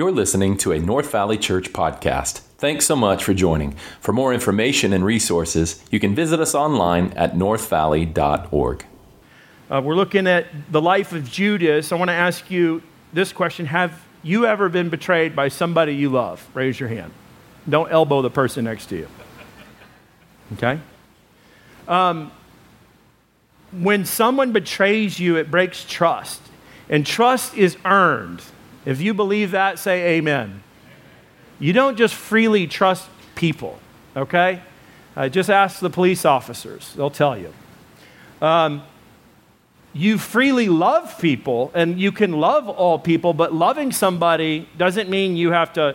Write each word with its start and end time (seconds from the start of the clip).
You're 0.00 0.12
listening 0.12 0.56
to 0.56 0.72
a 0.72 0.78
North 0.78 1.12
Valley 1.12 1.36
Church 1.36 1.74
podcast. 1.74 2.38
Thanks 2.56 2.86
so 2.86 2.96
much 2.96 3.22
for 3.22 3.34
joining. 3.34 3.72
For 4.00 4.14
more 4.14 4.32
information 4.32 4.94
and 4.94 5.04
resources, 5.04 5.84
you 5.90 6.00
can 6.00 6.14
visit 6.14 6.40
us 6.40 6.54
online 6.54 7.12
at 7.16 7.34
northvalley.org. 7.34 8.86
Uh, 9.70 9.82
we're 9.84 9.94
looking 9.94 10.26
at 10.26 10.46
the 10.72 10.80
life 10.80 11.12
of 11.12 11.30
Judas. 11.30 11.92
I 11.92 11.96
want 11.96 12.08
to 12.08 12.14
ask 12.14 12.50
you 12.50 12.82
this 13.12 13.30
question 13.34 13.66
Have 13.66 13.92
you 14.22 14.46
ever 14.46 14.70
been 14.70 14.88
betrayed 14.88 15.36
by 15.36 15.48
somebody 15.48 15.94
you 15.94 16.08
love? 16.08 16.48
Raise 16.54 16.80
your 16.80 16.88
hand. 16.88 17.12
Don't 17.68 17.92
elbow 17.92 18.22
the 18.22 18.30
person 18.30 18.64
next 18.64 18.86
to 18.86 18.96
you. 18.96 19.08
Okay? 20.54 20.80
Um, 21.86 22.32
when 23.70 24.06
someone 24.06 24.52
betrays 24.52 25.20
you, 25.20 25.36
it 25.36 25.50
breaks 25.50 25.84
trust. 25.84 26.40
And 26.88 27.04
trust 27.04 27.54
is 27.54 27.76
earned. 27.84 28.40
If 28.90 29.00
you 29.00 29.14
believe 29.14 29.52
that, 29.52 29.78
say 29.78 30.16
amen. 30.16 30.64
You 31.60 31.72
don't 31.72 31.96
just 31.96 32.12
freely 32.12 32.66
trust 32.66 33.08
people, 33.36 33.78
okay? 34.16 34.62
Uh, 35.14 35.28
just 35.28 35.48
ask 35.48 35.78
the 35.78 35.90
police 35.90 36.24
officers, 36.24 36.92
they'll 36.94 37.08
tell 37.08 37.38
you. 37.38 37.52
Um, 38.42 38.82
you 39.92 40.18
freely 40.18 40.68
love 40.68 41.20
people, 41.20 41.70
and 41.72 42.00
you 42.00 42.10
can 42.10 42.32
love 42.32 42.68
all 42.68 42.98
people, 42.98 43.32
but 43.32 43.54
loving 43.54 43.92
somebody 43.92 44.68
doesn't 44.76 45.08
mean 45.08 45.36
you 45.36 45.52
have 45.52 45.72
to 45.74 45.94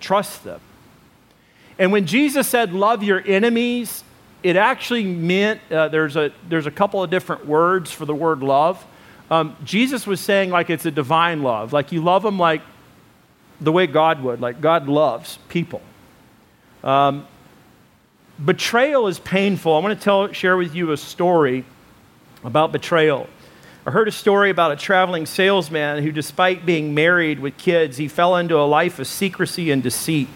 trust 0.00 0.42
them. 0.42 0.62
And 1.78 1.92
when 1.92 2.06
Jesus 2.06 2.48
said, 2.48 2.72
Love 2.72 3.02
your 3.02 3.22
enemies, 3.26 4.02
it 4.42 4.56
actually 4.56 5.04
meant 5.04 5.60
uh, 5.70 5.88
there's, 5.88 6.16
a, 6.16 6.32
there's 6.48 6.66
a 6.66 6.70
couple 6.70 7.02
of 7.02 7.10
different 7.10 7.44
words 7.44 7.92
for 7.92 8.06
the 8.06 8.14
word 8.14 8.42
love. 8.42 8.82
Um, 9.30 9.56
Jesus 9.64 10.06
was 10.06 10.20
saying, 10.20 10.50
like, 10.50 10.70
it's 10.70 10.86
a 10.86 10.90
divine 10.90 11.42
love. 11.42 11.72
Like, 11.72 11.92
you 11.92 12.02
love 12.02 12.22
them 12.22 12.38
like 12.38 12.62
the 13.60 13.70
way 13.70 13.86
God 13.86 14.22
would, 14.22 14.40
like, 14.40 14.60
God 14.60 14.88
loves 14.88 15.38
people. 15.48 15.82
Um, 16.82 17.26
betrayal 18.44 19.06
is 19.06 19.18
painful. 19.20 19.74
I 19.74 19.78
want 19.78 19.96
to 19.98 20.04
tell, 20.04 20.32
share 20.32 20.56
with 20.56 20.74
you 20.74 20.90
a 20.92 20.96
story 20.96 21.64
about 22.42 22.72
betrayal. 22.72 23.28
I 23.86 23.92
heard 23.92 24.08
a 24.08 24.12
story 24.12 24.50
about 24.50 24.72
a 24.72 24.76
traveling 24.76 25.26
salesman 25.26 26.02
who, 26.02 26.10
despite 26.10 26.66
being 26.66 26.92
married 26.92 27.38
with 27.38 27.56
kids, 27.56 27.98
he 27.98 28.08
fell 28.08 28.36
into 28.36 28.58
a 28.58 28.66
life 28.66 28.98
of 28.98 29.06
secrecy 29.06 29.70
and 29.70 29.82
deceit. 29.82 30.28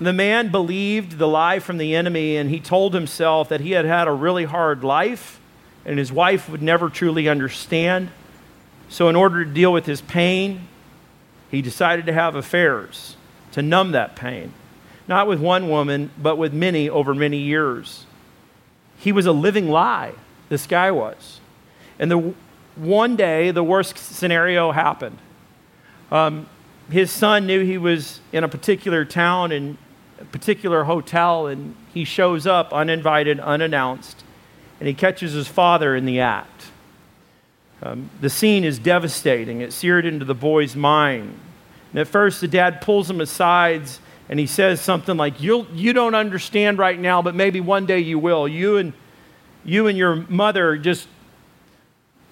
The 0.00 0.12
man 0.12 0.50
believed 0.50 1.18
the 1.18 1.28
lie 1.28 1.58
from 1.58 1.78
the 1.78 1.94
enemy, 1.94 2.36
and 2.36 2.50
he 2.50 2.58
told 2.58 2.92
himself 2.94 3.50
that 3.50 3.60
he 3.60 3.72
had 3.72 3.84
had 3.84 4.08
a 4.08 4.12
really 4.12 4.44
hard 4.44 4.82
life 4.82 5.40
and 5.84 5.98
his 5.98 6.12
wife 6.12 6.48
would 6.48 6.62
never 6.62 6.88
truly 6.88 7.28
understand. 7.28 8.10
So, 8.88 9.08
in 9.08 9.16
order 9.16 9.44
to 9.44 9.50
deal 9.50 9.72
with 9.72 9.86
his 9.86 10.00
pain, 10.00 10.68
he 11.50 11.62
decided 11.62 12.06
to 12.06 12.12
have 12.12 12.34
affairs 12.34 13.16
to 13.52 13.62
numb 13.62 13.92
that 13.92 14.16
pain. 14.16 14.52
Not 15.08 15.26
with 15.26 15.40
one 15.40 15.68
woman, 15.68 16.10
but 16.18 16.36
with 16.36 16.52
many 16.52 16.88
over 16.88 17.14
many 17.14 17.38
years. 17.38 18.06
He 18.98 19.12
was 19.12 19.26
a 19.26 19.32
living 19.32 19.68
lie, 19.68 20.12
this 20.48 20.66
guy 20.66 20.90
was. 20.90 21.40
And 21.98 22.10
the, 22.10 22.34
one 22.76 23.16
day, 23.16 23.50
the 23.50 23.64
worst 23.64 23.98
scenario 23.98 24.72
happened. 24.72 25.18
Um, 26.10 26.48
his 26.90 27.10
son 27.10 27.46
knew 27.46 27.64
he 27.64 27.78
was 27.78 28.20
in 28.32 28.44
a 28.44 28.48
particular 28.48 29.04
town 29.04 29.52
and 29.52 29.78
a 30.20 30.24
particular 30.26 30.84
hotel, 30.84 31.46
and 31.46 31.74
he 31.92 32.04
shows 32.04 32.46
up 32.46 32.72
uninvited, 32.72 33.40
unannounced 33.40 34.24
and 34.80 34.88
he 34.88 34.94
catches 34.94 35.32
his 35.32 35.46
father 35.46 35.94
in 35.94 36.06
the 36.06 36.20
act. 36.20 36.66
Um, 37.82 38.10
the 38.20 38.30
scene 38.30 38.64
is 38.64 38.78
devastating. 38.78 39.60
It's 39.60 39.76
seared 39.76 40.04
into 40.04 40.24
the 40.24 40.34
boy's 40.34 40.74
mind. 40.74 41.38
And 41.92 42.00
at 42.00 42.08
first, 42.08 42.40
the 42.40 42.48
dad 42.48 42.80
pulls 42.80 43.08
him 43.08 43.20
aside 43.20 43.88
and 44.28 44.38
he 44.38 44.46
says 44.46 44.80
something 44.80 45.16
like, 45.16 45.40
You'll, 45.40 45.66
You 45.74 45.92
don't 45.92 46.14
understand 46.14 46.78
right 46.78 46.98
now, 46.98 47.20
but 47.22 47.34
maybe 47.34 47.60
one 47.60 47.86
day 47.86 47.98
you 47.98 48.18
will. 48.18 48.46
You 48.46 48.76
and, 48.76 48.92
you 49.64 49.86
and 49.86 49.96
your 49.96 50.16
mother 50.28 50.76
just, 50.76 51.08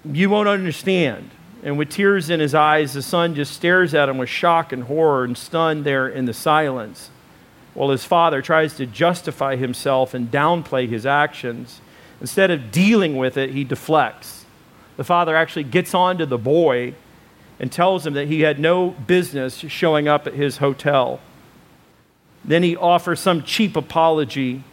you 0.05 0.29
won't 0.29 0.47
understand. 0.47 1.29
And 1.61 1.77
with 1.77 1.89
tears 1.89 2.29
in 2.29 2.39
his 2.39 2.55
eyes, 2.55 2.93
the 2.93 3.01
son 3.01 3.35
just 3.35 3.53
stares 3.53 3.93
at 3.93 4.07
him 4.07 4.17
with 4.17 4.29
shock 4.29 4.71
and 4.71 4.83
horror 4.83 5.25
and 5.25 5.37
stunned 5.37 5.83
there 5.83 6.07
in 6.07 6.23
the 6.23 6.33
silence, 6.33 7.09
while 7.73 7.89
his 7.89 8.05
father 8.05 8.41
tries 8.41 8.77
to 8.77 8.85
justify 8.85 9.57
himself 9.57 10.13
and 10.13 10.31
downplay 10.31 10.87
his 10.87 11.05
actions. 11.05 11.81
Instead 12.21 12.51
of 12.51 12.71
dealing 12.71 13.17
with 13.17 13.37
it, 13.37 13.51
he 13.51 13.63
deflects. 13.63 14.45
The 14.97 15.03
father 15.03 15.35
actually 15.35 15.63
gets 15.63 15.93
on 15.93 16.17
to 16.17 16.25
the 16.25 16.37
boy 16.37 16.93
and 17.59 17.71
tells 17.71 18.05
him 18.05 18.13
that 18.13 18.27
he 18.27 18.41
had 18.41 18.59
no 18.59 18.89
business 18.89 19.57
showing 19.57 20.07
up 20.07 20.27
at 20.27 20.33
his 20.33 20.57
hotel. 20.57 21.19
Then 22.43 22.63
he 22.63 22.75
offers 22.75 23.19
some 23.19 23.43
cheap 23.43 23.75
apology, 23.75 24.63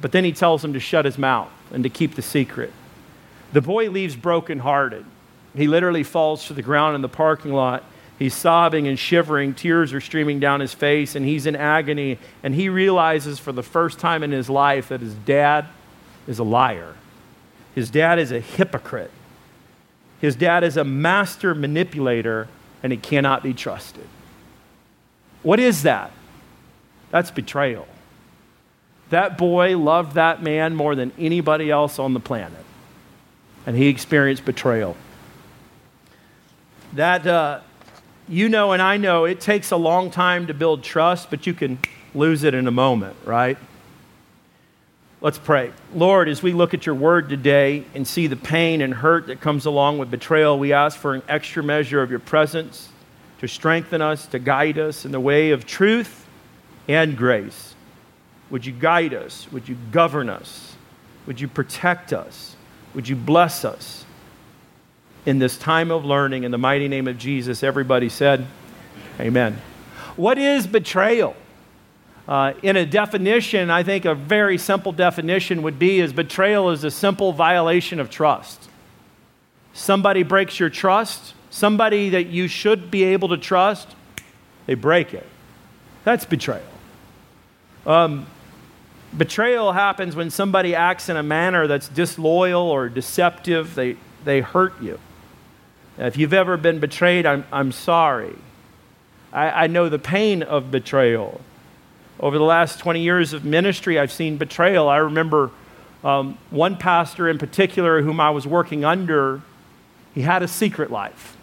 but 0.00 0.12
then 0.12 0.24
he 0.24 0.32
tells 0.32 0.64
him 0.64 0.72
to 0.72 0.80
shut 0.80 1.04
his 1.04 1.18
mouth 1.18 1.50
and 1.70 1.82
to 1.84 1.90
keep 1.90 2.14
the 2.14 2.22
secret. 2.22 2.72
The 3.52 3.60
boy 3.60 3.90
leaves 3.90 4.16
brokenhearted. 4.16 5.04
He 5.54 5.68
literally 5.68 6.02
falls 6.02 6.46
to 6.46 6.54
the 6.54 6.62
ground 6.62 6.94
in 6.94 7.02
the 7.02 7.08
parking 7.08 7.52
lot. 7.52 7.84
He's 8.18 8.34
sobbing 8.34 8.88
and 8.88 8.98
shivering. 8.98 9.54
Tears 9.54 9.92
are 9.92 10.00
streaming 10.00 10.40
down 10.40 10.60
his 10.60 10.72
face, 10.72 11.14
and 11.14 11.26
he's 11.26 11.44
in 11.44 11.56
agony. 11.56 12.18
And 12.42 12.54
he 12.54 12.68
realizes 12.68 13.38
for 13.38 13.52
the 13.52 13.62
first 13.62 13.98
time 13.98 14.22
in 14.22 14.30
his 14.30 14.48
life 14.48 14.88
that 14.88 15.00
his 15.00 15.14
dad 15.14 15.66
is 16.26 16.38
a 16.38 16.44
liar. 16.44 16.94
His 17.74 17.90
dad 17.90 18.18
is 18.18 18.32
a 18.32 18.40
hypocrite. 18.40 19.10
His 20.20 20.36
dad 20.36 20.62
is 20.62 20.76
a 20.76 20.84
master 20.84 21.54
manipulator, 21.54 22.48
and 22.82 22.92
he 22.92 22.98
cannot 22.98 23.42
be 23.42 23.52
trusted. 23.52 24.06
What 25.42 25.58
is 25.58 25.82
that? 25.82 26.12
That's 27.10 27.30
betrayal. 27.30 27.86
That 29.10 29.36
boy 29.36 29.76
loved 29.76 30.14
that 30.14 30.42
man 30.42 30.74
more 30.74 30.94
than 30.94 31.12
anybody 31.18 31.70
else 31.70 31.98
on 31.98 32.14
the 32.14 32.20
planet, 32.20 32.64
and 33.66 33.76
he 33.76 33.88
experienced 33.88 34.44
betrayal. 34.44 34.96
That, 36.94 37.26
uh, 37.26 37.60
you 38.28 38.48
know, 38.48 38.72
and 38.72 38.80
I 38.80 38.96
know 38.96 39.24
it 39.24 39.40
takes 39.40 39.70
a 39.70 39.76
long 39.76 40.10
time 40.10 40.46
to 40.46 40.54
build 40.54 40.82
trust, 40.82 41.30
but 41.30 41.46
you 41.46 41.52
can 41.52 41.78
lose 42.14 42.44
it 42.44 42.54
in 42.54 42.66
a 42.66 42.70
moment, 42.70 43.16
right? 43.24 43.58
Let's 45.22 45.38
pray. 45.38 45.70
Lord, 45.94 46.28
as 46.28 46.42
we 46.42 46.52
look 46.52 46.74
at 46.74 46.84
your 46.84 46.96
word 46.96 47.28
today 47.28 47.84
and 47.94 48.08
see 48.08 48.26
the 48.26 48.34
pain 48.34 48.80
and 48.80 48.92
hurt 48.92 49.28
that 49.28 49.40
comes 49.40 49.66
along 49.66 49.98
with 49.98 50.10
betrayal, 50.10 50.58
we 50.58 50.72
ask 50.72 50.98
for 50.98 51.14
an 51.14 51.22
extra 51.28 51.62
measure 51.62 52.02
of 52.02 52.10
your 52.10 52.18
presence 52.18 52.88
to 53.38 53.46
strengthen 53.46 54.02
us, 54.02 54.26
to 54.26 54.40
guide 54.40 54.80
us 54.80 55.04
in 55.04 55.12
the 55.12 55.20
way 55.20 55.52
of 55.52 55.64
truth 55.64 56.26
and 56.88 57.16
grace. 57.16 57.76
Would 58.50 58.66
you 58.66 58.72
guide 58.72 59.14
us? 59.14 59.46
Would 59.52 59.68
you 59.68 59.76
govern 59.92 60.28
us? 60.28 60.74
Would 61.26 61.40
you 61.40 61.46
protect 61.46 62.12
us? 62.12 62.56
Would 62.92 63.08
you 63.08 63.14
bless 63.14 63.64
us 63.64 64.04
in 65.24 65.38
this 65.38 65.56
time 65.56 65.92
of 65.92 66.04
learning? 66.04 66.42
In 66.42 66.50
the 66.50 66.58
mighty 66.58 66.88
name 66.88 67.06
of 67.06 67.16
Jesus, 67.16 67.62
everybody 67.62 68.08
said, 68.08 68.44
Amen. 69.20 69.56
What 70.16 70.36
is 70.36 70.66
betrayal? 70.66 71.36
Uh, 72.28 72.52
in 72.62 72.76
a 72.76 72.86
definition, 72.86 73.70
I 73.70 73.82
think 73.82 74.04
a 74.04 74.14
very 74.14 74.56
simple 74.56 74.92
definition 74.92 75.62
would 75.62 75.78
be 75.78 75.98
is 75.98 76.12
betrayal 76.12 76.70
is 76.70 76.84
a 76.84 76.90
simple 76.90 77.32
violation 77.32 77.98
of 77.98 78.10
trust. 78.10 78.68
Somebody 79.72 80.22
breaks 80.22 80.60
your 80.60 80.70
trust, 80.70 81.34
somebody 81.50 82.10
that 82.10 82.26
you 82.26 82.46
should 82.46 82.90
be 82.90 83.04
able 83.04 83.28
to 83.30 83.36
trust, 83.36 83.88
they 84.66 84.74
break 84.74 85.14
it. 85.14 85.26
That's 86.04 86.24
betrayal. 86.24 86.62
Um, 87.86 88.26
betrayal 89.16 89.72
happens 89.72 90.14
when 90.14 90.30
somebody 90.30 90.74
acts 90.74 91.08
in 91.08 91.16
a 91.16 91.22
manner 91.22 91.66
that's 91.66 91.88
disloyal 91.88 92.62
or 92.62 92.88
deceptive. 92.88 93.74
They, 93.74 93.96
they 94.24 94.40
hurt 94.40 94.80
you. 94.80 95.00
If 95.98 96.16
you've 96.16 96.32
ever 96.32 96.56
been 96.56 96.78
betrayed, 96.78 97.26
I'm, 97.26 97.44
I'm 97.52 97.72
sorry. 97.72 98.36
I, 99.32 99.64
I 99.64 99.66
know 99.66 99.88
the 99.88 99.98
pain 99.98 100.42
of 100.42 100.70
betrayal. 100.70 101.40
Over 102.22 102.38
the 102.38 102.44
last 102.44 102.78
20 102.78 103.00
years 103.00 103.32
of 103.32 103.44
ministry, 103.44 103.98
I've 103.98 104.12
seen 104.12 104.36
betrayal. 104.36 104.88
I 104.88 104.98
remember 104.98 105.50
um, 106.04 106.38
one 106.50 106.76
pastor 106.76 107.28
in 107.28 107.36
particular 107.36 108.00
whom 108.00 108.20
I 108.20 108.30
was 108.30 108.46
working 108.46 108.84
under, 108.84 109.42
he 110.14 110.22
had 110.22 110.44
a 110.44 110.48
secret 110.48 110.88
life. 110.92 111.36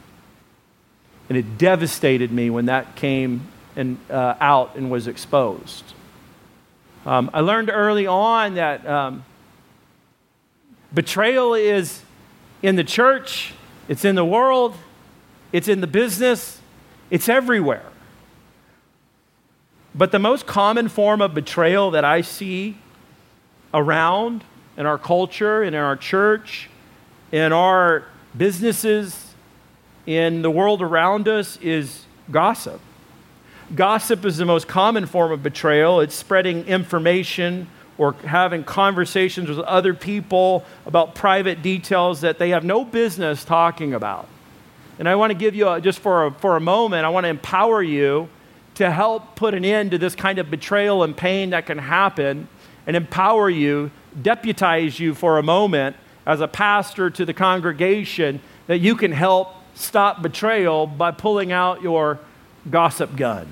And 1.27 1.37
it 1.37 1.57
devastated 1.57 2.31
me 2.31 2.49
when 2.49 2.67
that 2.67 2.95
came 2.95 3.41
and, 3.75 3.97
uh, 4.09 4.35
out 4.39 4.77
and 4.77 4.89
was 4.89 5.05
exposed. 5.05 5.83
Um, 7.05 7.29
I 7.33 7.41
learned 7.41 7.69
early 7.69 8.07
on 8.07 8.55
that 8.55 8.87
um, 8.87 9.25
betrayal 10.93 11.55
is 11.55 12.03
in 12.61 12.77
the 12.77 12.85
church, 12.85 13.53
it's 13.89 14.05
in 14.05 14.15
the 14.15 14.25
world, 14.25 14.75
it's 15.51 15.67
in 15.67 15.81
the 15.81 15.87
business, 15.87 16.61
it's 17.09 17.27
everywhere. 17.27 17.83
But 19.95 20.11
the 20.11 20.19
most 20.19 20.45
common 20.45 20.87
form 20.87 21.21
of 21.21 21.33
betrayal 21.33 21.91
that 21.91 22.05
I 22.05 22.21
see 22.21 22.77
around 23.73 24.43
in 24.77 24.85
our 24.85 24.97
culture, 24.97 25.63
in 25.63 25.75
our 25.75 25.95
church, 25.95 26.69
in 27.31 27.51
our 27.51 28.05
businesses, 28.37 29.33
in 30.05 30.41
the 30.41 30.51
world 30.51 30.81
around 30.81 31.27
us 31.27 31.57
is 31.57 32.05
gossip. 32.31 32.79
Gossip 33.75 34.25
is 34.25 34.37
the 34.37 34.45
most 34.45 34.67
common 34.67 35.05
form 35.05 35.31
of 35.31 35.43
betrayal. 35.43 35.99
It's 35.99 36.15
spreading 36.15 36.65
information 36.65 37.67
or 37.97 38.13
having 38.13 38.63
conversations 38.63 39.49
with 39.49 39.59
other 39.59 39.93
people 39.93 40.65
about 40.85 41.13
private 41.13 41.61
details 41.61 42.21
that 42.21 42.39
they 42.39 42.49
have 42.49 42.63
no 42.63 42.85
business 42.85 43.43
talking 43.43 43.93
about. 43.93 44.27
And 44.97 45.07
I 45.07 45.15
want 45.15 45.31
to 45.31 45.37
give 45.37 45.53
you, 45.53 45.67
a, 45.69 45.81
just 45.81 45.99
for 45.99 46.27
a, 46.27 46.31
for 46.31 46.55
a 46.55 46.59
moment, 46.59 47.05
I 47.05 47.09
want 47.09 47.25
to 47.25 47.29
empower 47.29 47.83
you 47.83 48.29
to 48.79 48.89
help 48.89 49.35
put 49.35 49.53
an 49.53 49.65
end 49.65 49.91
to 49.91 49.97
this 49.97 50.15
kind 50.15 50.39
of 50.39 50.49
betrayal 50.49 51.03
and 51.03 51.15
pain 51.15 51.49
that 51.49 51.65
can 51.65 51.77
happen 51.77 52.47
and 52.87 52.95
empower 52.95 53.49
you, 53.49 53.91
deputize 54.21 54.97
you 54.97 55.13
for 55.13 55.37
a 55.37 55.43
moment 55.43 55.97
as 56.25 56.39
a 56.39 56.47
pastor 56.47 57.09
to 57.09 57.25
the 57.25 57.33
congregation 57.33 58.39
that 58.67 58.77
you 58.77 58.95
can 58.95 59.11
help 59.11 59.49
stop 59.75 60.21
betrayal 60.21 60.87
by 60.87 61.11
pulling 61.11 61.51
out 61.51 61.81
your 61.81 62.19
gossip 62.69 63.17
gun. 63.17 63.47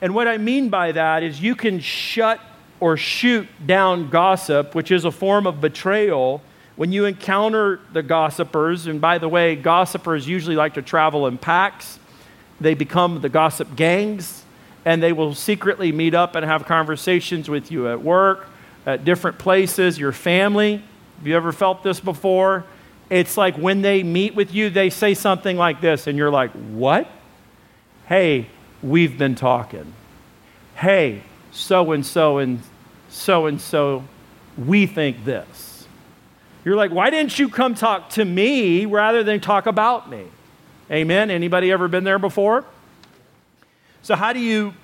And 0.00 0.14
what 0.14 0.28
I 0.28 0.38
mean 0.38 0.70
by 0.70 0.92
that 0.92 1.22
is 1.22 1.42
you 1.42 1.54
can 1.54 1.78
shut 1.78 2.40
or 2.80 2.96
shoot 2.96 3.46
down 3.66 4.08
gossip, 4.08 4.74
which 4.74 4.90
is 4.90 5.04
a 5.04 5.10
form 5.10 5.46
of 5.46 5.60
betrayal, 5.60 6.40
when 6.76 6.90
you 6.90 7.04
encounter 7.04 7.80
the 7.92 8.02
gossipers. 8.02 8.86
And 8.86 8.98
by 8.98 9.18
the 9.18 9.28
way, 9.28 9.56
gossipers 9.56 10.26
usually 10.26 10.56
like 10.56 10.72
to 10.74 10.82
travel 10.82 11.26
in 11.26 11.36
packs, 11.36 11.98
they 12.60 12.74
become 12.74 13.20
the 13.20 13.28
gossip 13.28 13.76
gangs, 13.76 14.44
and 14.84 15.02
they 15.02 15.12
will 15.12 15.34
secretly 15.34 15.92
meet 15.92 16.14
up 16.14 16.34
and 16.34 16.44
have 16.44 16.66
conversations 16.66 17.48
with 17.48 17.70
you 17.70 17.88
at 17.88 18.02
work, 18.02 18.46
at 18.86 19.04
different 19.04 19.38
places, 19.38 19.98
your 19.98 20.12
family. 20.12 20.82
Have 21.18 21.26
you 21.26 21.36
ever 21.36 21.52
felt 21.52 21.82
this 21.82 22.00
before? 22.00 22.64
It's 23.10 23.36
like 23.36 23.56
when 23.56 23.82
they 23.82 24.02
meet 24.02 24.34
with 24.34 24.54
you, 24.54 24.70
they 24.70 24.90
say 24.90 25.14
something 25.14 25.56
like 25.56 25.80
this, 25.80 26.06
and 26.06 26.18
you're 26.18 26.30
like, 26.30 26.50
What? 26.52 27.08
Hey, 28.06 28.48
we've 28.82 29.16
been 29.16 29.34
talking. 29.34 29.94
Hey, 30.74 31.22
so 31.52 31.92
and 31.92 32.04
so 32.04 32.38
and 32.38 32.60
so 33.08 33.46
and 33.46 33.60
so, 33.60 34.04
we 34.58 34.86
think 34.86 35.24
this. 35.24 35.86
You're 36.64 36.76
like, 36.76 36.90
why 36.90 37.10
didn't 37.10 37.38
you 37.38 37.48
come 37.48 37.74
talk 37.74 38.10
to 38.10 38.24
me 38.24 38.86
rather 38.86 39.22
than 39.22 39.40
talk 39.40 39.66
about 39.66 40.10
me? 40.10 40.24
Amen. 40.90 41.30
Anybody 41.30 41.72
ever 41.72 41.88
been 41.88 42.04
there 42.04 42.18
before? 42.18 42.64
So 44.02 44.14
how 44.14 44.32
do 44.32 44.40
you, 44.40 44.74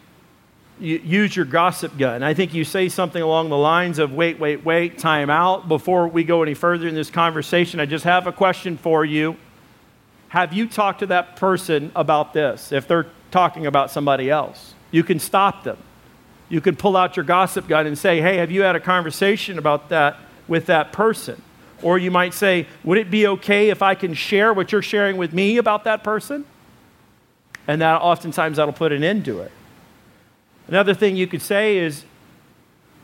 use 0.79 1.37
your 1.37 1.45
gossip 1.45 1.99
gun? 1.99 2.23
I 2.23 2.33
think 2.33 2.55
you 2.55 2.65
say 2.65 2.89
something 2.89 3.21
along 3.21 3.51
the 3.51 3.59
lines 3.59 3.99
of 3.99 4.13
wait, 4.13 4.39
wait, 4.39 4.65
wait, 4.65 4.99
time 4.99 5.29
out. 5.29 5.69
Before 5.69 6.09
we 6.09 6.25
go 6.25 6.43
any 6.43 6.55
further 6.55 6.89
in 6.89 6.95
this 6.95 7.11
conversation, 7.11 7.81
I 7.81 7.87
just 7.87 8.05
have 8.05 8.27
a 8.27 8.33
question 8.33 8.79
for 8.79 9.05
you. 9.05 9.37
Have 10.29 10.55
you 10.55 10.67
talked 10.67 11.01
to 11.01 11.07
that 11.07 11.37
person 11.37 11.93
about 11.95 12.33
this? 12.33 12.73
If 12.73 12.89
they're 12.89 13.07
talking 13.31 13.67
about 13.67 13.91
somebody 13.91 14.31
else, 14.31 14.75
you 14.91 15.03
can 15.03 15.19
stop 15.19 15.65
them 15.65 15.77
you 16.51 16.61
can 16.61 16.77
pull 16.77 16.97
out 16.97 17.17
your 17.17 17.25
gossip 17.25 17.67
gun 17.67 17.87
and 17.87 17.97
say, 17.97 18.21
Hey, 18.21 18.37
have 18.37 18.51
you 18.51 18.63
had 18.63 18.77
a 18.77 18.81
conversation 18.81 19.57
about 19.57 19.89
that 19.89 20.19
with 20.47 20.67
that 20.67 20.93
person? 20.93 21.41
Or 21.83 21.99
you 21.99 22.11
might 22.11 22.35
say, 22.35 22.67
Would 22.85 22.99
it 22.99 23.11
be 23.11 23.27
okay 23.27 23.71
if 23.71 23.83
I 23.83 23.95
can 23.95 24.15
share 24.15 24.53
what 24.53 24.73
you're 24.73 24.83
sharing 24.83 25.17
with 25.17 25.33
me 25.33 25.57
about 25.57 25.85
that 25.85 26.05
person? 26.05 26.45
And 27.67 27.81
that 27.81 28.01
oftentimes 28.01 28.57
that'll 28.57 28.73
put 28.73 28.93
an 28.93 29.05
end 29.05 29.25
to 29.27 29.41
it. 29.41 29.53
Another 30.69 30.95
thing 30.95 31.17
you 31.17 31.27
could 31.27 31.43
say 31.43 31.79
is, 31.79 32.05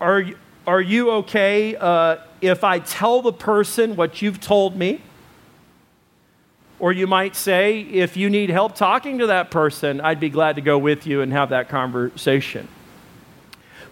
Are, 0.00 0.25
are 0.67 0.81
you 0.81 1.11
okay 1.12 1.76
uh, 1.76 2.17
if 2.40 2.64
I 2.64 2.81
tell 2.81 3.23
the 3.23 3.32
person 3.32 3.96
what 3.96 4.23
you've 4.23 4.40
told 4.40 4.76
me? 4.76 5.00
Or 6.78 6.93
you 6.93 7.06
might 7.06 7.34
say, 7.34 7.81
if 7.81 8.19
you 8.19 8.28
need 8.28 8.50
help 8.50 8.75
talking 8.75 9.19
to 9.19 9.28
that 9.28 9.50
person, 9.50 10.00
I'd 10.00 10.20
be 10.20 10.28
glad 10.28 10.56
to 10.56 10.62
go 10.62 10.76
with 10.76 11.06
you 11.06 11.23
and 11.23 11.32
have 11.32 11.49
that 11.49 11.70
conversation. 11.70 12.69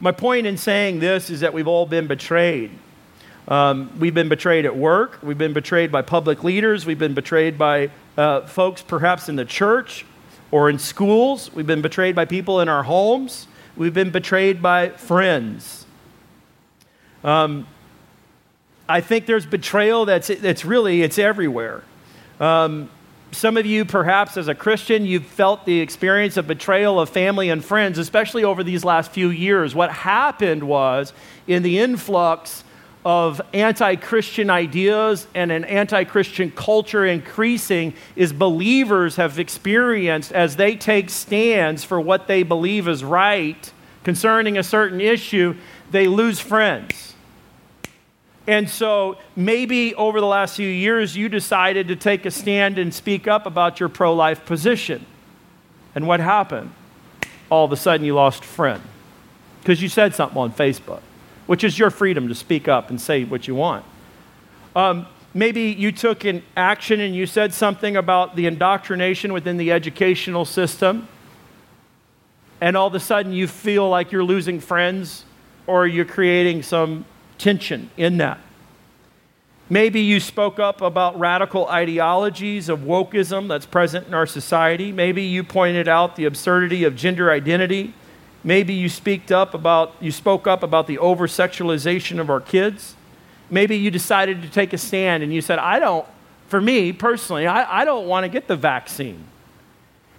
My 0.01 0.13
point 0.13 0.47
in 0.47 0.59
saying 0.59 0.99
this 0.99 1.31
is 1.31 1.41
that 1.41 1.55
we've 1.55 1.69
all 1.69 1.87
been 1.87 2.07
betrayed. 2.07 2.71
Um, 3.47 3.93
we've 3.99 4.15
been 4.15 4.29
betrayed 4.29 4.65
at 4.65 4.77
work. 4.77 5.19
We've 5.23 5.37
been 5.37 5.53
betrayed 5.53 5.93
by 5.93 6.03
public 6.03 6.43
leaders. 6.43 6.87
We've 6.87 6.99
been 6.99 7.15
betrayed 7.15 7.59
by 7.59 7.91
uh, 8.17 8.43
folks 8.47 8.81
perhaps 8.81 9.29
in 9.29 9.37
the 9.37 9.45
church 9.45 10.07
or 10.51 10.71
in 10.71 10.79
schools. 10.79 11.53
We've 11.53 11.67
been 11.67 11.83
betrayed 11.83 12.15
by 12.15 12.25
people 12.25 12.61
in 12.61 12.69
our 12.69 12.83
homes. 12.83 13.47
We've 13.77 13.93
been 13.93 14.11
betrayed 14.11 14.63
by 14.63 14.91
friends. 14.91 15.85
Um, 17.23 17.67
I 18.89 19.01
think 19.01 19.27
there's 19.27 19.47
betrayal 19.47 20.05
that's, 20.05 20.29
that's 20.29 20.65
really, 20.65 21.03
it's 21.03 21.19
everywhere. 21.19 21.83
Um, 22.41 22.91
some 23.33 23.57
of 23.57 23.67
you, 23.67 23.85
perhaps 23.85 24.37
as 24.37 24.49
a 24.49 24.55
Christian, 24.55 25.05
you've 25.05 25.27
felt 25.27 25.67
the 25.67 25.81
experience 25.81 26.37
of 26.37 26.47
betrayal 26.47 27.01
of 27.01 27.11
family 27.11 27.51
and 27.51 27.65
friends, 27.65 27.99
especially 27.99 28.45
over 28.45 28.63
these 28.63 28.85
last 28.85 29.11
few 29.11 29.29
years. 29.29 29.75
What 29.75 29.91
happened 29.91 30.63
was, 30.63 31.13
in 31.47 31.63
the 31.63 31.79
influx 31.79 32.64
of 33.05 33.41
anti 33.53 33.97
Christian 33.97 34.51
ideas 34.51 35.27
and 35.35 35.53
an 35.53 35.65
anti 35.65 36.05
Christian 36.05 36.51
culture 36.51 37.05
increasing, 37.05 37.95
is 38.17 38.33
believers 38.33 39.17
have 39.17 39.39
experienced 39.39 40.33
as 40.33 40.57
they 40.57 40.77
take 40.77 41.11
stands 41.11 41.85
for 41.85 42.01
what 42.01 42.27
they 42.27 42.43
believe 42.43 42.89
is 42.89 43.05
right 43.05 43.73
concerning 44.05 44.59
a 44.59 44.63
certain 44.63 45.01
issue, 45.01 45.57
they 45.91 46.07
lose 46.07 46.39
friends 46.39 47.15
and 48.47 48.69
so 48.69 49.17
maybe 49.35 49.95
over 49.95 50.21
the 50.21 50.27
last 50.27 50.57
few 50.57 50.69
years, 50.69 51.17
you 51.17 51.29
decided 51.29 51.89
to 51.89 51.97
take 51.97 52.27
a 52.27 52.31
stand 52.31 52.79
and 52.79 52.93
speak 52.93 53.27
up 53.27 53.47
about 53.47 53.81
your 53.81 53.89
pro 53.89 54.15
life 54.15 54.45
position. 54.45 55.07
And 55.95 56.07
what 56.07 56.21
happened? 56.21 56.73
All 57.49 57.65
of 57.65 57.73
a 57.73 57.77
sudden, 57.77 58.05
you 58.05 58.15
lost 58.15 58.45
a 58.45 58.47
friend 58.47 58.83
because 59.61 59.81
you 59.81 59.89
said 59.89 60.15
something 60.15 60.37
on 60.37 60.53
Facebook, 60.53 61.01
which 61.47 61.65
is 61.65 61.79
your 61.79 61.91
freedom 61.91 62.29
to 62.29 62.35
speak 62.35 62.69
up 62.69 62.91
and 62.91 63.01
say 63.01 63.25
what 63.25 63.47
you 63.47 63.55
want. 63.55 63.85
Um, 64.75 65.07
maybe 65.33 65.63
you 65.63 65.93
took 65.93 66.25
an 66.25 66.43
action 66.57 67.01
and 67.01 67.15
you 67.15 67.27
said 67.27 67.53
something 67.53 67.97
about 67.97 68.37
the 68.37 68.47
indoctrination 68.47 69.33
within 69.33 69.57
the 69.57 69.73
educational 69.73 70.45
system, 70.45 71.09
and 72.61 72.77
all 72.77 72.87
of 72.87 72.95
a 72.95 73.01
sudden 73.01 73.33
you 73.33 73.47
feel 73.47 73.89
like 73.89 74.13
you're 74.13 74.25
losing 74.25 74.61
friends 74.61 75.25
or 75.67 75.87
you're 75.87 76.05
creating 76.05 76.63
some 76.63 77.05
tension 77.39 77.91
in 77.97 78.19
that. 78.19 78.39
Maybe 79.71 80.01
you 80.01 80.21
spoke 80.21 80.59
up 80.59 80.83
about 80.83 81.19
radical 81.19 81.67
ideologies 81.69 82.69
of 82.69 82.81
wokeism 82.81 83.49
that's 83.49 83.65
present 83.65 84.07
in 84.07 84.13
our 84.15 84.27
society. 84.27 84.93
Maybe 84.93 85.23
you 85.23 85.43
pointed 85.43 85.89
out 85.89 86.17
the 86.17 86.27
absurdity 86.27 86.85
of 86.85 86.97
gender 86.97 87.31
identity. 87.31 87.95
Maybe 88.45 88.75
you 88.75 88.91
up 89.31 89.55
about 89.55 89.95
you 90.01 90.13
spoke 90.13 90.47
up 90.47 90.63
about 90.63 90.87
the 90.87 90.99
over 90.99 91.27
sexualization 91.27 92.21
of 92.21 92.29
our 92.29 92.41
kids. 92.41 92.95
Maybe 93.51 93.77
you 93.77 93.91
decided 93.91 94.43
to 94.43 94.49
take 94.49 94.73
a 94.75 94.79
stand 94.79 95.23
and 95.23 95.33
you 95.33 95.41
said, 95.41 95.59
I 95.59 95.79
don't, 95.79 96.07
for 96.49 96.61
me 96.61 96.93
personally, 96.93 97.47
I, 97.47 97.83
I 97.83 97.85
don't 97.85 98.07
want 98.07 98.25
to 98.25 98.29
get 98.29 98.47
the 98.47 98.57
vaccine. 98.57 99.25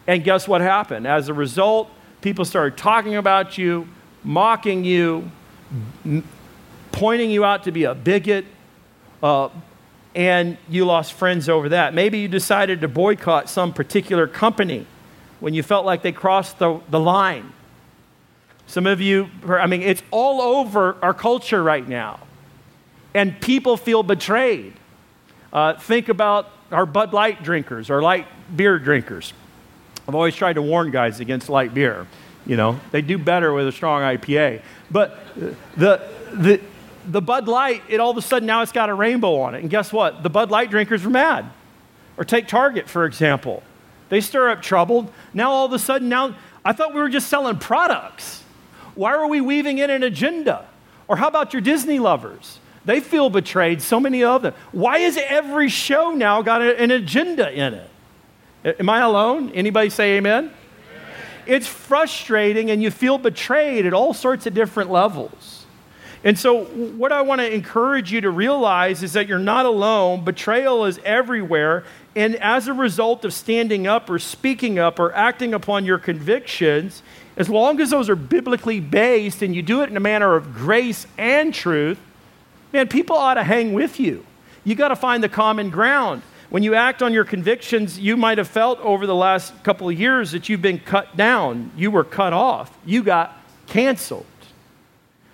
And 0.07 0.23
guess 0.23 0.47
what 0.47 0.61
happened? 0.61 1.07
As 1.07 1.29
a 1.29 1.33
result, 1.33 1.89
people 2.21 2.45
started 2.45 2.77
talking 2.77 3.15
about 3.15 3.57
you, 3.57 3.87
mocking 4.23 4.83
you, 4.83 5.29
pointing 6.91 7.29
you 7.29 7.43
out 7.43 7.63
to 7.63 7.71
be 7.71 7.83
a 7.83 7.95
bigot, 7.95 8.45
uh, 9.21 9.49
and 10.13 10.57
you 10.69 10.85
lost 10.85 11.13
friends 11.13 11.49
over 11.49 11.69
that. 11.69 11.93
Maybe 11.93 12.19
you 12.19 12.27
decided 12.27 12.81
to 12.81 12.87
boycott 12.87 13.49
some 13.49 13.73
particular 13.73 14.27
company 14.27 14.87
when 15.39 15.53
you 15.53 15.61
felt 15.61 15.85
like 15.85 16.01
they 16.03 16.11
crossed 16.11 16.57
the, 16.57 16.79
the 16.89 16.99
line. 16.99 17.51
Some 18.67 18.87
of 18.87 19.01
you, 19.01 19.29
I 19.47 19.67
mean, 19.67 19.81
it's 19.81 20.03
all 20.11 20.41
over 20.41 20.97
our 21.01 21.13
culture 21.13 21.61
right 21.61 21.87
now. 21.87 22.19
And 23.13 23.39
people 23.39 23.77
feel 23.77 24.03
betrayed. 24.03 24.73
Uh, 25.53 25.73
think 25.73 26.09
about 26.09 26.49
our 26.71 26.85
Bud 26.85 27.13
Light 27.13 27.43
drinkers, 27.43 27.89
our 27.89 28.01
light 28.01 28.27
beer 28.55 28.77
drinkers. 28.79 29.33
I've 30.07 30.15
always 30.15 30.35
tried 30.35 30.53
to 30.53 30.61
warn 30.61 30.91
guys 30.91 31.19
against 31.19 31.49
light 31.49 31.73
beer. 31.73 32.07
You 32.45 32.57
know, 32.57 32.79
they 32.91 33.01
do 33.01 33.17
better 33.17 33.53
with 33.53 33.67
a 33.67 33.71
strong 33.71 34.01
IPA. 34.01 34.61
But 34.91 35.19
the, 35.77 36.07
the, 36.31 36.61
the 37.07 37.21
Bud 37.21 37.47
Light, 37.47 37.83
it 37.89 37.99
all 37.99 38.11
of 38.11 38.17
a 38.17 38.21
sudden 38.21 38.45
now 38.45 38.61
it's 38.61 38.71
got 38.71 38.89
a 38.89 38.93
rainbow 38.93 39.39
on 39.39 39.55
it. 39.55 39.61
And 39.61 39.69
guess 39.69 39.91
what? 39.91 40.21
The 40.21 40.29
Bud 40.29 40.51
Light 40.51 40.69
drinkers 40.69 41.05
are 41.05 41.09
mad. 41.09 41.45
Or 42.17 42.23
take 42.23 42.47
Target, 42.47 42.87
for 42.87 43.05
example. 43.05 43.63
They 44.09 44.21
stir 44.21 44.49
up 44.49 44.61
trouble. 44.61 45.11
Now 45.33 45.51
all 45.51 45.65
of 45.65 45.73
a 45.73 45.79
sudden, 45.79 46.07
now 46.07 46.35
I 46.63 46.73
thought 46.73 46.93
we 46.93 47.01
were 47.01 47.09
just 47.09 47.27
selling 47.27 47.57
products. 47.57 48.43
Why 48.95 49.13
are 49.13 49.27
we 49.27 49.41
weaving 49.41 49.77
in 49.77 49.89
an 49.89 50.03
agenda? 50.03 50.65
Or 51.07 51.17
how 51.17 51.27
about 51.27 51.53
your 51.53 51.61
Disney 51.61 51.99
lovers? 51.99 52.59
They 52.85 52.99
feel 52.99 53.29
betrayed, 53.29 53.81
so 53.81 53.99
many 53.99 54.23
of 54.23 54.41
them. 54.43 54.53
Why 54.71 54.99
is 54.99 55.17
every 55.17 55.69
show 55.69 56.11
now 56.11 56.41
got 56.41 56.61
a, 56.61 56.79
an 56.79 56.91
agenda 56.91 57.51
in 57.51 57.73
it? 57.73 58.79
Am 58.79 58.89
I 58.89 58.99
alone? 58.99 59.51
Anybody 59.51 59.89
say 59.89 60.17
amen? 60.17 60.45
amen? 60.45 60.53
It's 61.45 61.67
frustrating 61.67 62.71
and 62.71 62.81
you 62.81 62.91
feel 62.91 63.17
betrayed 63.17 63.85
at 63.85 63.93
all 63.93 64.13
sorts 64.13 64.45
of 64.45 64.53
different 64.53 64.91
levels. 64.91 65.65
And 66.23 66.39
so, 66.39 66.65
what 66.65 67.11
I 67.11 67.21
want 67.21 67.41
to 67.41 67.53
encourage 67.53 68.11
you 68.11 68.19
to 68.21 68.31
realize 68.31 69.03
is 69.03 69.13
that 69.13 69.27
you're 69.27 69.37
not 69.37 69.67
alone. 69.67 70.23
Betrayal 70.25 70.85
is 70.85 70.99
everywhere. 71.05 71.83
And 72.15 72.35
as 72.37 72.67
a 72.67 72.73
result 72.73 73.25
of 73.25 73.33
standing 73.33 73.85
up 73.85 74.09
or 74.09 74.17
speaking 74.17 74.79
up 74.79 74.99
or 74.99 75.13
acting 75.13 75.53
upon 75.53 75.85
your 75.85 75.99
convictions, 75.99 77.03
as 77.37 77.49
long 77.49 77.81
as 77.81 77.89
those 77.89 78.09
are 78.09 78.15
biblically 78.15 78.79
based 78.79 79.41
and 79.41 79.55
you 79.55 79.61
do 79.61 79.81
it 79.81 79.89
in 79.89 79.97
a 79.97 80.01
manner 80.01 80.35
of 80.35 80.53
grace 80.53 81.05
and 81.17 81.53
truth, 81.53 81.99
man, 82.71 82.87
people 82.87 83.15
ought 83.15 83.33
to 83.33 83.43
hang 83.43 83.73
with 83.73 83.99
you. 83.99 84.25
You 84.63 84.75
got 84.75 84.87
to 84.89 84.95
find 84.95 85.23
the 85.23 85.29
common 85.29 85.69
ground. 85.69 86.21
When 86.49 86.63
you 86.63 86.75
act 86.75 87.01
on 87.01 87.11
your 87.11 87.25
convictions, 87.25 87.99
you 87.99 88.15
might 88.15 88.37
have 88.37 88.47
felt 88.47 88.79
over 88.79 89.05
the 89.05 89.15
last 89.15 89.63
couple 89.63 89.89
of 89.89 89.99
years 89.99 90.31
that 90.31 90.47
you've 90.47 90.61
been 90.61 90.79
cut 90.79 91.17
down. 91.17 91.71
You 91.75 91.91
were 91.91 92.03
cut 92.03 92.33
off. 92.33 92.75
You 92.85 93.03
got 93.03 93.37
canceled. 93.67 94.25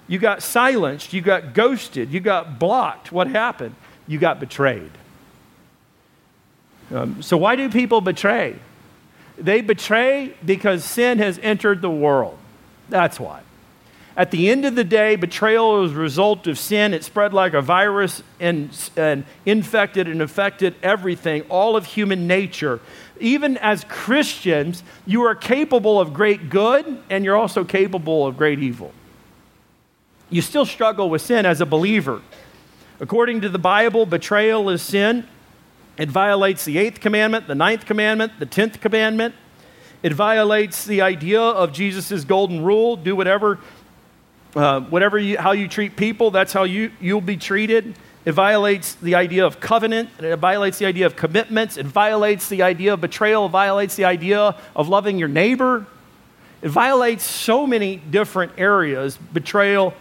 You 0.07 0.19
got 0.19 0.41
silenced. 0.41 1.13
You 1.13 1.21
got 1.21 1.53
ghosted. 1.53 2.11
You 2.11 2.19
got 2.19 2.59
blocked. 2.59 3.11
What 3.11 3.27
happened? 3.27 3.75
You 4.07 4.19
got 4.19 4.39
betrayed. 4.39 4.91
Um, 6.93 7.21
so, 7.21 7.37
why 7.37 7.55
do 7.55 7.69
people 7.69 8.01
betray? 8.01 8.55
They 9.41 9.61
betray 9.61 10.33
because 10.45 10.83
sin 10.83 11.19
has 11.19 11.39
entered 11.39 11.81
the 11.81 11.89
world. 11.89 12.37
That's 12.89 13.19
why. 13.19 13.41
At 14.15 14.31
the 14.31 14.49
end 14.49 14.65
of 14.65 14.75
the 14.75 14.83
day, 14.83 15.15
betrayal 15.15 15.83
is 15.83 15.93
a 15.93 15.95
result 15.95 16.45
of 16.47 16.59
sin. 16.59 16.93
It 16.93 17.03
spread 17.03 17.33
like 17.33 17.53
a 17.53 17.61
virus 17.61 18.21
and, 18.39 18.69
and 18.95 19.25
infected 19.45 20.07
and 20.07 20.21
affected 20.21 20.75
everything, 20.83 21.43
all 21.43 21.75
of 21.75 21.85
human 21.85 22.27
nature. 22.27 22.79
Even 23.19 23.57
as 23.57 23.83
Christians, 23.85 24.83
you 25.05 25.23
are 25.23 25.35
capable 25.35 25.99
of 25.99 26.13
great 26.13 26.49
good 26.49 27.01
and 27.09 27.25
you're 27.25 27.37
also 27.37 27.63
capable 27.63 28.27
of 28.27 28.37
great 28.37 28.59
evil 28.59 28.93
you 30.31 30.41
still 30.41 30.65
struggle 30.65 31.09
with 31.09 31.21
sin 31.21 31.45
as 31.45 31.61
a 31.61 31.65
believer. 31.65 32.21
According 32.99 33.41
to 33.41 33.49
the 33.49 33.59
Bible, 33.59 34.05
betrayal 34.05 34.69
is 34.69 34.81
sin. 34.81 35.27
It 35.97 36.09
violates 36.09 36.65
the 36.65 36.77
eighth 36.77 36.99
commandment, 36.99 37.47
the 37.47 37.55
ninth 37.55 37.85
commandment, 37.85 38.33
the 38.39 38.45
tenth 38.45 38.79
commandment. 38.81 39.35
It 40.03 40.13
violates 40.13 40.85
the 40.85 41.01
idea 41.01 41.41
of 41.41 41.73
Jesus' 41.73 42.23
golden 42.23 42.63
rule 42.63 42.95
do 42.95 43.15
whatever, 43.15 43.59
uh, 44.55 44.81
whatever 44.81 45.19
you, 45.19 45.37
how 45.37 45.51
you 45.51 45.67
treat 45.67 45.95
people, 45.95 46.31
that's 46.31 46.53
how 46.53 46.63
you, 46.63 46.91
you'll 46.99 47.21
be 47.21 47.37
treated. 47.37 47.95
It 48.23 48.33
violates 48.33 48.95
the 48.95 49.15
idea 49.15 49.45
of 49.45 49.59
covenant. 49.59 50.09
It 50.19 50.37
violates 50.37 50.77
the 50.77 50.85
idea 50.85 51.07
of 51.07 51.15
commitments. 51.15 51.77
It 51.77 51.87
violates 51.87 52.49
the 52.49 52.61
idea 52.61 52.93
of 52.93 53.01
betrayal. 53.01 53.47
It 53.47 53.49
violates 53.49 53.95
the 53.95 54.05
idea 54.05 54.55
of 54.75 54.89
loving 54.89 55.17
your 55.17 55.27
neighbor. 55.27 55.87
It 56.61 56.69
violates 56.69 57.23
so 57.23 57.65
many 57.65 57.95
different 57.95 58.53
areas 58.57 59.17
betrayal 59.17 59.95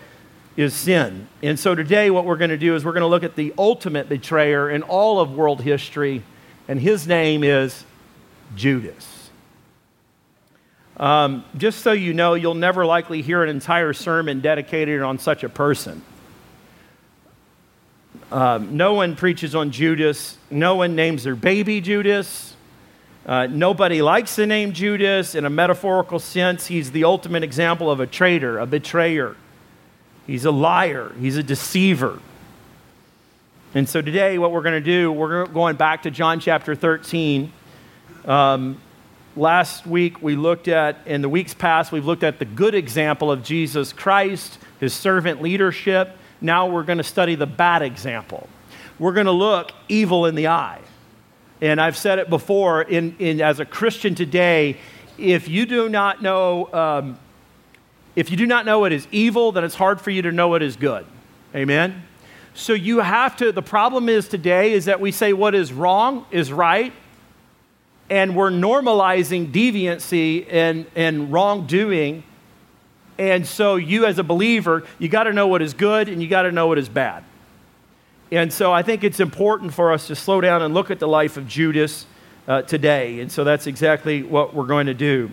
is 0.57 0.75
sin. 0.75 1.29
And 1.43 1.59
so 1.59 1.75
today, 1.75 2.11
what 2.11 2.25
we're 2.25 2.37
going 2.37 2.51
to 2.51 2.59
do 2.59 2.75
is 2.75 2.85
we're 2.85 2.93
going 2.93 3.03
to 3.03 3.07
look 3.07 3.23
at 3.23 3.37
the 3.37 3.55
ultimate 3.57 4.09
betrayer 4.09 4.71
in 4.71 4.83
all 4.83 5.21
of 5.21 5.33
world 5.33 5.63
history, 5.63 6.23
and 6.69 6.81
his 6.81 7.07
name 7.07 7.45
is 7.45 7.85
Judas. 8.57 9.31
Um, 10.97 11.45
just 11.57 11.81
so 11.81 11.93
you 11.93 12.13
know, 12.13 12.35
you'll 12.35 12.55
never 12.55 12.85
likely 12.85 13.23
hear 13.23 13.43
an 13.43 13.49
entire 13.49 13.95
sermon 13.95 14.41
dedicated 14.41 15.01
on 15.01 15.19
such 15.19 15.43
a 15.45 15.49
person. 15.49 16.03
Um, 18.31 18.77
no 18.77 18.95
one 18.95 19.17
preaches 19.17 19.55
on 19.55 19.71
Judas. 19.71 20.37
No 20.51 20.77
one 20.77 20.95
names 20.95 21.25
their 21.25 21.35
baby 21.35 21.81
Judas. 21.81 22.55
Uh, 23.25 23.47
nobody 23.47 24.03
likes 24.03 24.37
the 24.37 24.47
name 24.47 24.73
Judas 24.73 25.35
in 25.35 25.45
a 25.45 25.51
metaphorical 25.51 26.19
sense. 26.19 26.67
He's 26.67 26.93
the 26.93 27.05
ultimate 27.05 27.43
example 27.43 27.91
of 27.91 28.01
a 28.01 28.07
traitor, 28.07 28.59
a 28.59 28.67
betrayer. 28.67 29.37
He's 30.31 30.45
a 30.45 30.53
liar, 30.53 31.11
he's 31.19 31.37
a 31.37 31.43
deceiver. 31.43 32.21
And 33.75 33.89
so 33.89 34.01
today, 34.01 34.39
what 34.39 34.53
we're 34.53 34.63
going 34.63 34.81
to 34.81 34.81
do, 34.81 35.11
we're 35.11 35.45
going 35.47 35.75
back 35.75 36.05
to 36.05 36.11
John 36.13 36.39
chapter 36.39 36.77
13. 36.77 37.53
Um, 38.27 38.81
last 39.35 39.89
week, 39.89 40.23
we 40.23 40.37
looked 40.37 40.69
at, 40.69 40.99
in 41.05 41.21
the 41.21 41.29
weeks 41.29 41.53
past, 41.53 41.91
we've 41.91 42.07
looked 42.07 42.23
at 42.23 42.39
the 42.39 42.45
good 42.45 42.77
example 42.77 43.33
of 43.33 43.43
Jesus 43.43 43.93
Christ, 43.93 44.61
his 44.79 44.95
servant 44.95 45.43
leadership. 45.43 46.17
Now 46.41 46.69
we're 46.69 46.85
going 46.85 46.99
to 46.99 47.05
study 47.05 47.35
the 47.35 47.47
bad 47.47 47.83
example. 47.83 48.49
We're 49.01 49.15
going 49.15 49.27
to 49.27 49.33
look 49.33 49.73
evil 49.89 50.27
in 50.27 50.37
the 50.37 50.47
eye. 50.47 50.83
And 51.61 51.81
I've 51.81 51.97
said 51.97 52.21
it 52.21 52.31
before, 52.31 52.83
in, 52.83 53.17
in, 53.19 53.41
as 53.41 53.59
a 53.59 53.65
Christian 53.65 54.15
today, 54.15 54.77
if 55.19 55.49
you 55.49 55.67
do 55.67 55.89
not 55.89 56.23
know 56.23 56.73
um, 56.73 57.19
if 58.17 58.31
you 58.31 58.37
do 58.37 58.47
not 58.47 58.67
know 58.67 58.81
what 58.81 58.93
is 58.93 59.07
evil, 59.11 59.53
then 59.53 59.65
it's 59.65 59.75
hard 59.75 60.01
for 60.01 60.11
you 60.11 60.23
to 60.23 60.33
know 60.33 60.49
what 60.49 60.63
is 60.63 60.77
good. 60.77 61.07
Amen? 61.55 62.03
So 62.55 62.73
you 62.73 62.99
have 63.01 63.37
to, 63.37 63.53
the 63.53 63.63
problem 63.63 64.09
is 64.09 64.29
today 64.29 64.73
is 64.73 64.87
that 64.87 65.01
we 65.01 65.13
say 65.13 65.33
what 65.33 65.55
is 65.55 65.73
wrong 65.73 66.27
is 66.31 66.53
right, 66.53 66.93
and 68.09 68.35
we're 68.35 68.51
normalizing 68.51 69.53
deviancy 69.53 70.47
and, 70.51 70.87
and 70.97 71.33
wrongdoing. 71.33 72.25
And 73.19 73.47
so 73.47 73.77
you, 73.77 74.05
as 74.05 74.19
a 74.19 74.25
believer, 74.25 74.85
you 74.99 75.09
got 75.09 75.25
to 75.25 75.33
know 75.33 75.47
what 75.47 75.63
is 75.63 75.75
good 75.75 76.09
and 76.09 76.21
you 76.21 76.29
got 76.29 76.43
to 76.43 76.53
know 76.53 76.67
what 76.67 76.79
is 76.79 76.89
bad. 76.89 77.23
And 78.33 78.53
so 78.53 78.73
I 78.73 78.83
think 78.83 79.05
it's 79.05 79.21
important 79.21 79.73
for 79.75 79.93
us 79.93 80.07
to 80.09 80.17
slow 80.17 80.41
down 80.41 80.63
and 80.63 80.75
look 80.75 80.91
at 80.91 80.99
the 80.99 81.09
life 81.09 81.37
of 81.37 81.47
Judas 81.47 82.07
uh, 82.49 82.63
today. 82.63 83.21
And 83.21 83.31
so 83.31 83.45
that's 83.45 83.67
exactly 83.67 84.23
what 84.23 84.55
we're 84.55 84.67
going 84.67 84.87
to 84.87 84.95
do. 84.95 85.31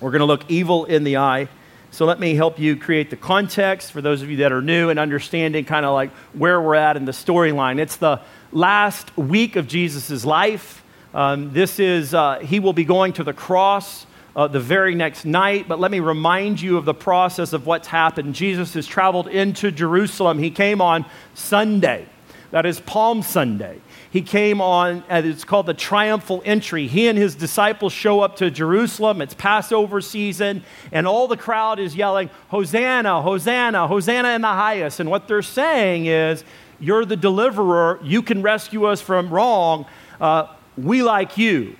We're 0.00 0.10
going 0.10 0.20
to 0.20 0.26
look 0.26 0.50
evil 0.50 0.84
in 0.84 1.04
the 1.04 1.18
eye. 1.18 1.48
So 1.92 2.06
let 2.06 2.18
me 2.18 2.34
help 2.34 2.58
you 2.58 2.76
create 2.76 3.10
the 3.10 3.18
context 3.18 3.92
for 3.92 4.00
those 4.00 4.22
of 4.22 4.30
you 4.30 4.38
that 4.38 4.50
are 4.50 4.62
new 4.62 4.88
and 4.88 4.98
understanding 4.98 5.66
kind 5.66 5.84
of 5.84 5.92
like 5.92 6.10
where 6.32 6.58
we're 6.58 6.74
at 6.74 6.96
in 6.96 7.04
the 7.04 7.12
storyline. 7.12 7.78
It's 7.78 7.96
the 7.96 8.22
last 8.50 9.14
week 9.18 9.56
of 9.56 9.68
Jesus' 9.68 10.24
life. 10.24 10.82
Um, 11.12 11.52
this 11.52 11.78
is, 11.78 12.14
uh, 12.14 12.38
he 12.38 12.60
will 12.60 12.72
be 12.72 12.84
going 12.84 13.12
to 13.14 13.24
the 13.24 13.34
cross. 13.34 14.06
Uh, 14.34 14.48
the 14.48 14.58
very 14.58 14.94
next 14.94 15.26
night, 15.26 15.68
but 15.68 15.78
let 15.78 15.90
me 15.90 16.00
remind 16.00 16.58
you 16.58 16.78
of 16.78 16.86
the 16.86 16.94
process 16.94 17.52
of 17.52 17.66
what's 17.66 17.86
happened. 17.86 18.34
Jesus 18.34 18.72
has 18.72 18.86
traveled 18.86 19.28
into 19.28 19.70
Jerusalem. 19.70 20.38
He 20.38 20.50
came 20.50 20.80
on 20.80 21.04
Sunday, 21.34 22.06
that 22.50 22.64
is 22.64 22.80
Palm 22.80 23.20
Sunday 23.20 23.78
he 24.12 24.20
came 24.20 24.60
on, 24.60 25.02
and 25.08 25.24
it's 25.24 25.42
called 25.42 25.64
the 25.64 25.72
triumphal 25.72 26.42
entry. 26.44 26.86
He 26.86 27.08
and 27.08 27.16
his 27.16 27.34
disciples 27.34 27.94
show 27.94 28.20
up 28.20 28.36
to 28.36 28.50
Jerusalem. 28.50 29.22
It's 29.22 29.32
Passover 29.32 30.02
season, 30.02 30.64
and 30.92 31.06
all 31.06 31.28
the 31.28 31.36
crowd 31.38 31.78
is 31.78 31.96
yelling, 31.96 32.28
Hosanna, 32.48 33.22
Hosanna, 33.22 33.88
Hosanna 33.88 34.28
in 34.32 34.42
the 34.42 34.48
highest. 34.48 35.00
And 35.00 35.10
what 35.10 35.28
they're 35.28 35.40
saying 35.40 36.04
is, 36.04 36.44
You're 36.78 37.06
the 37.06 37.16
deliverer. 37.16 38.00
You 38.02 38.20
can 38.20 38.42
rescue 38.42 38.84
us 38.84 39.00
from 39.00 39.30
wrong. 39.30 39.86
Uh, 40.20 40.48
we 40.76 41.02
like 41.02 41.38
you. 41.38 41.76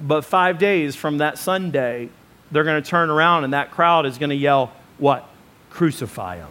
But 0.00 0.24
five 0.24 0.58
days 0.58 0.96
from 0.96 1.18
that 1.18 1.36
Sunday, 1.36 2.08
they're 2.50 2.64
going 2.64 2.82
to 2.82 2.88
turn 2.88 3.10
around, 3.10 3.44
and 3.44 3.52
that 3.52 3.70
crowd 3.70 4.06
is 4.06 4.16
going 4.16 4.30
to 4.30 4.36
yell, 4.36 4.72
What? 4.96 5.28
Crucify 5.68 6.36
him. 6.36 6.48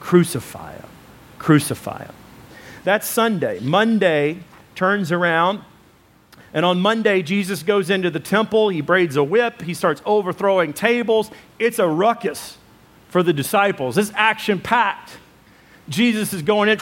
Crucify 0.00 0.74
him. 0.74 0.88
Crucify 1.38 2.04
him. 2.04 2.14
That's 2.84 3.08
Sunday. 3.08 3.60
Monday, 3.60 4.40
turns 4.74 5.12
around. 5.12 5.60
And 6.52 6.64
on 6.64 6.80
Monday, 6.80 7.22
Jesus 7.22 7.62
goes 7.62 7.90
into 7.90 8.10
the 8.10 8.20
temple. 8.20 8.68
He 8.68 8.80
braids 8.80 9.16
a 9.16 9.24
whip. 9.24 9.62
He 9.62 9.74
starts 9.74 10.00
overthrowing 10.06 10.72
tables. 10.72 11.30
It's 11.58 11.78
a 11.78 11.88
ruckus 11.88 12.58
for 13.08 13.22
the 13.22 13.32
disciples. 13.32 13.98
It's 13.98 14.12
action 14.14 14.60
packed. 14.60 15.18
Jesus 15.88 16.32
is 16.32 16.42
going 16.42 16.68
in, 16.68 16.78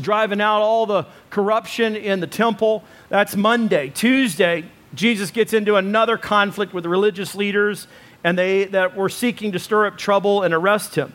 driving 0.00 0.40
out 0.40 0.62
all 0.62 0.86
the 0.86 1.06
corruption 1.30 1.96
in 1.96 2.20
the 2.20 2.26
temple. 2.26 2.84
That's 3.08 3.36
Monday. 3.36 3.90
Tuesday, 3.90 4.64
Jesus 4.94 5.30
gets 5.30 5.52
into 5.52 5.76
another 5.76 6.16
conflict 6.16 6.72
with 6.72 6.86
religious 6.86 7.34
leaders 7.34 7.86
and 8.24 8.38
they 8.38 8.64
that 8.66 8.96
were 8.96 9.08
seeking 9.08 9.52
to 9.52 9.58
stir 9.58 9.86
up 9.86 9.98
trouble 9.98 10.42
and 10.42 10.52
arrest 10.52 10.94
him. 10.94 11.12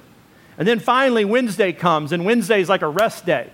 And 0.57 0.67
then 0.67 0.79
finally, 0.79 1.25
Wednesday 1.25 1.73
comes, 1.73 2.11
and 2.11 2.25
Wednesday 2.25 2.61
is 2.61 2.69
like 2.69 2.81
a 2.81 2.87
rest 2.87 3.25
day. 3.25 3.49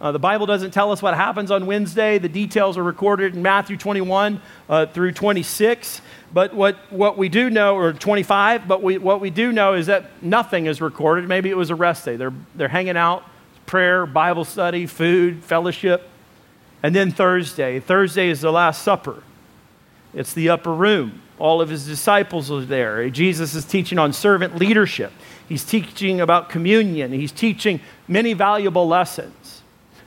Uh, 0.00 0.12
the 0.12 0.18
Bible 0.18 0.44
doesn't 0.44 0.72
tell 0.72 0.92
us 0.92 1.00
what 1.00 1.14
happens 1.14 1.50
on 1.50 1.66
Wednesday. 1.66 2.18
The 2.18 2.28
details 2.28 2.76
are 2.76 2.82
recorded 2.82 3.34
in 3.34 3.42
Matthew 3.42 3.78
21 3.78 4.40
uh, 4.68 4.86
through 4.86 5.12
26. 5.12 6.02
But 6.34 6.54
what, 6.54 6.76
what 6.92 7.16
we 7.16 7.30
do 7.30 7.48
know, 7.48 7.76
or 7.76 7.92
25, 7.94 8.68
but 8.68 8.82
we, 8.82 8.98
what 8.98 9.20
we 9.20 9.30
do 9.30 9.52
know 9.52 9.72
is 9.72 9.86
that 9.86 10.22
nothing 10.22 10.66
is 10.66 10.82
recorded. 10.82 11.26
Maybe 11.26 11.48
it 11.48 11.56
was 11.56 11.70
a 11.70 11.74
rest 11.74 12.04
day. 12.04 12.16
They're, 12.16 12.34
they're 12.54 12.68
hanging 12.68 12.96
out, 12.96 13.24
prayer, 13.64 14.04
Bible 14.04 14.44
study, 14.44 14.86
food, 14.86 15.42
fellowship. 15.42 16.08
And 16.82 16.94
then 16.94 17.10
Thursday. 17.10 17.80
Thursday 17.80 18.28
is 18.28 18.42
the 18.42 18.52
Last 18.52 18.82
Supper, 18.82 19.22
it's 20.12 20.32
the 20.32 20.50
upper 20.50 20.72
room. 20.72 21.22
All 21.38 21.60
of 21.60 21.68
his 21.68 21.86
disciples 21.86 22.50
are 22.50 22.64
there. 22.64 23.10
Jesus 23.10 23.54
is 23.54 23.66
teaching 23.66 23.98
on 23.98 24.14
servant 24.14 24.56
leadership. 24.56 25.12
He's 25.46 25.64
teaching 25.64 26.20
about 26.20 26.48
communion. 26.48 27.12
He's 27.12 27.30
teaching 27.30 27.80
many 28.08 28.32
valuable 28.32 28.88
lessons. 28.88 29.45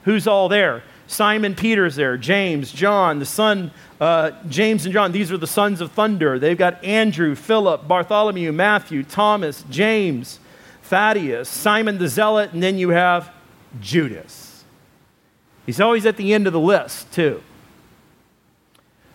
Who's 0.04 0.26
all 0.26 0.48
there? 0.48 0.82
Simon 1.06 1.56
Peter's 1.56 1.96
there, 1.96 2.16
James, 2.16 2.70
John, 2.70 3.18
the 3.18 3.26
son, 3.26 3.72
uh, 4.00 4.30
James 4.48 4.84
and 4.84 4.92
John, 4.92 5.10
these 5.10 5.32
are 5.32 5.36
the 5.36 5.46
sons 5.46 5.80
of 5.80 5.90
thunder. 5.90 6.38
They've 6.38 6.56
got 6.56 6.82
Andrew, 6.84 7.34
Philip, 7.34 7.88
Bartholomew, 7.88 8.52
Matthew, 8.52 9.02
Thomas, 9.02 9.64
James, 9.68 10.38
Thaddeus, 10.84 11.48
Simon 11.48 11.98
the 11.98 12.06
Zealot, 12.06 12.52
and 12.52 12.62
then 12.62 12.78
you 12.78 12.90
have 12.90 13.32
Judas. 13.80 14.62
He's 15.66 15.80
always 15.80 16.06
at 16.06 16.16
the 16.16 16.32
end 16.32 16.46
of 16.46 16.52
the 16.52 16.60
list, 16.60 17.12
too. 17.12 17.42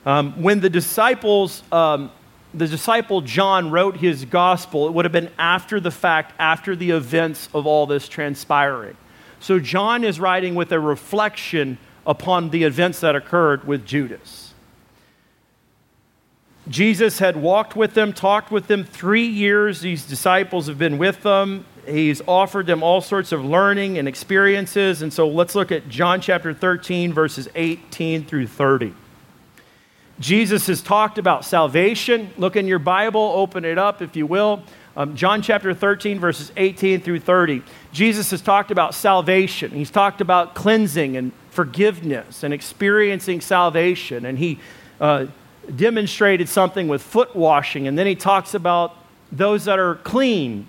Um, 0.05 0.41
when 0.41 0.59
the 0.59 0.69
disciples, 0.69 1.63
um, 1.71 2.11
the 2.53 2.67
disciple 2.67 3.21
John 3.21 3.71
wrote 3.71 3.95
his 3.97 4.25
gospel, 4.25 4.87
it 4.87 4.93
would 4.93 5.05
have 5.05 5.13
been 5.13 5.31
after 5.39 5.79
the 5.79 5.91
fact, 5.91 6.33
after 6.39 6.75
the 6.75 6.91
events 6.91 7.47
of 7.53 7.65
all 7.65 7.87
this 7.87 8.09
transpiring. 8.09 8.97
So 9.45 9.59
John 9.59 10.03
is 10.03 10.19
writing 10.19 10.55
with 10.55 10.71
a 10.71 10.79
reflection 10.79 11.77
upon 12.03 12.49
the 12.49 12.63
events 12.63 13.01
that 13.01 13.15
occurred 13.15 13.67
with 13.67 13.85
Judas. 13.85 14.55
Jesus 16.67 17.19
had 17.19 17.37
walked 17.37 17.75
with 17.75 17.93
them, 17.93 18.11
talked 18.11 18.49
with 18.49 18.65
them 18.65 18.83
three 18.83 19.27
years. 19.27 19.81
These 19.81 20.07
disciples 20.07 20.65
have 20.65 20.79
been 20.79 20.97
with 20.97 21.21
them. 21.21 21.63
He's 21.87 22.23
offered 22.27 22.65
them 22.65 22.81
all 22.81 23.01
sorts 23.01 23.31
of 23.31 23.45
learning 23.45 23.99
and 23.99 24.07
experiences. 24.07 25.03
And 25.03 25.13
so 25.13 25.27
let's 25.27 25.53
look 25.53 25.71
at 25.71 25.89
John 25.89 26.21
chapter 26.21 26.51
13, 26.51 27.13
verses 27.13 27.47
18 27.53 28.25
through 28.25 28.47
30. 28.47 28.95
Jesus 30.19 30.65
has 30.65 30.81
talked 30.81 31.19
about 31.19 31.45
salvation. 31.45 32.31
Look 32.39 32.55
in 32.55 32.65
your 32.65 32.79
Bible, 32.79 33.21
open 33.35 33.63
it 33.63 33.77
up 33.77 34.01
if 34.01 34.15
you 34.15 34.25
will. 34.25 34.63
Um, 34.97 35.15
John 35.15 35.41
chapter 35.41 35.73
13, 35.73 36.19
verses 36.19 36.51
18 36.55 37.01
through 37.01 37.19
30. 37.19 37.63
Jesus 37.91 38.31
has 38.31 38.41
talked 38.41 38.71
about 38.71 38.93
salvation. 38.93 39.71
He's 39.71 39.91
talked 39.91 40.21
about 40.21 40.55
cleansing 40.55 41.17
and 41.17 41.33
forgiveness 41.49 42.43
and 42.43 42.53
experiencing 42.53 43.41
salvation. 43.41 44.25
And 44.25 44.37
he 44.37 44.59
uh, 45.01 45.25
demonstrated 45.75 46.47
something 46.47 46.87
with 46.87 47.01
foot 47.01 47.35
washing. 47.35 47.87
And 47.87 47.99
then 47.99 48.07
he 48.07 48.15
talks 48.15 48.53
about 48.53 48.95
those 49.31 49.65
that 49.65 49.79
are 49.79 49.95
clean. 49.95 50.65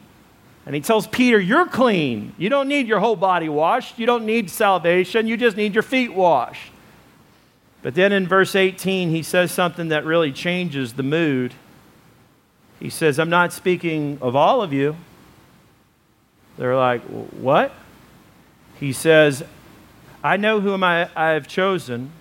And 0.64 0.74
he 0.74 0.80
tells 0.80 1.06
Peter, 1.06 1.38
You're 1.38 1.66
clean. 1.66 2.34
You 2.36 2.48
don't 2.48 2.66
need 2.66 2.88
your 2.88 2.98
whole 2.98 3.14
body 3.14 3.48
washed. 3.48 3.96
You 3.96 4.06
don't 4.06 4.26
need 4.26 4.50
salvation. 4.50 5.28
You 5.28 5.36
just 5.36 5.56
need 5.56 5.74
your 5.74 5.84
feet 5.84 6.12
washed. 6.12 6.72
But 7.82 7.94
then 7.94 8.10
in 8.10 8.26
verse 8.26 8.56
18, 8.56 9.10
he 9.10 9.22
says 9.22 9.52
something 9.52 9.88
that 9.88 10.04
really 10.04 10.32
changes 10.32 10.94
the 10.94 11.04
mood. 11.04 11.54
He 12.80 12.90
says, 12.90 13.18
I'm 13.18 13.30
not 13.30 13.52
speaking 13.52 14.18
of 14.20 14.36
all 14.36 14.62
of 14.62 14.72
you. 14.72 14.96
They're 16.58 16.76
like, 16.76 17.02
What? 17.02 17.72
He 18.78 18.92
says, 18.92 19.42
I 20.22 20.36
know 20.36 20.60
whom 20.60 20.82
I, 20.84 21.08
I 21.16 21.30
have 21.30 21.48
chosen 21.48 22.12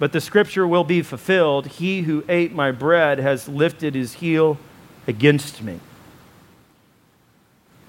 but 0.00 0.12
the 0.12 0.20
scripture 0.20 0.66
will 0.66 0.82
be 0.82 1.02
fulfilled 1.02 1.66
He 1.66 2.02
who 2.02 2.24
ate 2.28 2.52
my 2.52 2.72
bread 2.72 3.20
has 3.20 3.48
lifted 3.48 3.94
his 3.94 4.14
heel 4.14 4.58
against 5.06 5.62
me. 5.62 5.78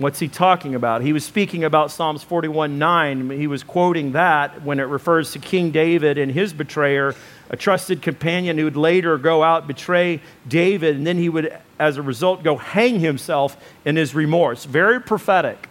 What's 0.01 0.19
he 0.19 0.27
talking 0.27 0.75
about? 0.75 1.01
He 1.01 1.13
was 1.13 1.23
speaking 1.23 1.63
about 1.63 1.91
Psalms 1.91 2.23
41 2.23 2.77
9. 2.77 3.29
He 3.29 3.47
was 3.47 3.63
quoting 3.63 4.13
that 4.13 4.63
when 4.63 4.79
it 4.79 4.83
refers 4.83 5.31
to 5.33 5.39
King 5.39 5.71
David 5.71 6.17
and 6.17 6.31
his 6.31 6.53
betrayer, 6.53 7.15
a 7.49 7.55
trusted 7.55 8.01
companion 8.01 8.57
who 8.57 8.65
would 8.65 8.75
later 8.75 9.17
go 9.17 9.43
out, 9.43 9.67
betray 9.67 10.21
David, 10.47 10.97
and 10.97 11.07
then 11.07 11.17
he 11.17 11.29
would, 11.29 11.57
as 11.79 11.97
a 11.97 12.01
result, 12.01 12.43
go 12.43 12.57
hang 12.57 12.99
himself 12.99 13.55
in 13.85 13.95
his 13.95 14.13
remorse. 14.13 14.65
Very 14.65 14.99
prophetic. 14.99 15.67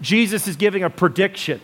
Jesus 0.00 0.48
is 0.48 0.56
giving 0.56 0.82
a 0.82 0.90
prediction 0.90 1.60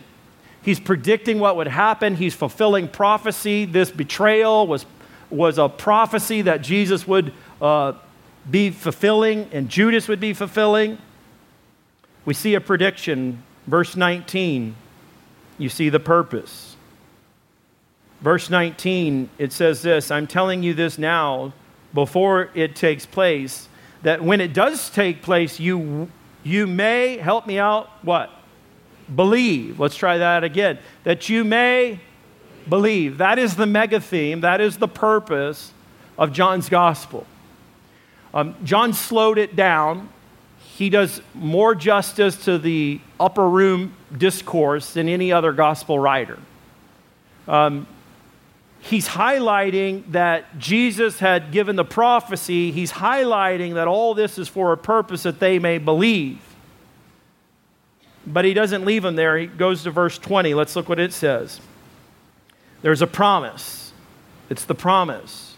He's 0.63 0.79
predicting 0.79 1.39
what 1.39 1.57
would 1.57 1.67
happen. 1.67 2.15
He's 2.15 2.33
fulfilling 2.33 2.87
prophecy. 2.87 3.65
This 3.65 3.91
betrayal 3.91 4.65
was, 4.65 4.85
was 5.29 5.57
a 5.57 5.67
prophecy 5.67 6.43
that 6.43 6.61
Jesus 6.61 7.05
would 7.05 7.33
uh, 7.61 7.93
be 8.49 8.69
fulfilling 8.69 9.49
and 9.51 9.67
Judas 9.67 10.07
would 10.07 10.21
be 10.21 10.33
fulfilling. 10.33 10.97
We 12.25 12.33
see 12.33 12.55
a 12.55 12.61
prediction. 12.61 13.43
Verse 13.67 13.95
19, 13.95 14.75
you 15.57 15.69
see 15.69 15.89
the 15.89 15.99
purpose. 15.99 16.75
Verse 18.21 18.49
19, 18.49 19.29
it 19.37 19.53
says 19.53 19.81
this 19.81 20.11
I'm 20.11 20.27
telling 20.27 20.63
you 20.63 20.73
this 20.73 20.97
now 20.97 21.53
before 21.93 22.49
it 22.53 22.75
takes 22.75 23.05
place, 23.05 23.67
that 24.01 24.21
when 24.21 24.41
it 24.41 24.53
does 24.53 24.89
take 24.89 25.21
place, 25.21 25.59
you, 25.59 26.09
you 26.43 26.67
may, 26.67 27.17
help 27.17 27.45
me 27.45 27.59
out, 27.59 27.89
what? 28.01 28.31
believe. 29.13 29.79
Let's 29.79 29.95
try 29.95 30.17
that 30.17 30.43
again. 30.43 30.79
That 31.03 31.29
you 31.29 31.43
may 31.43 31.99
believe. 32.67 33.17
That 33.17 33.39
is 33.39 33.55
the 33.55 33.65
mega 33.65 33.99
theme, 33.99 34.41
that 34.41 34.61
is 34.61 34.77
the 34.77 34.87
purpose 34.87 35.71
of 36.17 36.31
John's 36.31 36.69
gospel. 36.69 37.25
Um, 38.33 38.55
John 38.63 38.93
slowed 38.93 39.37
it 39.37 39.55
down. 39.55 40.09
He 40.75 40.89
does 40.89 41.21
more 41.35 41.75
justice 41.75 42.45
to 42.45 42.57
the 42.57 42.99
upper 43.19 43.47
room 43.47 43.93
discourse 44.17 44.93
than 44.93 45.07
any 45.07 45.31
other 45.31 45.51
gospel 45.51 45.99
writer. 45.99 46.39
Um, 47.47 47.85
he's 48.79 49.07
highlighting 49.07 50.11
that 50.13 50.57
Jesus 50.57 51.19
had 51.19 51.51
given 51.51 51.75
the 51.75 51.85
prophecy. 51.85 52.71
He's 52.71 52.91
highlighting 52.91 53.75
that 53.75 53.87
all 53.87 54.15
this 54.15 54.39
is 54.39 54.47
for 54.47 54.73
a 54.73 54.77
purpose 54.77 55.23
that 55.23 55.39
they 55.39 55.59
may 55.59 55.77
believe. 55.77 56.39
But 58.25 58.43
he 58.43 58.55
doesn't 58.55 58.83
leave 58.83 59.03
them 59.03 59.15
there. 59.15 59.37
He 59.37 59.45
goes 59.45 59.83
to 59.83 59.91
verse 59.91 60.17
20. 60.17 60.55
Let's 60.55 60.75
look 60.75 60.89
what 60.89 60.99
it 60.99 61.13
says. 61.13 61.61
There's 62.81 63.03
a 63.03 63.07
promise. 63.07 63.93
It's 64.49 64.65
the 64.65 64.75
promise. 64.75 65.52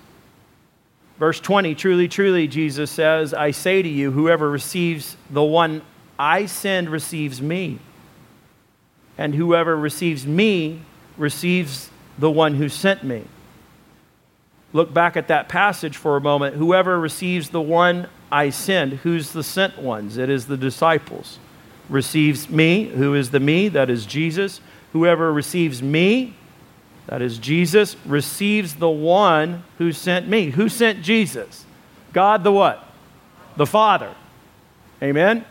Verse 1.19 1.39
20 1.39 1.75
Truly, 1.75 2.08
truly, 2.08 2.47
Jesus 2.47 2.91
says, 2.91 3.34
I 3.34 3.51
say 3.51 3.82
to 3.82 3.89
you, 3.89 4.12
whoever 4.12 4.49
receives 4.49 5.17
the 5.30 5.43
one 5.43 5.82
I 6.17 6.45
send 6.45 6.89
receives 6.89 7.41
me. 7.41 7.80
And 9.17 9.34
whoever 9.36 9.78
receives 9.78 10.25
me 10.25 10.82
receives 11.17 11.89
the 12.17 12.32
one 12.32 12.56
who 12.56 12.67
sent 12.67 13.04
me. 13.04 13.23
Look 14.73 14.93
back 14.93 15.15
at 15.15 15.30
that 15.30 15.47
passage 15.47 15.95
for 15.95 16.17
a 16.17 16.21
moment. 16.21 16.56
Whoever 16.56 16.99
receives 16.99 17.49
the 17.49 17.62
one 17.62 18.10
I 18.30 18.49
send, 18.49 18.93
who's 18.93 19.32
the 19.32 19.43
sent 19.43 19.80
ones? 19.80 20.17
It 20.17 20.30
is 20.30 20.47
the 20.47 20.58
disciples 20.58 21.39
receives 21.89 22.49
me, 22.49 22.86
who 22.86 23.13
is 23.13 23.32
the 23.32 23.39
me, 23.39 23.69
that 23.69 23.89
is 23.89 24.06
Jesus. 24.06 24.62
Whoever 24.93 25.32
receives 25.32 25.82
me, 25.82 26.34
that 27.08 27.22
is 27.22 27.38
Jesus, 27.38 27.96
receives 28.06 28.76
the 28.76 28.89
one 28.89 29.63
who 29.78 29.91
sent 29.91 30.28
me. 30.28 30.50
Who 30.52 30.70
sent 30.70 31.04
Jesus? 31.04 31.65
God 32.13 32.44
the 32.44 32.52
what? 32.52 32.88
The 33.58 33.65
Father. 33.65 34.13
Amen? 35.02 35.46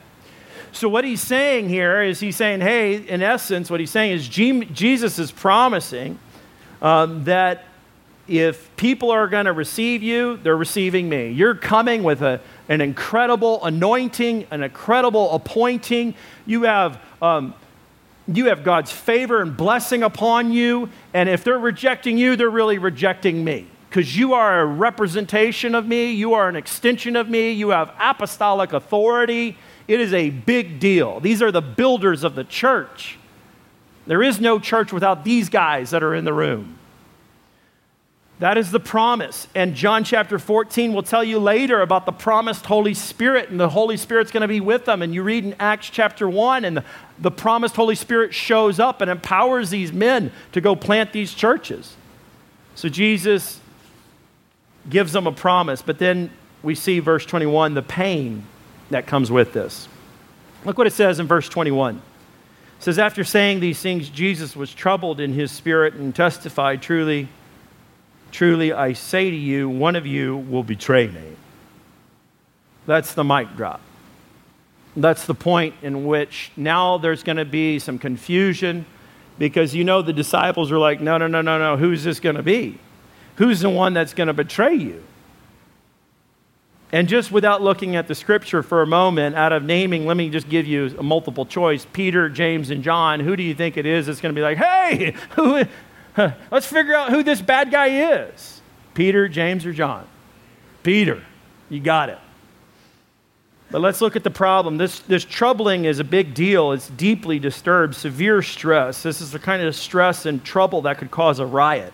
So, 0.73 0.89
what 0.89 1.05
he's 1.05 1.21
saying 1.21 1.69
here 1.69 2.03
is 2.03 2.19
he's 2.19 2.37
saying, 2.37 2.61
hey, 2.61 2.97
in 2.97 3.23
essence, 3.23 3.71
what 3.71 3.79
he's 3.79 3.93
saying 3.93 4.13
is 4.13 4.27
Jesus 4.29 5.19
is 5.21 5.31
promising 5.31 6.19
um, 6.83 7.25
that 7.25 7.65
if 8.27 8.75
people 8.77 9.11
are 9.11 9.29
going 9.29 9.45
to 9.45 9.53
receive 9.53 10.03
you, 10.03 10.39
they're 10.39 10.57
receiving 10.57 11.09
me. 11.09 11.31
You're 11.31 11.55
coming 11.55 12.03
with 12.03 12.23
a, 12.23 12.41
an 12.69 12.81
incredible 12.81 13.63
anointing, 13.65 14.47
an 14.51 14.63
incredible 14.63 15.31
appointing. 15.33 16.15
You 16.47 16.63
have, 16.63 17.01
um, 17.21 17.55
you 18.27 18.47
have 18.47 18.65
God's 18.65 18.91
favor 18.91 19.43
and 19.43 19.57
blessing 19.57 20.03
upon 20.03 20.53
you. 20.53 20.89
And 21.13 21.29
if 21.29 21.45
they're 21.45 21.59
rejecting 21.59 22.17
you, 22.17 22.37
they're 22.37 22.49
really 22.51 22.79
rejecting 22.79 23.45
me 23.45 23.67
because 23.89 24.17
you 24.17 24.35
are 24.35 24.61
a 24.61 24.67
representation 24.67 25.75
of 25.75 25.87
me. 25.87 26.13
You 26.13 26.35
are 26.35 26.49
an 26.49 26.57
extension 26.57 27.17
of 27.17 27.29
me. 27.29 27.53
You 27.53 27.71
have 27.71 27.93
apostolic 28.01 28.73
authority. 28.73 29.57
It 29.87 30.01
is 30.01 30.13
a 30.13 30.31
big 30.31 30.81
deal. 30.81 31.21
These 31.21 31.43
are 31.43 31.53
the 31.53 31.63
builders 31.63 32.25
of 32.25 32.35
the 32.35 32.45
church. 32.45 33.19
There 34.07 34.23
is 34.23 34.41
no 34.41 34.59
church 34.59 34.93
without 34.93 35.25
these 35.25 35.49
guys 35.49 35.91
that 35.91 36.03
are 36.03 36.15
in 36.15 36.25
the 36.25 36.33
room. 36.33 36.79
That 38.45 38.59
is 38.59 38.71
the 38.71 38.79
promise. 38.79 39.49
And 39.55 39.75
John 39.75 40.05
chapter 40.05 40.39
14 40.39 40.93
will 40.93 41.03
tell 41.03 41.25
you 41.25 41.39
later 41.39 41.81
about 41.81 42.05
the 42.05 42.13
promised 42.13 42.67
Holy 42.67 42.93
Spirit, 42.93 43.49
and 43.49 43.59
the 43.59 43.71
Holy 43.71 43.97
Spirit's 43.97 44.31
going 44.31 44.43
to 44.43 44.49
be 44.49 44.61
with 44.61 44.85
them. 44.85 45.01
And 45.01 45.15
you 45.15 45.23
read 45.23 45.47
in 45.47 45.57
Acts 45.59 45.89
chapter 45.89 46.29
1, 46.29 46.67
and 46.67 46.77
the, 46.77 46.85
the 47.19 47.31
promised 47.31 47.75
Holy 47.75 47.95
Spirit 47.95 48.35
shows 48.35 48.79
up 48.79 49.01
and 49.01 49.11
empowers 49.11 49.71
these 49.71 49.95
men 49.95 50.31
to 50.53 50.61
go 50.61 50.77
plant 50.77 51.15
these 51.15 51.33
churches. 51.33 51.97
So 52.75 52.91
Jesus 52.91 53.63
gives 54.91 55.13
them 55.13 55.27
a 55.27 55.33
promise, 55.33 55.81
but 55.81 55.99
then 55.99 56.31
we 56.63 56.75
see 56.75 56.99
verse 56.99 57.25
21 57.25 57.73
the 57.73 57.81
pain 57.81 58.45
that 58.91 59.07
comes 59.07 59.31
with 59.31 59.55
this. 59.55 59.89
Look 60.67 60.77
what 60.77 60.87
it 60.87 60.93
says 60.93 61.19
in 61.19 61.27
verse 61.27 61.49
21. 61.49 61.97
It 61.97 62.03
says, 62.81 62.99
After 62.99 63.25
saying 63.25 63.61
these 63.61 63.81
things, 63.81 64.11
Jesus 64.11 64.55
was 64.55 64.75
troubled 64.75 65.19
in 65.19 65.33
his 65.33 65.51
spirit 65.51 65.95
and 65.95 66.15
testified 66.15 66.83
truly 66.83 67.31
Truly, 68.35 68.73
I 68.73 68.95
say 68.95 69.31
to 69.31 69.37
you, 69.37 69.69
one 69.69 69.95
of 69.95 70.09
you 70.09 70.39
will 70.39 70.65
betray 70.65 71.07
me. 71.07 71.37
That's 72.85 73.15
the 73.15 73.23
mic 73.23 73.55
drop. 73.55 73.81
That's 74.97 75.25
the 75.25 75.37
point 75.37 75.77
in 75.83 76.05
which 76.05 76.51
now 76.57 76.99
there's 76.99 77.23
going 77.23 77.37
to 77.37 77.45
be 77.45 77.79
some 77.79 77.97
confusion 77.97 78.87
because 79.39 79.73
you 79.73 79.85
know 79.85 80.03
the 80.03 80.13
disciples 80.13 80.73
are 80.73 80.79
like, 80.79 81.01
no, 81.01 81.17
no, 81.17 81.29
no, 81.29 81.43
no, 81.43 81.61
no, 81.61 81.77
who's 81.77 82.03
this 82.03 82.19
going 82.19 82.35
to 82.35 82.43
be? 82.43 82.77
Who's 83.37 83.61
the 83.61 83.71
one 83.71 83.95
that's 83.95 84.15
going 84.15 84.27
to 84.27 84.33
betray 84.33 84.75
you? 84.75 85.05
And 86.91 87.07
just 87.07 87.31
without 87.31 87.63
looking 87.63 87.95
at 87.95 88.09
the 88.09 88.17
scripture 88.17 88.65
for 88.65 88.83
a 88.83 88.87
moment, 88.87 89.37
out 89.37 89.53
of 89.53 89.63
naming, 89.63 90.07
let 90.07 90.17
me 90.17 90.29
just 90.29 90.49
give 90.49 90.67
you 90.67 90.93
a 90.99 91.05
multiple 91.05 91.47
choice 91.47 91.87
Peter, 91.93 92.29
James, 92.29 92.71
and 92.71 92.83
John. 92.83 93.21
Who 93.21 93.37
do 93.37 93.45
you 93.45 93.55
think 93.55 93.77
it 93.77 93.87
is 93.87 94.07
that's 94.07 94.21
going 94.21 94.35
to 94.35 94.37
be 94.37 94.43
like, 94.43 94.59
hey, 94.59 95.15
who, 95.37 95.63
let's 96.17 96.67
figure 96.67 96.95
out 96.95 97.11
who 97.11 97.23
this 97.23 97.41
bad 97.41 97.71
guy 97.71 98.13
is? 98.13 98.61
Peter, 98.95 99.29
James, 99.29 99.67
or 99.67 99.73
John? 99.73 100.07
Peter. 100.83 101.23
You 101.69 101.81
got 101.81 102.09
it. 102.09 102.19
But 103.71 103.81
let's 103.81 104.01
look 104.01 104.15
at 104.15 104.23
the 104.23 104.31
problem. 104.31 104.77
This, 104.77 105.01
this 105.01 105.25
troubling 105.25 105.85
is 105.85 105.99
a 105.99 106.05
big 106.05 106.35
deal. 106.35 106.73
It's 106.73 106.89
deeply 106.89 107.41
disturbed, 107.41 107.97
severe 107.97 108.43
stress. 108.43 109.03
This 109.03 109.21
is 109.21 109.33
the 109.33 109.39
kind 109.39 109.63
of 109.63 109.75
stress 109.75 110.27
and 110.27 110.45
trouble 110.45 110.83
that 110.83 110.99
could 110.99 111.11
cause 111.11 111.41
a 111.41 111.47
riot. 111.47 111.93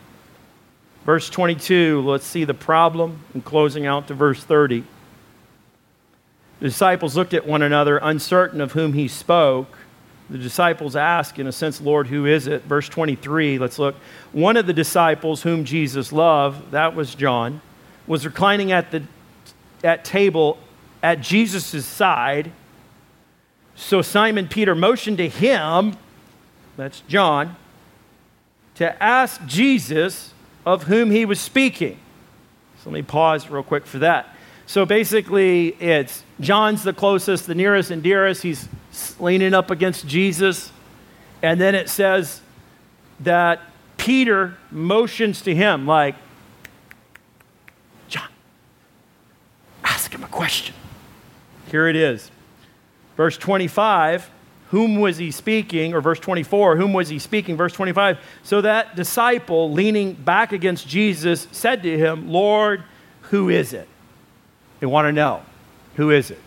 Verse 1.06 1.30
22, 1.30 2.02
let's 2.02 2.26
see 2.26 2.44
the 2.44 2.52
problem, 2.52 3.24
and 3.32 3.42
closing 3.42 3.86
out 3.86 4.08
to 4.08 4.14
verse 4.14 4.44
30. 4.44 4.84
The 6.58 6.66
disciples 6.66 7.16
looked 7.16 7.32
at 7.32 7.46
one 7.46 7.62
another, 7.62 7.96
uncertain 8.02 8.60
of 8.60 8.72
whom 8.72 8.92
he 8.92 9.08
spoke. 9.08 9.78
The 10.30 10.38
disciples 10.38 10.94
ask, 10.94 11.38
in 11.38 11.46
a 11.48 11.52
sense, 11.52 11.80
Lord, 11.80 12.06
who 12.06 12.24
is 12.24 12.46
it? 12.46 12.62
Verse 12.62 12.88
23, 12.88 13.58
let's 13.58 13.78
look. 13.78 13.96
One 14.32 14.56
of 14.56 14.66
the 14.66 14.72
disciples 14.72 15.42
whom 15.42 15.64
Jesus 15.64 16.12
loved, 16.12 16.70
that 16.70 16.94
was 16.94 17.14
John, 17.16 17.60
was 18.06 18.24
reclining 18.24 18.70
at 18.70 18.90
the 18.92 19.02
at 19.82 20.04
table 20.04 20.58
at 21.02 21.20
Jesus' 21.20 21.84
side. 21.84 22.52
So 23.74 24.02
Simon 24.02 24.48
Peter 24.48 24.74
motioned 24.74 25.18
to 25.18 25.28
him, 25.28 25.96
that's 26.76 27.00
John, 27.08 27.56
to 28.76 29.02
ask 29.02 29.44
Jesus 29.46 30.32
of 30.66 30.84
whom 30.84 31.10
he 31.10 31.24
was 31.24 31.40
speaking. 31.40 31.98
So 32.82 32.90
let 32.90 32.94
me 32.94 33.02
pause 33.02 33.48
real 33.48 33.62
quick 33.62 33.86
for 33.86 33.98
that. 33.98 34.34
So 34.66 34.86
basically, 34.86 35.68
it's 35.80 36.22
John's 36.40 36.82
the 36.82 36.92
closest, 36.92 37.46
the 37.46 37.54
nearest 37.54 37.90
and 37.90 38.02
dearest. 38.02 38.42
He's 38.42 38.68
leaning 39.18 39.54
up 39.54 39.70
against 39.70 40.06
Jesus. 40.06 40.72
And 41.42 41.60
then 41.60 41.74
it 41.74 41.88
says 41.88 42.40
that 43.20 43.60
Peter 43.96 44.56
motions 44.70 45.42
to 45.42 45.54
him, 45.54 45.86
like, 45.86 46.14
John, 48.08 48.28
ask 49.84 50.12
him 50.12 50.24
a 50.24 50.28
question. 50.28 50.74
Here 51.70 51.88
it 51.88 51.96
is. 51.96 52.30
Verse 53.16 53.36
25 53.36 54.30
whom 54.70 55.00
was 55.00 55.16
he 55.18 55.30
speaking? 55.30 55.94
Or 55.94 56.00
verse 56.00 56.20
24, 56.20 56.76
whom 56.76 56.92
was 56.92 57.08
he 57.08 57.18
speaking? 57.18 57.56
Verse 57.56 57.72
25, 57.72 58.18
so 58.44 58.60
that 58.60 58.94
disciple 58.96 59.72
leaning 59.72 60.14
back 60.14 60.52
against 60.52 60.88
Jesus 60.88 61.48
said 61.50 61.82
to 61.82 61.98
him, 61.98 62.28
Lord, 62.28 62.84
who 63.22 63.48
is 63.48 63.72
it? 63.72 63.88
They 64.78 64.86
want 64.86 65.06
to 65.06 65.12
know, 65.12 65.42
who 65.96 66.10
is 66.10 66.30
it? 66.30 66.38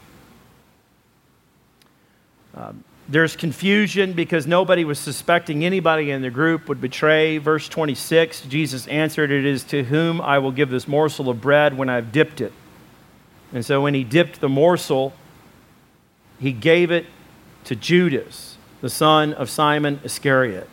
Um, 2.56 2.84
there's 3.10 3.36
confusion 3.36 4.14
because 4.14 4.48
nobody 4.48 4.86
was 4.86 4.98
suspecting 4.98 5.66
anybody 5.66 6.12
in 6.12 6.22
the 6.22 6.30
group 6.30 6.70
would 6.70 6.80
betray. 6.80 7.38
Verse 7.38 7.68
26, 7.68 8.42
Jesus 8.44 8.88
answered, 8.88 9.30
It 9.30 9.46
is 9.46 9.64
to 9.66 9.84
whom 9.84 10.22
I 10.22 10.40
will 10.40 10.52
give 10.52 10.70
this 10.70 10.88
morsel 10.88 11.30
of 11.30 11.42
bread 11.42 11.78
when 11.78 11.90
I've 11.90 12.12
dipped 12.12 12.40
it. 12.40 12.54
And 13.52 13.66
so 13.66 13.82
when 13.82 13.94
he 13.94 14.04
dipped 14.04 14.40
the 14.40 14.50
morsel, 14.50 15.14
he 16.40 16.54
gave 16.54 16.92
it 16.92 17.06
to 17.66 17.76
Judas, 17.76 18.58
the 18.82 18.90
son 18.90 19.34
of 19.34 19.50
Simon 19.50 20.00
Iscariot. 20.04 20.70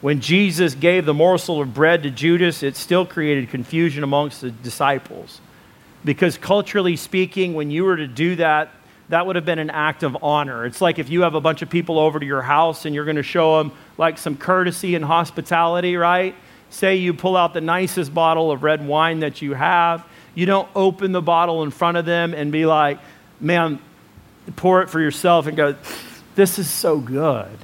When 0.00 0.20
Jesus 0.20 0.74
gave 0.74 1.04
the 1.04 1.14
morsel 1.14 1.60
of 1.60 1.74
bread 1.74 2.02
to 2.02 2.10
Judas, 2.10 2.62
it 2.62 2.76
still 2.76 3.06
created 3.06 3.50
confusion 3.50 4.02
amongst 4.02 4.40
the 4.40 4.50
disciples. 4.50 5.40
Because 6.04 6.36
culturally 6.36 6.96
speaking, 6.96 7.54
when 7.54 7.70
you 7.70 7.84
were 7.84 7.96
to 7.96 8.08
do 8.08 8.34
that, 8.36 8.70
that 9.08 9.26
would 9.26 9.36
have 9.36 9.44
been 9.44 9.58
an 9.58 9.70
act 9.70 10.02
of 10.02 10.16
honor. 10.22 10.64
It's 10.64 10.80
like 10.80 10.98
if 10.98 11.10
you 11.10 11.22
have 11.22 11.34
a 11.34 11.40
bunch 11.40 11.62
of 11.62 11.68
people 11.68 11.98
over 11.98 12.18
to 12.18 12.26
your 12.26 12.42
house 12.42 12.84
and 12.84 12.94
you're 12.94 13.04
going 13.04 13.16
to 13.16 13.22
show 13.22 13.58
them 13.58 13.72
like 13.98 14.18
some 14.18 14.36
courtesy 14.36 14.94
and 14.94 15.04
hospitality, 15.04 15.96
right? 15.96 16.34
Say 16.70 16.96
you 16.96 17.12
pull 17.12 17.36
out 17.36 17.52
the 17.52 17.60
nicest 17.60 18.14
bottle 18.14 18.50
of 18.50 18.62
red 18.62 18.86
wine 18.86 19.20
that 19.20 19.42
you 19.42 19.54
have. 19.54 20.06
You 20.34 20.46
don't 20.46 20.68
open 20.74 21.12
the 21.12 21.20
bottle 21.20 21.62
in 21.62 21.70
front 21.70 21.98
of 21.98 22.06
them 22.06 22.32
and 22.32 22.50
be 22.50 22.64
like, 22.64 22.98
man, 23.38 23.78
pour 24.56 24.82
it 24.82 24.88
for 24.88 25.00
yourself 25.00 25.46
and 25.46 25.56
go, 25.56 25.76
This 26.34 26.58
is 26.58 26.68
so 26.70 26.98
good. 26.98 27.58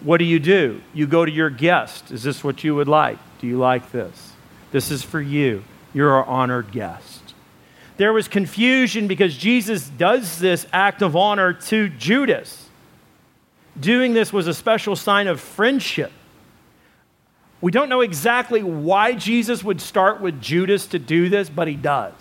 What 0.00 0.18
do 0.18 0.24
you 0.24 0.38
do? 0.38 0.80
You 0.94 1.08
go 1.08 1.24
to 1.24 1.32
your 1.32 1.50
guest. 1.50 2.12
Is 2.12 2.22
this 2.22 2.44
what 2.44 2.62
you 2.62 2.76
would 2.76 2.86
like? 2.86 3.18
Do 3.40 3.48
you 3.48 3.58
like 3.58 3.90
this? 3.90 4.32
This 4.70 4.92
is 4.92 5.02
for 5.02 5.20
you. 5.20 5.64
You're 5.92 6.12
our 6.12 6.24
honored 6.24 6.70
guest. 6.70 7.17
There 7.98 8.12
was 8.12 8.28
confusion 8.28 9.08
because 9.08 9.36
Jesus 9.36 9.88
does 9.88 10.38
this 10.38 10.66
act 10.72 11.02
of 11.02 11.16
honor 11.16 11.52
to 11.52 11.88
Judas. 11.88 12.68
Doing 13.78 14.14
this 14.14 14.32
was 14.32 14.46
a 14.46 14.54
special 14.54 14.94
sign 14.94 15.26
of 15.26 15.40
friendship. 15.40 16.12
We 17.60 17.72
don't 17.72 17.88
know 17.88 18.02
exactly 18.02 18.62
why 18.62 19.14
Jesus 19.14 19.64
would 19.64 19.80
start 19.80 20.20
with 20.20 20.40
Judas 20.40 20.86
to 20.88 21.00
do 21.00 21.28
this, 21.28 21.50
but 21.50 21.66
he 21.66 21.74
does. 21.74 22.12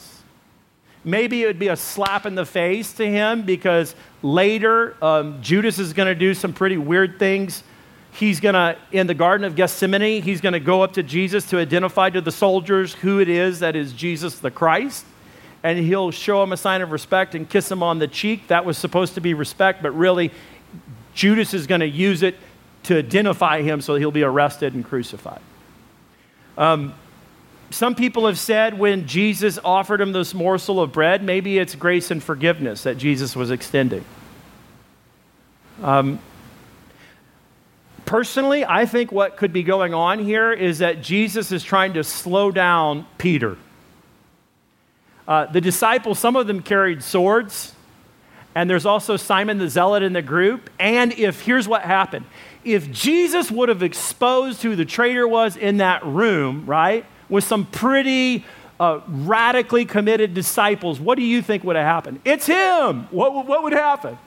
Maybe 1.03 1.43
it 1.43 1.45
would 1.45 1.59
be 1.59 1.67
a 1.67 1.75
slap 1.75 2.25
in 2.25 2.33
the 2.33 2.45
face 2.45 2.93
to 2.93 3.05
him 3.05 3.43
because 3.43 3.93
later 4.23 4.97
um, 5.03 5.39
Judas 5.43 5.77
is 5.77 5.93
going 5.93 6.07
to 6.07 6.15
do 6.15 6.33
some 6.33 6.53
pretty 6.53 6.77
weird 6.77 7.19
things. 7.19 7.63
He's 8.13 8.39
going 8.39 8.55
to, 8.55 8.75
in 8.91 9.05
the 9.05 9.13
Garden 9.13 9.45
of 9.45 9.55
Gethsemane, 9.55 10.23
he's 10.23 10.41
going 10.41 10.53
to 10.53 10.59
go 10.59 10.81
up 10.81 10.93
to 10.93 11.03
Jesus 11.03 11.47
to 11.51 11.59
identify 11.59 12.09
to 12.09 12.19
the 12.19 12.31
soldiers 12.31 12.95
who 12.95 13.19
it 13.19 13.29
is 13.29 13.59
that 13.59 13.75
is 13.75 13.93
Jesus 13.93 14.39
the 14.39 14.49
Christ. 14.49 15.05
And 15.67 15.77
he'll 15.77 16.11
show 16.11 16.41
him 16.41 16.53
a 16.53 16.57
sign 16.57 16.81
of 16.81 16.93
respect 16.93 17.35
and 17.35 17.49
kiss 17.49 17.69
him 17.69 17.83
on 17.83 17.99
the 17.99 18.07
cheek. 18.07 18.47
That 18.47 18.63
was 18.63 18.77
supposed 18.77 19.15
to 19.15 19.21
be 19.21 19.33
respect, 19.33 19.83
but 19.83 19.91
really, 19.91 20.31
Judas 21.13 21.53
is 21.53 21.67
going 21.67 21.81
to 21.81 21.87
use 21.89 22.23
it 22.23 22.35
to 22.83 22.97
identify 22.97 23.61
him 23.61 23.81
so 23.81 23.95
he'll 23.95 24.09
be 24.09 24.23
arrested 24.23 24.75
and 24.75 24.85
crucified. 24.85 25.41
Um, 26.57 26.93
some 27.69 27.95
people 27.95 28.27
have 28.27 28.39
said 28.39 28.79
when 28.79 29.07
Jesus 29.07 29.59
offered 29.61 29.99
him 29.99 30.13
this 30.13 30.33
morsel 30.33 30.79
of 30.79 30.93
bread, 30.93 31.21
maybe 31.21 31.57
it's 31.57 31.75
grace 31.75 32.11
and 32.11 32.23
forgiveness 32.23 32.83
that 32.83 32.97
Jesus 32.97 33.35
was 33.35 33.51
extending. 33.51 34.05
Um, 35.83 36.19
personally, 38.05 38.63
I 38.63 38.85
think 38.85 39.11
what 39.11 39.35
could 39.35 39.51
be 39.51 39.63
going 39.63 39.93
on 39.93 40.19
here 40.19 40.53
is 40.53 40.79
that 40.79 41.01
Jesus 41.01 41.51
is 41.51 41.61
trying 41.61 41.95
to 41.95 42.05
slow 42.05 42.51
down 42.51 43.05
Peter. 43.17 43.57
Uh, 45.27 45.45
the 45.45 45.61
disciples, 45.61 46.19
some 46.19 46.35
of 46.35 46.47
them 46.47 46.61
carried 46.61 47.03
swords, 47.03 47.73
and 48.55 48.69
there's 48.69 48.85
also 48.85 49.17
Simon 49.17 49.57
the 49.57 49.69
Zealot 49.69 50.03
in 50.03 50.13
the 50.13 50.21
group. 50.21 50.69
And 50.79 51.13
if, 51.13 51.41
here's 51.41 51.67
what 51.67 51.81
happened 51.83 52.25
if 52.63 52.91
Jesus 52.91 53.49
would 53.49 53.69
have 53.69 53.81
exposed 53.83 54.61
who 54.61 54.75
the 54.75 54.83
traitor 54.83 55.27
was 55.27 55.55
in 55.55 55.77
that 55.77 56.05
room, 56.05 56.65
right? 56.65 57.05
with 57.29 57.43
some 57.43 57.65
pretty 57.65 58.45
uh, 58.79 59.01
radically 59.07 59.85
committed 59.85 60.33
disciples, 60.33 60.99
what 60.99 61.15
do 61.17 61.23
you 61.23 61.41
think 61.41 61.63
would 61.63 61.75
have 61.75 61.85
happened? 61.85 62.21
It's 62.25 62.45
him. 62.45 63.07
What, 63.11 63.45
what 63.45 63.63
would 63.63 63.73
happen? 63.73 64.17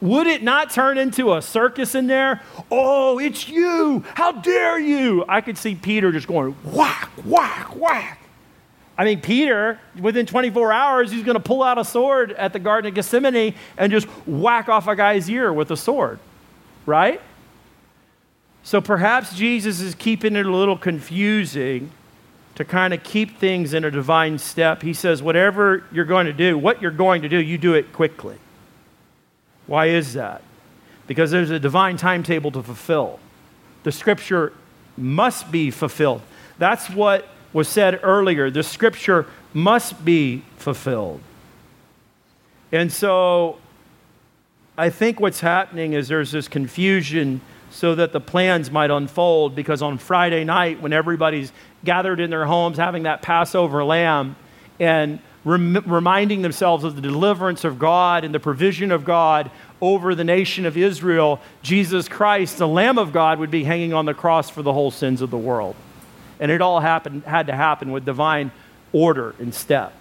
Would 0.00 0.26
it 0.26 0.42
not 0.42 0.70
turn 0.70 0.98
into 0.98 1.34
a 1.34 1.42
circus 1.42 1.94
in 1.94 2.06
there? 2.06 2.42
Oh, 2.70 3.18
it's 3.18 3.48
you. 3.48 4.04
How 4.14 4.32
dare 4.32 4.78
you? 4.78 5.24
I 5.26 5.40
could 5.40 5.56
see 5.56 5.74
Peter 5.74 6.12
just 6.12 6.28
going 6.28 6.52
whack, 6.64 7.10
whack, 7.24 7.74
whack. 7.74 8.20
I 8.98 9.04
mean, 9.04 9.20
Peter, 9.20 9.78
within 10.00 10.24
24 10.24 10.72
hours, 10.72 11.12
he's 11.12 11.22
going 11.22 11.36
to 11.36 11.42
pull 11.42 11.62
out 11.62 11.76
a 11.78 11.84
sword 11.84 12.32
at 12.32 12.52
the 12.52 12.58
Garden 12.58 12.88
of 12.88 12.94
Gethsemane 12.94 13.54
and 13.76 13.92
just 13.92 14.06
whack 14.26 14.68
off 14.68 14.88
a 14.88 14.96
guy's 14.96 15.28
ear 15.28 15.52
with 15.52 15.70
a 15.70 15.76
sword, 15.76 16.18
right? 16.86 17.20
So 18.62 18.80
perhaps 18.80 19.34
Jesus 19.34 19.80
is 19.80 19.94
keeping 19.94 20.34
it 20.34 20.46
a 20.46 20.50
little 20.50 20.78
confusing 20.78 21.90
to 22.54 22.64
kind 22.64 22.94
of 22.94 23.02
keep 23.04 23.38
things 23.38 23.74
in 23.74 23.84
a 23.84 23.90
divine 23.90 24.38
step. 24.38 24.80
He 24.80 24.94
says, 24.94 25.22
whatever 25.22 25.84
you're 25.92 26.06
going 26.06 26.26
to 26.26 26.32
do, 26.32 26.56
what 26.56 26.80
you're 26.80 26.90
going 26.90 27.20
to 27.22 27.28
do, 27.28 27.38
you 27.38 27.58
do 27.58 27.74
it 27.74 27.92
quickly. 27.92 28.38
Why 29.66 29.86
is 29.86 30.14
that? 30.14 30.42
Because 31.06 31.30
there's 31.30 31.50
a 31.50 31.60
divine 31.60 31.98
timetable 31.98 32.50
to 32.52 32.62
fulfill. 32.62 33.20
The 33.82 33.92
scripture 33.92 34.54
must 34.96 35.52
be 35.52 35.70
fulfilled. 35.70 36.22
That's 36.58 36.88
what 36.88 37.28
was 37.56 37.68
said 37.68 37.98
earlier. 38.02 38.50
The 38.50 38.62
scripture 38.62 39.24
must 39.54 40.04
be 40.04 40.42
fulfilled. 40.58 41.22
And 42.70 42.92
so 42.92 43.56
I 44.76 44.90
think 44.90 45.20
what's 45.20 45.40
happening 45.40 45.94
is 45.94 46.06
there's 46.06 46.30
this 46.30 46.48
confusion 46.48 47.40
so 47.70 47.94
that 47.94 48.12
the 48.12 48.20
plans 48.20 48.70
might 48.70 48.90
unfold 48.90 49.54
because 49.54 49.80
on 49.80 49.96
Friday 49.96 50.44
night, 50.44 50.82
when 50.82 50.92
everybody's 50.92 51.50
gathered 51.82 52.20
in 52.20 52.28
their 52.28 52.44
homes 52.44 52.76
having 52.76 53.04
that 53.04 53.22
Passover 53.22 53.82
lamb 53.82 54.36
and 54.78 55.18
rem- 55.46 55.82
reminding 55.86 56.42
themselves 56.42 56.84
of 56.84 56.94
the 56.94 57.00
deliverance 57.00 57.64
of 57.64 57.78
God 57.78 58.22
and 58.22 58.34
the 58.34 58.40
provision 58.40 58.92
of 58.92 59.06
God 59.06 59.50
over 59.80 60.14
the 60.14 60.24
nation 60.24 60.66
of 60.66 60.76
Israel, 60.76 61.40
Jesus 61.62 62.06
Christ, 62.06 62.58
the 62.58 62.68
Lamb 62.68 62.98
of 62.98 63.14
God, 63.14 63.38
would 63.38 63.50
be 63.50 63.64
hanging 63.64 63.94
on 63.94 64.04
the 64.04 64.12
cross 64.12 64.50
for 64.50 64.60
the 64.60 64.74
whole 64.74 64.90
sins 64.90 65.22
of 65.22 65.30
the 65.30 65.38
world. 65.38 65.74
And 66.38 66.50
it 66.50 66.60
all 66.60 66.80
happened, 66.80 67.24
had 67.24 67.46
to 67.46 67.54
happen 67.54 67.92
with 67.92 68.04
divine 68.04 68.52
order 68.92 69.34
and 69.38 69.54
step. 69.54 69.92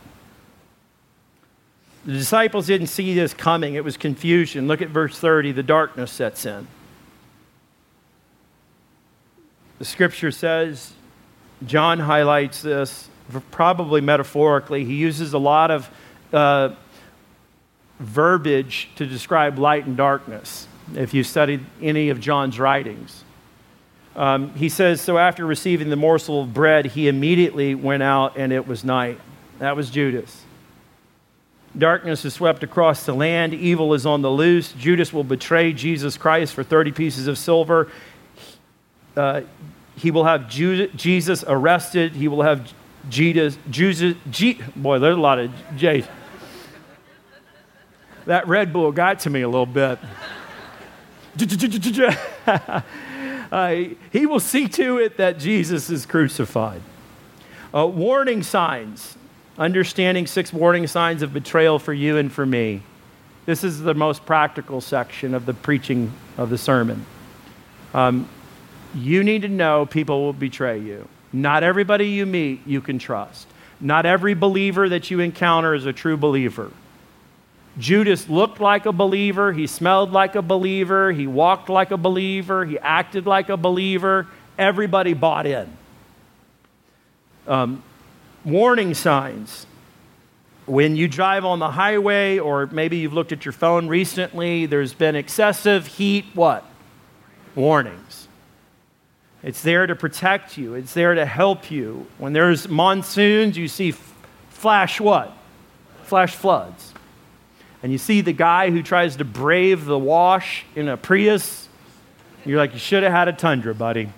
The 2.05 2.13
disciples 2.13 2.67
didn't 2.67 2.87
see 2.87 3.15
this 3.15 3.33
coming, 3.33 3.73
it 3.73 3.83
was 3.83 3.97
confusion. 3.97 4.67
Look 4.67 4.81
at 4.81 4.89
verse 4.89 5.17
30 5.17 5.53
the 5.53 5.63
darkness 5.63 6.11
sets 6.11 6.45
in. 6.45 6.67
The 9.79 9.85
scripture 9.85 10.31
says, 10.31 10.93
John 11.65 11.99
highlights 11.99 12.61
this 12.61 13.09
probably 13.51 14.01
metaphorically. 14.01 14.85
He 14.85 14.93
uses 14.93 15.33
a 15.33 15.37
lot 15.37 15.71
of 15.71 15.89
uh, 16.31 16.75
verbiage 17.99 18.89
to 18.95 19.05
describe 19.05 19.57
light 19.57 19.85
and 19.85 19.97
darkness, 19.97 20.67
if 20.93 21.13
you 21.13 21.23
studied 21.23 21.65
any 21.81 22.09
of 22.09 22.19
John's 22.19 22.59
writings. 22.59 23.24
Um, 24.15 24.53
he 24.53 24.69
says, 24.69 25.01
So 25.01 25.17
after 25.17 25.45
receiving 25.45 25.89
the 25.89 25.95
morsel 25.95 26.41
of 26.41 26.53
bread, 26.53 26.85
he 26.85 27.07
immediately 27.07 27.75
went 27.75 28.03
out 28.03 28.37
and 28.37 28.53
it 28.53 28.67
was 28.67 28.83
night. 28.83 29.19
That 29.59 29.75
was 29.75 29.89
Judas. 29.89 30.43
Darkness 31.77 32.23
is 32.23 32.33
swept 32.33 32.63
across 32.63 33.05
the 33.05 33.13
land. 33.13 33.53
Evil 33.53 33.93
is 33.93 34.05
on 34.05 34.21
the 34.21 34.31
loose. 34.31 34.71
Judas 34.73 35.11
will 35.11 35.25
betray 35.25 35.73
Jesus 35.73 36.15
Christ 36.15 36.53
for 36.53 36.63
30 36.63 36.93
pieces 36.93 37.27
of 37.27 37.37
silver. 37.37 37.91
Uh, 39.17 39.41
he 39.97 40.11
will 40.11 40.23
have 40.23 40.49
Jesus 40.49 41.43
arrested. 41.47 42.13
He 42.13 42.29
will 42.29 42.43
have 42.43 42.73
Jesus, 43.09 43.57
Jesus, 43.69 44.15
G, 44.29 44.59
boy, 44.75 44.99
there's 44.99 45.17
a 45.17 45.19
lot 45.19 45.39
of 45.39 45.51
J's. 45.75 46.05
That 48.25 48.47
Red 48.47 48.73
Bull 48.73 48.91
got 48.91 49.19
to 49.21 49.29
me 49.29 49.41
a 49.41 49.49
little 49.49 49.65
bit. 49.65 49.99
uh, 53.55 53.85
he 54.11 54.25
will 54.25 54.41
see 54.41 54.67
to 54.67 54.97
it 54.97 55.15
that 55.15 55.39
Jesus 55.39 55.89
is 55.89 56.05
crucified. 56.05 56.81
Uh, 57.73 57.87
warning 57.87 58.43
signs, 58.43 59.17
understanding 59.57 60.27
six 60.27 60.51
warning 60.51 60.87
signs 60.87 61.21
of 61.21 61.31
betrayal 61.31 61.79
for 61.79 61.93
you 61.93 62.17
and 62.17 62.33
for 62.33 62.45
me. 62.45 62.81
This 63.45 63.63
is 63.63 63.79
the 63.79 63.93
most 63.93 64.25
practical 64.25 64.81
section 64.81 65.33
of 65.33 65.45
the 65.45 65.53
preaching 65.53 66.11
of 66.37 66.49
the 66.49 66.57
sermon. 66.57 67.05
Um, 67.93 68.27
you 68.93 69.23
need 69.23 69.43
to 69.43 69.47
know 69.47 69.85
people 69.85 70.23
will 70.23 70.33
betray 70.33 70.77
you. 70.79 71.07
Not 71.31 71.63
everybody 71.63 72.09
you 72.09 72.25
meet 72.25 72.67
you 72.67 72.81
can 72.81 72.99
trust. 72.99 73.47
Not 73.79 74.05
every 74.05 74.33
believer 74.33 74.89
that 74.89 75.09
you 75.09 75.21
encounter 75.21 75.73
is 75.73 75.85
a 75.85 75.93
true 75.93 76.17
believer. 76.17 76.71
Judas 77.77 78.29
looked 78.29 78.61
like 78.61 78.85
a 78.85 78.93
believer, 78.93 79.51
he 79.51 79.67
smelled 79.67 80.11
like 80.11 80.35
a 80.35 80.41
believer, 80.41 81.11
he 81.11 81.27
walked 81.27 81.69
like 81.69 81.91
a 81.91 81.97
believer, 81.97 82.63
he 82.63 82.79
acted 82.79 83.25
like 83.25 83.49
a 83.49 83.57
believer. 83.57 84.27
Everybody 84.57 85.13
bought 85.13 85.45
in. 85.45 85.69
Um, 87.47 87.83
warning 88.45 88.93
signs. 88.93 89.67
When 90.65 90.95
you 90.95 91.07
drive 91.07 91.43
on 91.45 91.59
the 91.59 91.69
highway, 91.69 92.39
or 92.39 92.65
maybe 92.67 92.97
you've 92.97 93.13
looked 93.13 93.31
at 93.31 93.45
your 93.45 93.51
phone 93.51 93.87
recently, 93.87 94.65
there's 94.65 94.93
been 94.93 95.15
excessive 95.15 95.85
heat, 95.85 96.25
what? 96.33 96.63
Warnings. 97.53 98.27
It's 99.43 99.61
there 99.61 99.85
to 99.85 99.95
protect 99.95 100.57
you, 100.57 100.73
it's 100.73 100.93
there 100.93 101.13
to 101.13 101.25
help 101.25 101.69
you. 101.69 102.07
When 102.17 102.33
there's 102.33 102.67
monsoons, 102.69 103.57
you 103.57 103.67
see 103.67 103.93
flash 104.49 104.99
what? 104.99 105.35
Flash 106.03 106.35
floods 106.35 106.94
and 107.85 107.91
you 107.91 107.99
see 107.99 108.21
the 108.21 108.33
guy 108.33 108.71
who 108.71 108.81
tries 108.81 109.17
to 109.17 109.23
brave 109.23 109.85
the 109.85 109.99
wash 109.99 110.65
in 110.75 110.87
a 110.87 110.97
Prius, 110.97 111.69
you're 112.43 112.57
like, 112.57 112.73
you 112.73 112.79
should 112.79 113.03
have 113.03 113.11
had 113.11 113.27
a 113.27 113.31
Tundra, 113.31 113.75
buddy. 113.75 114.09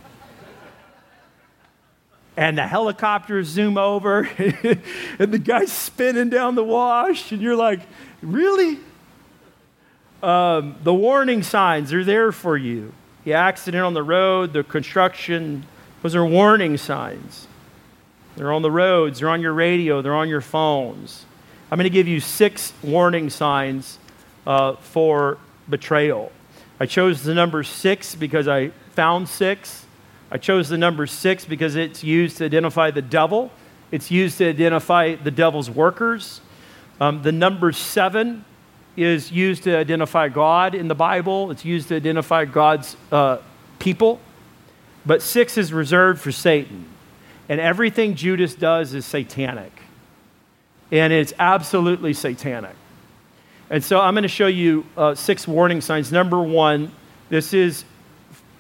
And 2.38 2.58
the 2.58 2.66
helicopters 2.66 3.48
zoom 3.48 3.78
over, 3.78 4.20
and 5.20 5.34
the 5.34 5.38
guy's 5.38 5.70
spinning 5.70 6.30
down 6.30 6.56
the 6.56 6.64
wash, 6.64 7.34
and 7.34 7.42
you're 7.42 7.58
like, 7.58 7.82
really? 8.22 8.80
Um, 10.24 10.78
the 10.84 10.94
warning 10.94 11.44
signs 11.44 11.92
are 11.92 12.06
there 12.06 12.32
for 12.32 12.56
you. 12.56 12.94
The 13.26 13.34
accident 13.34 13.84
on 13.84 13.94
the 13.94 14.02
road, 14.02 14.54
the 14.54 14.64
construction, 14.64 15.66
those 16.04 16.16
are 16.16 16.26
warning 16.26 16.78
signs. 16.78 17.50
They're 18.38 18.54
on 18.54 18.62
the 18.62 18.72
roads, 18.72 19.20
they're 19.20 19.28
on 19.28 19.42
your 19.42 19.52
radio, 19.52 20.02
they're 20.02 20.16
on 20.16 20.30
your 20.30 20.40
phones. 20.40 21.26
I'm 21.70 21.78
going 21.78 21.84
to 21.84 21.90
give 21.90 22.08
you 22.08 22.22
six 22.22 22.72
warning 22.82 23.30
signs 23.30 24.00
uh, 24.46 24.78
for 24.78 25.38
betrayal. 25.70 26.32
I 26.80 26.86
chose 26.86 27.24
the 27.24 27.34
number 27.34 27.62
six 27.62 28.16
because 28.16 28.48
I 28.48 28.70
found 28.92 29.28
six. 29.28 29.86
I 30.32 30.38
chose 30.38 30.70
the 30.70 30.78
number 30.78 31.06
six 31.08 31.44
because 31.44 31.76
it's 31.76 32.06
used 32.06 32.38
to 32.38 32.46
identify 32.46 32.92
the 32.92 33.02
devil, 33.02 33.52
it's 33.92 34.10
used 34.10 34.38
to 34.38 34.48
identify 34.48 35.16
the 35.16 35.32
devil's 35.32 35.70
workers. 35.70 36.40
Um, 37.02 37.22
the 37.22 37.32
number 37.34 37.74
seven 37.74 38.46
is 38.96 39.32
used 39.32 39.64
to 39.64 39.76
identify 39.76 40.30
God 40.30 40.74
in 40.74 40.88
the 40.88 40.96
Bible, 40.96 41.52
it's 41.52 41.66
used 41.66 41.90
to 41.90 41.98
identify 41.98 42.46
God's 42.46 42.96
uh, 43.12 43.40
people. 43.78 44.22
But 45.06 45.22
six 45.22 45.58
is 45.58 45.74
reserved 45.74 46.22
for 46.22 46.32
Satan. 46.32 46.86
And 47.50 47.60
everything 47.60 48.16
Judas 48.16 48.56
does 48.56 48.94
is 48.94 49.06
satanic 49.06 49.82
and 50.92 51.12
it's 51.12 51.34
absolutely 51.40 52.14
satanic. 52.14 52.76
And 53.70 53.84
so 53.84 54.00
I'm 54.00 54.14
going 54.14 54.24
to 54.24 54.30
show 54.30 54.48
you 54.48 54.86
uh, 54.96 55.16
six 55.16 55.48
warning 55.48 55.82
signs. 55.82 56.12
Number 56.12 56.42
one, 56.42 56.92
this 57.30 57.54
is 57.54 57.84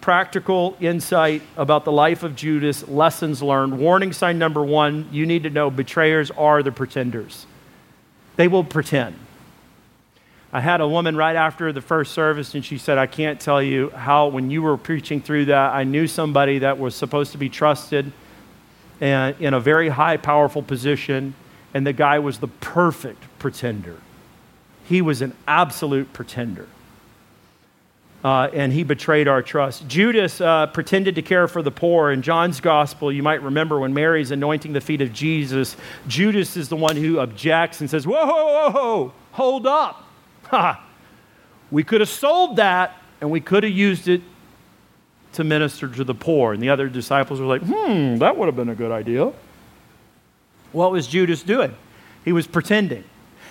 practical 0.01 0.77
insight 0.79 1.41
about 1.55 1.85
the 1.85 1.91
life 1.91 2.23
of 2.23 2.35
Judas, 2.35 2.87
lessons 2.87 3.41
learned. 3.41 3.77
Warning 3.77 4.13
sign 4.13 4.37
number 4.37 4.63
one 4.63 5.07
you 5.11 5.25
need 5.25 5.43
to 5.43 5.49
know 5.49 5.69
betrayers 5.69 6.31
are 6.31 6.63
the 6.63 6.71
pretenders, 6.71 7.45
they 8.35 8.47
will 8.47 8.63
pretend. 8.63 9.15
I 10.53 10.61
had 10.61 10.79
a 10.79 10.87
woman 10.87 11.17
right 11.17 11.35
after 11.35 11.73
the 11.73 11.81
first 11.81 12.13
service, 12.13 12.55
and 12.55 12.63
she 12.63 12.77
said, 12.77 12.97
I 12.97 13.05
can't 13.05 13.37
tell 13.37 13.61
you 13.61 13.89
how, 13.89 14.27
when 14.27 14.49
you 14.49 14.61
were 14.61 14.77
preaching 14.77 15.21
through 15.21 15.45
that, 15.45 15.73
I 15.73 15.83
knew 15.83 16.07
somebody 16.07 16.59
that 16.59 16.79
was 16.79 16.95
supposed 16.95 17.33
to 17.33 17.37
be 17.37 17.49
trusted 17.49 18.13
and 19.01 19.35
in 19.41 19.53
a 19.53 19.59
very 19.59 19.89
high, 19.89 20.15
powerful 20.15 20.63
position 20.63 21.35
and 21.73 21.85
the 21.85 21.93
guy 21.93 22.19
was 22.19 22.39
the 22.39 22.47
perfect 22.47 23.23
pretender. 23.39 23.97
He 24.85 25.01
was 25.01 25.21
an 25.21 25.33
absolute 25.47 26.13
pretender. 26.13 26.67
Uh, 28.23 28.49
and 28.53 28.73
he 28.73 28.83
betrayed 28.83 29.27
our 29.27 29.41
trust. 29.41 29.87
Judas 29.87 30.41
uh, 30.41 30.67
pretended 30.67 31.15
to 31.15 31.21
care 31.21 31.47
for 31.47 31.61
the 31.61 31.71
poor. 31.71 32.11
In 32.11 32.21
John's 32.21 32.59
gospel, 32.59 33.11
you 33.11 33.21
might 33.21 33.43
remember 33.43 33.79
when 33.79 33.93
Mary's 33.93 34.31
anointing 34.31 34.73
the 34.73 34.81
feet 34.81 35.01
of 35.01 35.13
Jesus, 35.13 35.77
Judas 36.07 36.57
is 36.57 36.67
the 36.67 36.75
one 36.75 36.95
who 36.95 37.19
objects 37.19 37.79
and 37.79 37.89
says, 37.89 38.07
Whoa, 38.07 38.25
whoa, 38.25 38.71
whoa, 38.71 39.13
hold 39.31 39.67
up. 39.67 40.03
Ha! 40.47 40.81
We 41.71 41.83
could 41.83 41.99
have 41.99 42.09
sold 42.09 42.55
that 42.55 43.01
and 43.19 43.29
we 43.29 43.41
could 43.41 43.63
have 43.63 43.73
used 43.73 44.07
it 44.07 44.21
to 45.33 45.43
minister 45.43 45.89
to 45.89 46.05
the 46.05 46.15
poor. 46.15 46.53
And 46.53 46.63
the 46.63 46.69
other 46.69 46.87
disciples 46.87 47.41
were 47.41 47.45
like, 47.45 47.61
Hmm, 47.61 48.17
that 48.17 48.37
would 48.37 48.45
have 48.45 48.55
been 48.55 48.69
a 48.69 48.75
good 48.75 48.91
idea. 48.91 49.33
What 50.71 50.91
was 50.91 51.07
Judas 51.07 51.43
doing? 51.43 51.75
He 52.25 52.31
was 52.31 52.47
pretending. 52.47 53.03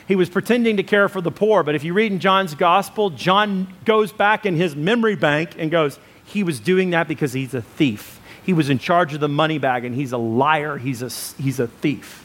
He 0.06 0.14
was 0.14 0.28
pretending 0.28 0.76
to 0.76 0.82
care 0.82 1.08
for 1.08 1.20
the 1.20 1.30
poor. 1.30 1.62
But 1.62 1.74
if 1.74 1.82
you 1.82 1.92
read 1.92 2.12
in 2.12 2.20
John's 2.20 2.54
gospel, 2.54 3.10
John 3.10 3.72
goes 3.84 4.12
back 4.12 4.46
in 4.46 4.56
his 4.56 4.76
memory 4.76 5.16
bank 5.16 5.56
and 5.58 5.70
goes, 5.70 5.98
he 6.24 6.42
was 6.42 6.60
doing 6.60 6.90
that 6.90 7.08
because 7.08 7.32
he's 7.32 7.54
a 7.54 7.62
thief. 7.62 8.20
He 8.44 8.52
was 8.52 8.70
in 8.70 8.78
charge 8.78 9.14
of 9.14 9.20
the 9.20 9.28
money 9.28 9.58
bag 9.58 9.84
and 9.84 9.94
he's 9.94 10.12
a 10.12 10.18
liar. 10.18 10.78
He's 10.78 11.02
a, 11.02 11.10
he's 11.42 11.58
a 11.58 11.66
thief. 11.66 12.24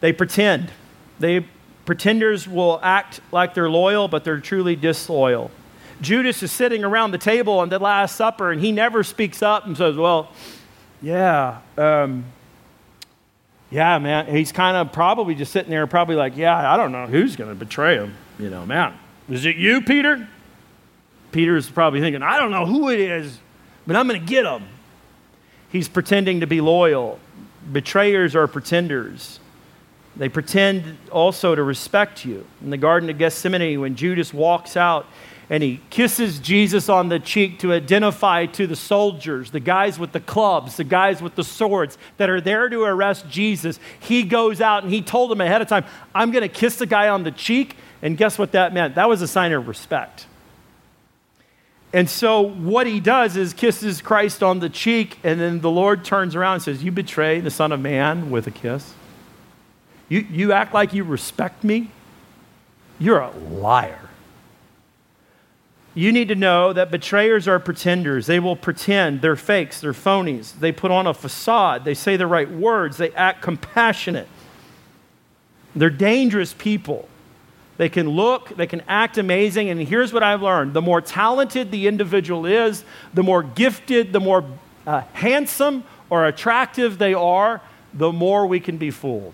They 0.00 0.12
pretend. 0.12 0.70
They 1.18 1.46
pretenders 1.86 2.46
will 2.46 2.78
act 2.82 3.20
like 3.32 3.54
they're 3.54 3.70
loyal, 3.70 4.08
but 4.08 4.24
they're 4.24 4.40
truly 4.40 4.76
disloyal. 4.76 5.50
Judas 6.00 6.42
is 6.42 6.50
sitting 6.50 6.84
around 6.84 7.10
the 7.10 7.18
table 7.18 7.58
on 7.58 7.68
the 7.68 7.78
Last 7.78 8.16
Supper 8.16 8.50
and 8.50 8.60
he 8.60 8.72
never 8.72 9.02
speaks 9.04 9.42
up 9.42 9.66
and 9.66 9.76
says, 9.76 9.96
Well, 9.96 10.30
yeah, 11.02 11.60
um, 11.76 12.24
yeah, 13.70 13.98
man, 13.98 14.26
he's 14.26 14.50
kind 14.52 14.76
of 14.76 14.92
probably 14.92 15.34
just 15.34 15.52
sitting 15.52 15.70
there, 15.70 15.86
probably 15.86 16.16
like, 16.16 16.36
yeah, 16.36 16.72
I 16.72 16.76
don't 16.76 16.92
know 16.92 17.06
who's 17.06 17.36
going 17.36 17.50
to 17.50 17.54
betray 17.54 17.96
him. 17.96 18.16
You 18.38 18.50
know, 18.50 18.66
man, 18.66 18.94
is 19.28 19.44
it 19.44 19.56
you, 19.56 19.80
Peter? 19.80 20.28
Peter's 21.30 21.70
probably 21.70 22.00
thinking, 22.00 22.22
I 22.22 22.38
don't 22.38 22.50
know 22.50 22.66
who 22.66 22.88
it 22.88 22.98
is, 22.98 23.38
but 23.86 23.94
I'm 23.94 24.08
going 24.08 24.20
to 24.20 24.26
get 24.26 24.44
him. 24.44 24.64
He's 25.70 25.88
pretending 25.88 26.40
to 26.40 26.46
be 26.46 26.60
loyal. 26.60 27.20
Betrayers 27.72 28.34
are 28.34 28.48
pretenders. 28.48 29.38
They 30.16 30.28
pretend 30.28 30.98
also 31.12 31.54
to 31.54 31.62
respect 31.62 32.24
you. 32.24 32.44
In 32.62 32.70
the 32.70 32.76
Garden 32.76 33.08
of 33.08 33.18
Gethsemane, 33.18 33.80
when 33.80 33.94
Judas 33.94 34.34
walks 34.34 34.76
out, 34.76 35.06
and 35.50 35.64
he 35.64 35.80
kisses 35.90 36.38
Jesus 36.38 36.88
on 36.88 37.08
the 37.08 37.18
cheek 37.18 37.58
to 37.58 37.72
identify 37.72 38.46
to 38.46 38.68
the 38.68 38.76
soldiers, 38.76 39.50
the 39.50 39.58
guys 39.58 39.98
with 39.98 40.12
the 40.12 40.20
clubs, 40.20 40.76
the 40.76 40.84
guys 40.84 41.20
with 41.20 41.34
the 41.34 41.42
swords 41.42 41.98
that 42.18 42.30
are 42.30 42.40
there 42.40 42.68
to 42.68 42.84
arrest 42.84 43.28
Jesus. 43.28 43.80
He 43.98 44.22
goes 44.22 44.60
out 44.60 44.84
and 44.84 44.92
he 44.92 45.02
told 45.02 45.28
them 45.28 45.40
ahead 45.40 45.60
of 45.60 45.66
time, 45.66 45.84
I'm 46.14 46.30
going 46.30 46.42
to 46.42 46.48
kiss 46.48 46.76
the 46.76 46.86
guy 46.86 47.08
on 47.08 47.24
the 47.24 47.32
cheek. 47.32 47.74
And 48.00 48.16
guess 48.16 48.38
what 48.38 48.52
that 48.52 48.72
meant? 48.72 48.94
That 48.94 49.08
was 49.08 49.22
a 49.22 49.28
sign 49.28 49.50
of 49.52 49.66
respect. 49.66 50.26
And 51.92 52.08
so 52.08 52.42
what 52.42 52.86
he 52.86 53.00
does 53.00 53.36
is 53.36 53.52
kisses 53.52 54.00
Christ 54.00 54.44
on 54.44 54.60
the 54.60 54.68
cheek, 54.68 55.18
and 55.24 55.40
then 55.40 55.60
the 55.60 55.70
Lord 55.70 56.04
turns 56.04 56.36
around 56.36 56.54
and 56.54 56.62
says, 56.62 56.84
You 56.84 56.92
betray 56.92 57.40
the 57.40 57.50
Son 57.50 57.72
of 57.72 57.80
Man 57.80 58.30
with 58.30 58.46
a 58.46 58.52
kiss. 58.52 58.94
You, 60.08 60.20
you 60.20 60.52
act 60.52 60.72
like 60.72 60.94
you 60.94 61.02
respect 61.02 61.64
me? 61.64 61.90
You're 63.00 63.18
a 63.18 63.30
liar. 63.36 64.09
You 65.94 66.12
need 66.12 66.28
to 66.28 66.36
know 66.36 66.72
that 66.72 66.90
betrayers 66.90 67.48
are 67.48 67.58
pretenders. 67.58 68.26
They 68.26 68.38
will 68.38 68.56
pretend. 68.56 69.22
They're 69.22 69.36
fakes. 69.36 69.80
They're 69.80 69.92
phonies. 69.92 70.58
They 70.58 70.70
put 70.70 70.90
on 70.90 71.06
a 71.06 71.14
facade. 71.14 71.84
They 71.84 71.94
say 71.94 72.16
the 72.16 72.28
right 72.28 72.50
words. 72.50 72.96
They 72.96 73.10
act 73.12 73.42
compassionate. 73.42 74.28
They're 75.74 75.90
dangerous 75.90 76.54
people. 76.54 77.08
They 77.76 77.88
can 77.88 78.10
look, 78.10 78.54
they 78.56 78.66
can 78.66 78.82
act 78.88 79.16
amazing. 79.16 79.70
And 79.70 79.80
here's 79.80 80.12
what 80.12 80.22
I've 80.22 80.42
learned 80.42 80.74
the 80.74 80.82
more 80.82 81.00
talented 81.00 81.70
the 81.70 81.86
individual 81.86 82.44
is, 82.44 82.84
the 83.14 83.22
more 83.22 83.42
gifted, 83.42 84.12
the 84.12 84.20
more 84.20 84.44
uh, 84.86 85.00
handsome 85.14 85.84
or 86.10 86.26
attractive 86.26 86.98
they 86.98 87.14
are, 87.14 87.62
the 87.94 88.12
more 88.12 88.46
we 88.46 88.60
can 88.60 88.76
be 88.76 88.90
fooled. 88.90 89.32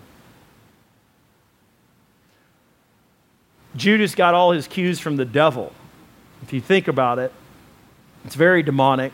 Judas 3.75 4.14
got 4.14 4.33
all 4.33 4.53
his 4.53 4.69
cues 4.69 5.01
from 5.01 5.16
the 5.16 5.25
devil. 5.25 5.73
If 6.42 6.53
you 6.53 6.61
think 6.61 6.88
about 6.88 7.18
it, 7.18 7.33
it's 8.25 8.35
very 8.35 8.62
demonic. 8.62 9.12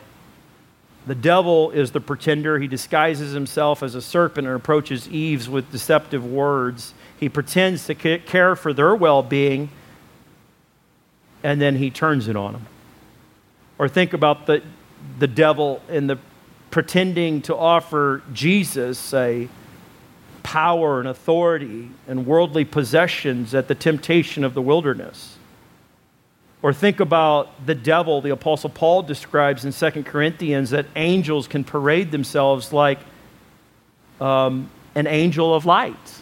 The 1.05 1.15
devil 1.15 1.71
is 1.71 1.91
the 1.91 1.99
pretender. 1.99 2.59
He 2.59 2.67
disguises 2.67 3.33
himself 3.33 3.83
as 3.83 3.95
a 3.95 4.01
serpent 4.01 4.47
and 4.47 4.55
approaches 4.55 5.09
Eve 5.09 5.47
with 5.49 5.71
deceptive 5.71 6.25
words. 6.25 6.93
He 7.19 7.29
pretends 7.29 7.85
to 7.87 7.95
care 7.95 8.55
for 8.55 8.73
their 8.73 8.95
well 8.95 9.21
being, 9.21 9.69
and 11.43 11.61
then 11.61 11.75
he 11.75 11.89
turns 11.89 12.27
it 12.27 12.35
on 12.35 12.53
them. 12.53 12.67
Or 13.77 13.89
think 13.89 14.13
about 14.13 14.45
the, 14.45 14.61
the 15.19 15.27
devil 15.27 15.81
in 15.89 16.07
the 16.07 16.17
pretending 16.71 17.41
to 17.43 17.55
offer 17.55 18.23
Jesus 18.33 19.13
a 19.13 19.47
power 20.41 20.99
and 20.99 21.07
authority 21.07 21.89
and 22.07 22.25
worldly 22.25 22.65
possessions 22.65 23.53
at 23.53 23.67
the 23.67 23.75
temptation 23.75 24.43
of 24.43 24.53
the 24.53 24.61
wilderness. 24.61 25.32
Or 26.63 26.71
think 26.71 27.01
about 27.01 27.65
the 27.65 27.75
devil, 27.75 28.21
the 28.21 28.29
Apostle 28.29 28.69
Paul 28.69 29.03
describes 29.03 29.65
in 29.65 29.73
2 29.73 30.03
Corinthians 30.03 30.69
that 30.69 30.85
angels 30.95 31.45
can 31.45 31.65
parade 31.65 32.09
themselves 32.11 32.71
like 32.71 32.99
um, 34.21 34.69
an 34.95 35.05
angel 35.05 35.53
of 35.53 35.65
light. 35.65 36.21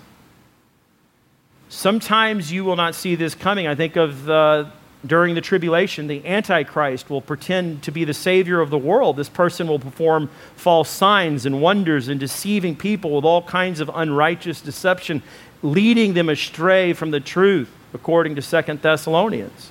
Sometimes 1.69 2.51
you 2.51 2.65
will 2.65 2.75
not 2.75 2.95
see 2.95 3.13
this 3.13 3.35
coming. 3.35 3.67
I 3.67 3.75
think 3.75 3.95
of 3.95 4.27
uh, 4.27 4.65
during 5.05 5.35
the 5.35 5.41
tribulation, 5.41 6.07
the 6.07 6.25
Antichrist 6.25 7.11
will 7.11 7.21
pretend 7.21 7.83
to 7.83 7.91
be 7.91 8.03
the 8.03 8.13
Savior 8.13 8.61
of 8.61 8.71
the 8.71 8.79
world. 8.79 9.17
This 9.17 9.29
person 9.29 9.67
will 9.67 9.79
perform 9.79 10.27
false 10.55 10.89
signs 10.89 11.45
and 11.45 11.61
wonders 11.61 12.07
and 12.07 12.19
deceiving 12.19 12.75
people 12.75 13.15
with 13.15 13.25
all 13.25 13.43
kinds 13.43 13.79
of 13.79 13.91
unrighteous 13.93 14.59
deception, 14.61 15.21
leading 15.61 16.15
them 16.15 16.29
astray 16.29 16.93
from 16.93 17.11
the 17.11 17.19
truth, 17.19 17.69
according 17.93 18.35
to 18.37 18.41
Second 18.41 18.81
Thessalonians. 18.81 19.69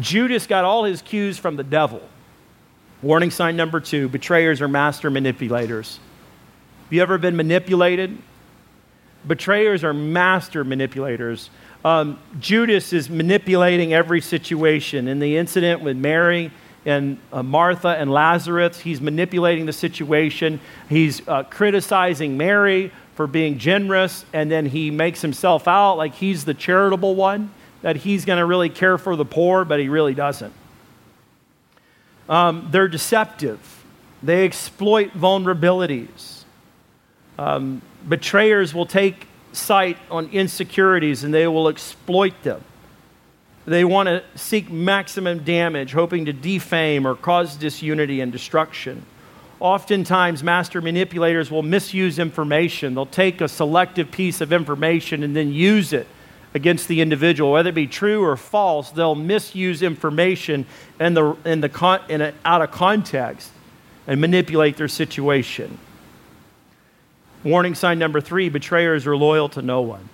Judas 0.00 0.46
got 0.46 0.64
all 0.64 0.84
his 0.84 1.02
cues 1.02 1.38
from 1.38 1.56
the 1.56 1.64
devil. 1.64 2.02
Warning 3.02 3.30
sign 3.30 3.56
number 3.56 3.80
two 3.80 4.08
betrayers 4.08 4.60
are 4.62 4.68
master 4.68 5.10
manipulators. 5.10 6.00
Have 6.84 6.92
you 6.92 7.02
ever 7.02 7.18
been 7.18 7.36
manipulated? 7.36 8.18
Betrayers 9.26 9.84
are 9.84 9.94
master 9.94 10.64
manipulators. 10.64 11.50
Um, 11.84 12.18
Judas 12.40 12.92
is 12.92 13.10
manipulating 13.10 13.92
every 13.92 14.20
situation. 14.20 15.06
In 15.06 15.18
the 15.18 15.36
incident 15.36 15.82
with 15.82 15.96
Mary 15.96 16.50
and 16.86 17.18
uh, 17.32 17.42
Martha 17.42 17.88
and 17.88 18.10
Lazarus, 18.10 18.80
he's 18.80 19.00
manipulating 19.00 19.66
the 19.66 19.72
situation. 19.72 20.60
He's 20.88 21.26
uh, 21.28 21.44
criticizing 21.44 22.36
Mary 22.36 22.90
for 23.14 23.26
being 23.26 23.58
generous, 23.58 24.24
and 24.32 24.50
then 24.50 24.66
he 24.66 24.90
makes 24.90 25.22
himself 25.22 25.68
out 25.68 25.96
like 25.96 26.14
he's 26.14 26.44
the 26.44 26.54
charitable 26.54 27.14
one, 27.14 27.50
that 27.84 27.96
he's 27.96 28.24
going 28.24 28.38
to 28.38 28.46
really 28.46 28.70
care 28.70 28.96
for 28.96 29.14
the 29.14 29.26
poor, 29.26 29.62
but 29.62 29.78
he 29.78 29.90
really 29.90 30.14
doesn't. 30.14 30.54
Um, 32.30 32.68
they're 32.70 32.88
deceptive, 32.88 33.84
they 34.22 34.46
exploit 34.46 35.12
vulnerabilities. 35.12 36.44
Um, 37.38 37.82
betrayers 38.08 38.72
will 38.72 38.86
take 38.86 39.26
sight 39.52 39.98
on 40.10 40.30
insecurities 40.30 41.24
and 41.24 41.34
they 41.34 41.46
will 41.46 41.68
exploit 41.68 42.42
them. 42.42 42.64
They 43.66 43.84
want 43.84 44.08
to 44.08 44.24
seek 44.34 44.70
maximum 44.70 45.44
damage, 45.44 45.92
hoping 45.92 46.24
to 46.24 46.32
defame 46.32 47.06
or 47.06 47.14
cause 47.14 47.54
disunity 47.54 48.22
and 48.22 48.32
destruction. 48.32 49.04
Oftentimes, 49.60 50.42
master 50.42 50.80
manipulators 50.80 51.50
will 51.50 51.62
misuse 51.62 52.18
information. 52.18 52.94
They'll 52.94 53.04
take 53.04 53.42
a 53.42 53.48
selective 53.48 54.10
piece 54.10 54.40
of 54.40 54.54
information 54.54 55.22
and 55.22 55.36
then 55.36 55.52
use 55.52 55.92
it 55.92 56.06
against 56.54 56.88
the 56.88 57.00
individual, 57.00 57.52
whether 57.52 57.70
it 57.70 57.74
be 57.74 57.86
true 57.86 58.24
or 58.24 58.36
false. 58.36 58.90
They'll 58.90 59.16
misuse 59.16 59.82
information 59.82 60.66
in 61.00 61.14
the, 61.14 61.36
in 61.44 61.60
the 61.60 61.68
con, 61.68 62.00
in 62.08 62.20
a, 62.20 62.32
out 62.44 62.62
of 62.62 62.70
context 62.70 63.50
and 64.06 64.20
manipulate 64.20 64.76
their 64.76 64.88
situation. 64.88 65.78
Warning 67.42 67.74
sign 67.74 67.98
number 67.98 68.20
three 68.20 68.48
betrayers 68.48 69.06
are 69.06 69.16
loyal 69.16 69.48
to 69.50 69.62
no 69.62 69.82
one. 69.82 70.08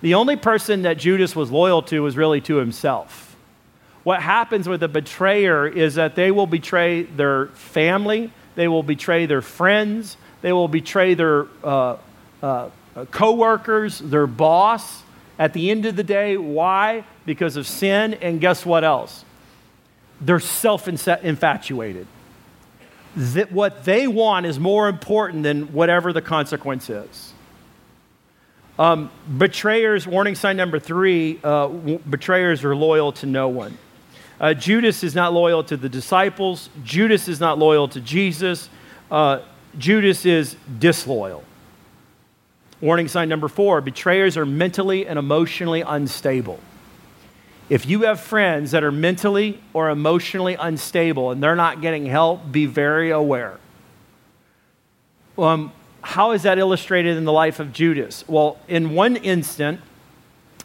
The 0.00 0.14
only 0.14 0.36
person 0.36 0.82
that 0.82 0.96
Judas 0.96 1.34
was 1.34 1.50
loyal 1.50 1.82
to 1.82 2.02
was 2.02 2.16
really 2.16 2.40
to 2.42 2.56
himself. 2.56 3.36
What 4.04 4.22
happens 4.22 4.68
with 4.68 4.82
a 4.82 4.88
betrayer 4.88 5.66
is 5.66 5.96
that 5.96 6.14
they 6.14 6.30
will 6.30 6.46
betray 6.46 7.02
their 7.02 7.46
family, 7.48 8.32
they 8.54 8.68
will 8.68 8.82
betray 8.82 9.26
their 9.26 9.42
friends, 9.42 10.16
they 10.40 10.52
will 10.52 10.68
betray 10.68 11.14
their 11.14 11.46
uh, 11.64 11.96
uh, 12.42 12.70
coworkers, 13.10 13.98
their 13.98 14.26
boss. 14.26 15.02
At 15.38 15.52
the 15.52 15.70
end 15.70 15.86
of 15.86 15.96
the 15.96 16.04
day, 16.04 16.36
why? 16.36 17.04
Because 17.24 17.56
of 17.56 17.66
sin, 17.66 18.14
and 18.14 18.40
guess 18.40 18.66
what 18.66 18.84
else? 18.84 19.24
They're 20.20 20.40
self 20.40 20.88
infatuated 20.88 22.06
that 23.16 23.50
what 23.50 23.84
they 23.84 24.06
want 24.06 24.46
is 24.46 24.60
more 24.60 24.88
important 24.88 25.42
than 25.42 25.72
whatever 25.72 26.12
the 26.12 26.22
consequence 26.22 26.88
is. 26.88 27.32
Um, 28.78 29.10
betrayers, 29.36 30.06
warning 30.06 30.36
sign 30.36 30.56
number 30.56 30.78
three 30.78 31.40
uh, 31.42 31.66
w- 31.66 31.98
betrayers 31.98 32.62
are 32.64 32.76
loyal 32.76 33.10
to 33.12 33.26
no 33.26 33.48
one. 33.48 33.76
Uh, 34.40 34.54
Judas 34.54 35.02
is 35.02 35.16
not 35.16 35.32
loyal 35.32 35.64
to 35.64 35.76
the 35.76 35.88
disciples, 35.88 36.70
Judas 36.84 37.26
is 37.26 37.40
not 37.40 37.58
loyal 37.58 37.88
to 37.88 38.00
Jesus, 38.00 38.68
uh, 39.10 39.40
Judas 39.76 40.24
is 40.24 40.56
disloyal. 40.78 41.42
Warning 42.80 43.08
sign 43.08 43.28
number 43.28 43.48
four 43.48 43.80
betrayers 43.80 44.36
are 44.36 44.46
mentally 44.46 45.06
and 45.06 45.18
emotionally 45.18 45.80
unstable. 45.80 46.60
If 47.68 47.86
you 47.86 48.02
have 48.02 48.20
friends 48.20 48.70
that 48.70 48.82
are 48.82 48.92
mentally 48.92 49.60
or 49.74 49.90
emotionally 49.90 50.54
unstable 50.54 51.30
and 51.30 51.42
they're 51.42 51.56
not 51.56 51.82
getting 51.82 52.06
help, 52.06 52.50
be 52.50 52.66
very 52.66 53.10
aware. 53.10 53.58
Um, 55.36 55.72
how 56.02 56.30
is 56.32 56.42
that 56.44 56.58
illustrated 56.58 57.16
in 57.16 57.24
the 57.24 57.32
life 57.32 57.60
of 57.60 57.72
Judas? 57.72 58.24
Well, 58.26 58.58
in 58.68 58.94
one 58.94 59.16
instant, 59.16 59.80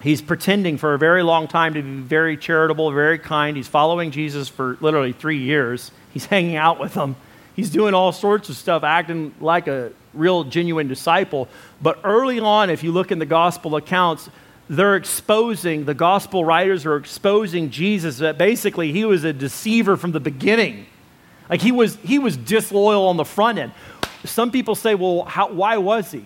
he's 0.01 0.21
pretending 0.21 0.77
for 0.77 0.93
a 0.93 0.97
very 0.97 1.23
long 1.23 1.47
time 1.47 1.73
to 1.73 1.81
be 1.81 1.99
very 2.01 2.37
charitable, 2.37 2.91
very 2.91 3.19
kind. 3.19 3.57
He's 3.57 3.67
following 3.67 4.11
Jesus 4.11 4.47
for 4.47 4.77
literally 4.79 5.11
three 5.11 5.39
years. 5.39 5.91
He's 6.13 6.25
hanging 6.25 6.55
out 6.55 6.79
with 6.79 6.93
him. 6.93 7.15
He's 7.55 7.69
doing 7.69 7.93
all 7.93 8.11
sorts 8.11 8.49
of 8.49 8.55
stuff, 8.55 8.83
acting 8.83 9.33
like 9.39 9.67
a 9.67 9.91
real, 10.13 10.43
genuine 10.43 10.87
disciple. 10.87 11.47
But 11.81 11.99
early 12.03 12.39
on, 12.39 12.69
if 12.69 12.83
you 12.83 12.91
look 12.91 13.11
in 13.11 13.19
the 13.19 13.25
gospel 13.25 13.75
accounts, 13.75 14.29
they're 14.69 14.95
exposing, 14.95 15.85
the 15.85 15.93
gospel 15.93 16.45
writers 16.45 16.85
are 16.85 16.95
exposing 16.95 17.69
Jesus 17.69 18.17
that 18.17 18.37
basically 18.37 18.91
he 18.91 19.05
was 19.05 19.23
a 19.23 19.33
deceiver 19.33 19.97
from 19.97 20.11
the 20.11 20.19
beginning. 20.19 20.85
Like 21.49 21.61
he 21.61 21.71
was, 21.71 21.97
he 21.97 22.19
was 22.19 22.37
disloyal 22.37 23.07
on 23.07 23.17
the 23.17 23.25
front 23.25 23.59
end. 23.59 23.73
Some 24.23 24.51
people 24.51 24.75
say, 24.75 24.95
well, 24.95 25.23
how, 25.23 25.51
why 25.51 25.77
was 25.77 26.11
he? 26.11 26.25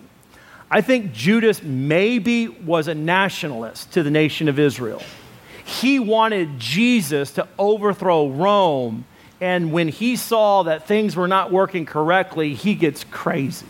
I 0.70 0.82
think 0.82 1.12
Judas 1.12 1.62
maybe 1.62 2.48
was 2.48 2.88
a 2.88 2.94
nationalist 2.94 3.92
to 3.92 4.02
the 4.02 4.10
nation 4.10 4.48
of 4.48 4.58
Israel. 4.58 5.02
He 5.64 5.98
wanted 5.98 6.58
Jesus 6.58 7.32
to 7.32 7.48
overthrow 7.58 8.28
Rome, 8.28 9.04
and 9.40 9.72
when 9.72 9.88
he 9.88 10.16
saw 10.16 10.64
that 10.64 10.86
things 10.86 11.14
were 11.14 11.28
not 11.28 11.52
working 11.52 11.86
correctly, 11.86 12.54
he 12.54 12.74
gets 12.74 13.04
crazy. 13.04 13.66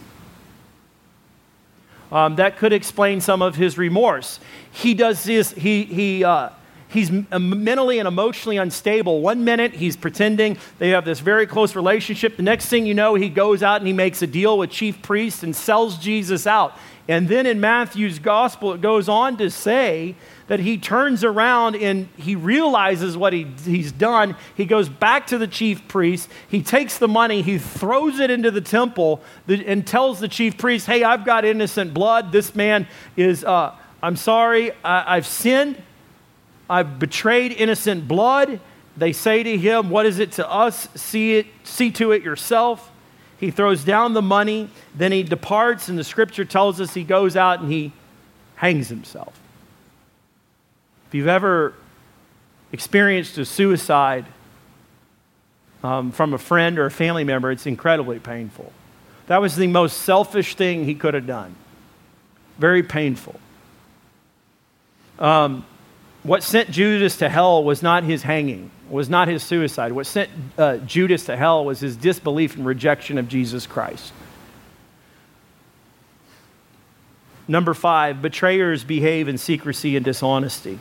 Um, 2.10 2.36
that 2.36 2.56
could 2.56 2.72
explain 2.72 3.20
some 3.20 3.42
of 3.42 3.54
his 3.54 3.76
remorse. 3.76 4.40
He 4.70 4.94
does 4.94 5.24
this, 5.24 5.52
he, 5.52 5.84
he, 5.84 6.24
uh, 6.24 6.50
he's 6.88 7.10
mentally 7.10 7.98
and 7.98 8.08
emotionally 8.08 8.56
unstable. 8.56 9.20
One 9.20 9.44
minute 9.44 9.74
he's 9.74 9.94
pretending 9.94 10.56
they 10.78 10.90
have 10.90 11.04
this 11.04 11.20
very 11.20 11.46
close 11.46 11.76
relationship. 11.76 12.38
The 12.38 12.42
next 12.42 12.66
thing 12.66 12.86
you 12.86 12.94
know, 12.94 13.14
he 13.14 13.28
goes 13.28 13.62
out 13.62 13.82
and 13.82 13.86
he 13.86 13.92
makes 13.92 14.22
a 14.22 14.26
deal 14.26 14.56
with 14.56 14.70
chief 14.70 15.02
priests 15.02 15.42
and 15.42 15.54
sells 15.54 15.98
Jesus 15.98 16.46
out. 16.46 16.78
And 17.08 17.28
then 17.28 17.44
in 17.44 17.60
Matthew's 17.60 18.18
gospel, 18.18 18.72
it 18.72 18.80
goes 18.80 19.08
on 19.08 19.36
to 19.38 19.50
say 19.50 20.14
that 20.48 20.60
he 20.60 20.78
turns 20.78 21.22
around 21.22 21.76
and 21.76 22.08
he 22.16 22.34
realizes 22.34 23.16
what 23.16 23.32
he, 23.32 23.44
he's 23.64 23.92
done. 23.92 24.34
He 24.56 24.64
goes 24.64 24.88
back 24.88 25.28
to 25.28 25.38
the 25.38 25.46
chief 25.46 25.86
priest. 25.88 26.28
He 26.48 26.62
takes 26.62 26.98
the 26.98 27.08
money, 27.08 27.42
he 27.42 27.58
throws 27.58 28.18
it 28.18 28.30
into 28.30 28.50
the 28.50 28.60
temple 28.60 29.22
and 29.46 29.86
tells 29.86 30.20
the 30.20 30.28
chief 30.28 30.58
priest, 30.58 30.86
Hey, 30.86 31.04
I've 31.04 31.24
got 31.24 31.44
innocent 31.44 31.94
blood. 31.94 32.32
This 32.32 32.54
man 32.54 32.88
is, 33.16 33.44
uh, 33.44 33.74
I'm 34.02 34.16
sorry, 34.16 34.72
I, 34.82 35.16
I've 35.16 35.26
sinned. 35.26 35.80
I've 36.68 36.98
betrayed 36.98 37.52
innocent 37.52 38.08
blood. 38.08 38.60
They 38.96 39.12
say 39.12 39.42
to 39.42 39.56
him, 39.56 39.90
What 39.90 40.06
is 40.06 40.18
it 40.18 40.32
to 40.32 40.50
us? 40.50 40.88
See, 40.94 41.36
it, 41.36 41.46
see 41.62 41.90
to 41.92 42.12
it 42.12 42.22
yourself. 42.22 42.90
He 43.38 43.50
throws 43.50 43.84
down 43.84 44.14
the 44.14 44.22
money, 44.22 44.70
then 44.94 45.12
he 45.12 45.22
departs, 45.22 45.88
and 45.88 45.96
the 45.96 46.02
scripture 46.04 46.44
tells 46.44 46.80
us 46.80 46.94
he 46.94 47.04
goes 47.04 47.36
out 47.36 47.60
and 47.60 47.70
he 47.70 47.92
hangs 48.56 48.88
himself. 48.88 49.38
If 51.08 51.14
you've 51.14 51.28
ever 51.28 51.72
experienced 52.70 53.38
a 53.38 53.44
suicide 53.46 54.26
um, 55.82 56.12
from 56.12 56.34
a 56.34 56.38
friend 56.38 56.78
or 56.78 56.86
a 56.86 56.90
family 56.90 57.24
member, 57.24 57.50
it's 57.50 57.66
incredibly 57.66 58.18
painful. 58.18 58.72
That 59.26 59.40
was 59.40 59.56
the 59.56 59.68
most 59.68 60.02
selfish 60.02 60.54
thing 60.54 60.84
he 60.84 60.94
could 60.94 61.14
have 61.14 61.26
done. 61.26 61.54
Very 62.58 62.82
painful. 62.82 63.40
Um, 65.18 65.64
what 66.22 66.42
sent 66.42 66.70
Judas 66.70 67.16
to 67.18 67.28
hell 67.28 67.64
was 67.64 67.82
not 67.82 68.04
his 68.04 68.22
hanging, 68.22 68.70
was 68.90 69.08
not 69.08 69.28
his 69.28 69.42
suicide. 69.42 69.92
What 69.92 70.06
sent 70.06 70.30
uh, 70.58 70.76
Judas 70.78 71.24
to 71.26 71.36
hell 71.36 71.64
was 71.64 71.80
his 71.80 71.96
disbelief 71.96 72.56
and 72.56 72.66
rejection 72.66 73.16
of 73.16 73.28
Jesus 73.28 73.66
Christ. 73.66 74.12
Number 77.46 77.72
five, 77.72 78.20
betrayers 78.20 78.84
behave 78.84 79.26
in 79.26 79.38
secrecy 79.38 79.96
and 79.96 80.04
dishonesty. 80.04 80.78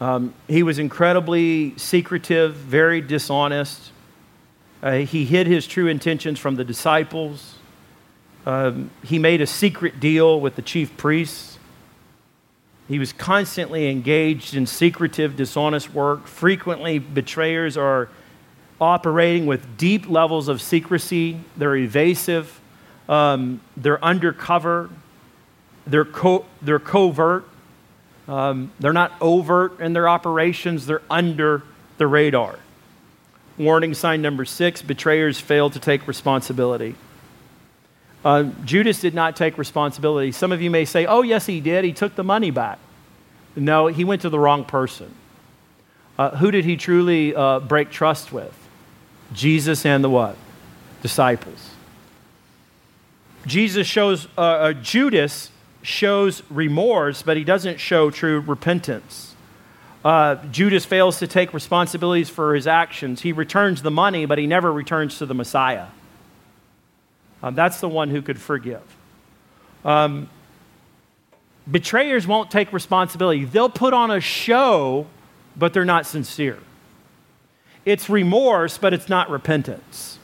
Um, 0.00 0.34
he 0.48 0.62
was 0.62 0.78
incredibly 0.78 1.76
secretive, 1.78 2.54
very 2.54 3.00
dishonest. 3.00 3.92
Uh, 4.82 4.98
he 4.98 5.24
hid 5.24 5.46
his 5.46 5.66
true 5.66 5.86
intentions 5.86 6.38
from 6.38 6.56
the 6.56 6.64
disciples. 6.64 7.54
Um, 8.44 8.90
he 9.02 9.18
made 9.18 9.40
a 9.40 9.46
secret 9.46 10.00
deal 10.00 10.40
with 10.40 10.56
the 10.56 10.62
chief 10.62 10.96
priests. 10.96 11.58
He 12.88 12.98
was 12.98 13.12
constantly 13.12 13.88
engaged 13.88 14.54
in 14.54 14.66
secretive, 14.66 15.36
dishonest 15.36 15.94
work. 15.94 16.26
Frequently, 16.26 16.98
betrayers 16.98 17.76
are 17.76 18.10
operating 18.80 19.46
with 19.46 19.78
deep 19.78 20.08
levels 20.08 20.48
of 20.48 20.60
secrecy. 20.60 21.40
They're 21.56 21.76
evasive, 21.76 22.60
um, 23.08 23.60
they're 23.76 24.02
undercover, 24.04 24.90
they're, 25.86 26.04
co- 26.04 26.44
they're 26.60 26.78
covert, 26.78 27.46
um, 28.28 28.72
they're 28.80 28.92
not 28.92 29.12
overt 29.20 29.80
in 29.80 29.92
their 29.92 30.08
operations, 30.08 30.86
they're 30.86 31.02
under 31.10 31.62
the 31.98 32.06
radar. 32.06 32.58
Warning 33.58 33.94
sign 33.94 34.22
number 34.22 34.44
six 34.44 34.82
betrayers 34.82 35.38
fail 35.38 35.70
to 35.70 35.78
take 35.78 36.08
responsibility. 36.08 36.96
Uh, 38.24 38.44
Judas 38.64 39.00
did 39.00 39.14
not 39.14 39.36
take 39.36 39.58
responsibility. 39.58 40.32
Some 40.32 40.50
of 40.50 40.62
you 40.62 40.70
may 40.70 40.86
say, 40.86 41.04
oh, 41.04 41.22
yes, 41.22 41.46
he 41.46 41.60
did. 41.60 41.84
He 41.84 41.92
took 41.92 42.14
the 42.14 42.24
money 42.24 42.50
back. 42.50 42.78
No, 43.54 43.86
he 43.86 44.02
went 44.02 44.22
to 44.22 44.30
the 44.30 44.38
wrong 44.38 44.64
person. 44.64 45.14
Uh, 46.18 46.30
who 46.36 46.50
did 46.50 46.64
he 46.64 46.76
truly 46.76 47.34
uh, 47.34 47.60
break 47.60 47.90
trust 47.90 48.32
with? 48.32 48.56
Jesus 49.32 49.84
and 49.84 50.02
the 50.02 50.10
what? 50.10 50.36
Disciples. 51.02 51.70
Jesus 53.46 53.86
shows, 53.86 54.26
uh, 54.38 54.40
uh 54.40 54.72
Judas 54.72 55.50
shows 55.84 56.42
remorse, 56.50 57.22
but 57.22 57.36
he 57.36 57.44
doesn't 57.44 57.78
show 57.78 58.10
true 58.10 58.40
repentance. 58.40 59.34
Uh, 60.04 60.36
Judas 60.46 60.84
fails 60.84 61.18
to 61.18 61.26
take 61.26 61.54
responsibilities 61.54 62.28
for 62.28 62.54
his 62.54 62.66
actions. 62.66 63.22
He 63.22 63.32
returns 63.32 63.82
the 63.82 63.90
money, 63.90 64.26
but 64.26 64.38
he 64.38 64.46
never 64.46 64.72
returns 64.72 65.18
to 65.18 65.26
the 65.26 65.34
Messiah. 65.34 65.86
Um, 67.42 67.54
that's 67.54 67.80
the 67.80 67.88
one 67.88 68.10
who 68.10 68.22
could 68.22 68.40
forgive. 68.40 68.82
Um, 69.84 70.28
betrayers 71.70 72.26
won't 72.26 72.50
take 72.50 72.72
responsibility. 72.72 73.44
They'll 73.44 73.68
put 73.68 73.94
on 73.94 74.10
a 74.10 74.20
show, 74.20 75.06
but 75.56 75.72
they're 75.72 75.84
not 75.84 76.06
sincere. 76.06 76.58
It's 77.84 78.08
remorse, 78.08 78.78
but 78.78 78.94
it's 78.94 79.08
not 79.08 79.28
repentance. 79.28 80.18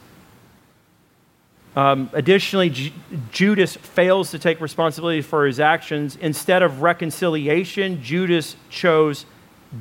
Um, 1.76 2.10
additionally, 2.12 2.70
J- 2.70 2.92
Judas 3.30 3.76
fails 3.76 4.30
to 4.32 4.38
take 4.38 4.60
responsibility 4.60 5.22
for 5.22 5.46
his 5.46 5.60
actions. 5.60 6.16
Instead 6.16 6.62
of 6.62 6.82
reconciliation, 6.82 8.02
Judas 8.02 8.56
chose 8.70 9.24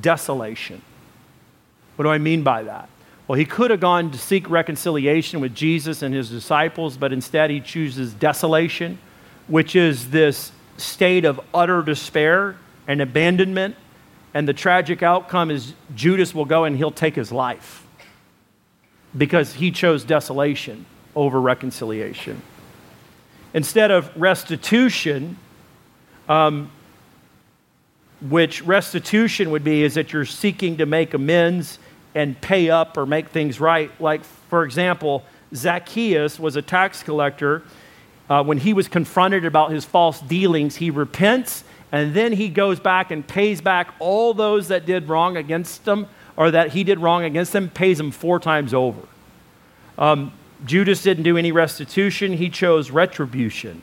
desolation. 0.00 0.82
What 1.96 2.04
do 2.04 2.10
I 2.10 2.18
mean 2.18 2.42
by 2.42 2.62
that? 2.62 2.88
Well, 3.26 3.38
he 3.38 3.44
could 3.44 3.70
have 3.70 3.80
gone 3.80 4.10
to 4.10 4.18
seek 4.18 4.48
reconciliation 4.48 5.40
with 5.40 5.54
Jesus 5.54 6.02
and 6.02 6.14
his 6.14 6.30
disciples, 6.30 6.96
but 6.96 7.12
instead 7.12 7.50
he 7.50 7.60
chooses 7.60 8.12
desolation, 8.12 8.98
which 9.46 9.76
is 9.76 10.10
this 10.10 10.52
state 10.76 11.24
of 11.24 11.40
utter 11.52 11.82
despair 11.82 12.56
and 12.88 13.00
abandonment. 13.00 13.76
And 14.32 14.48
the 14.48 14.52
tragic 14.52 15.02
outcome 15.02 15.50
is 15.50 15.74
Judas 15.94 16.34
will 16.34 16.44
go 16.44 16.64
and 16.64 16.76
he'll 16.76 16.90
take 16.92 17.16
his 17.16 17.32
life 17.32 17.84
because 19.16 19.54
he 19.54 19.72
chose 19.72 20.04
desolation 20.04 20.86
over 21.14 21.40
reconciliation. 21.40 22.40
Instead 23.52 23.90
of 23.90 24.10
restitution, 24.16 25.36
um, 26.28 26.70
which 28.28 28.62
restitution 28.62 29.50
would 29.50 29.64
be 29.64 29.82
is 29.82 29.94
that 29.94 30.12
you're 30.12 30.24
seeking 30.24 30.76
to 30.76 30.86
make 30.86 31.14
amends 31.14 31.78
and 32.14 32.40
pay 32.40 32.70
up 32.70 32.96
or 32.96 33.06
make 33.06 33.28
things 33.30 33.60
right. 33.60 33.90
Like, 34.00 34.22
for 34.24 34.64
example, 34.64 35.24
Zacchaeus 35.54 36.38
was 36.38 36.56
a 36.56 36.62
tax 36.62 37.02
collector. 37.02 37.62
Uh, 38.28 38.44
when 38.44 38.58
he 38.58 38.72
was 38.72 38.88
confronted 38.88 39.44
about 39.44 39.72
his 39.72 39.84
false 39.84 40.20
dealings, 40.20 40.76
he 40.76 40.90
repents 40.90 41.64
and 41.92 42.14
then 42.14 42.32
he 42.32 42.48
goes 42.48 42.78
back 42.78 43.10
and 43.10 43.26
pays 43.26 43.60
back 43.60 43.92
all 43.98 44.32
those 44.32 44.68
that 44.68 44.86
did 44.86 45.08
wrong 45.08 45.36
against 45.36 45.86
him 45.86 46.06
or 46.36 46.50
that 46.52 46.70
he 46.70 46.84
did 46.84 47.00
wrong 47.00 47.24
against 47.24 47.52
them, 47.52 47.68
pays 47.68 47.98
them 47.98 48.10
four 48.10 48.38
times 48.38 48.72
over. 48.72 49.00
Um, 49.98 50.32
Judas 50.64 51.02
didn't 51.02 51.24
do 51.24 51.36
any 51.36 51.52
restitution, 51.52 52.34
he 52.34 52.50
chose 52.50 52.90
retribution. 52.90 53.82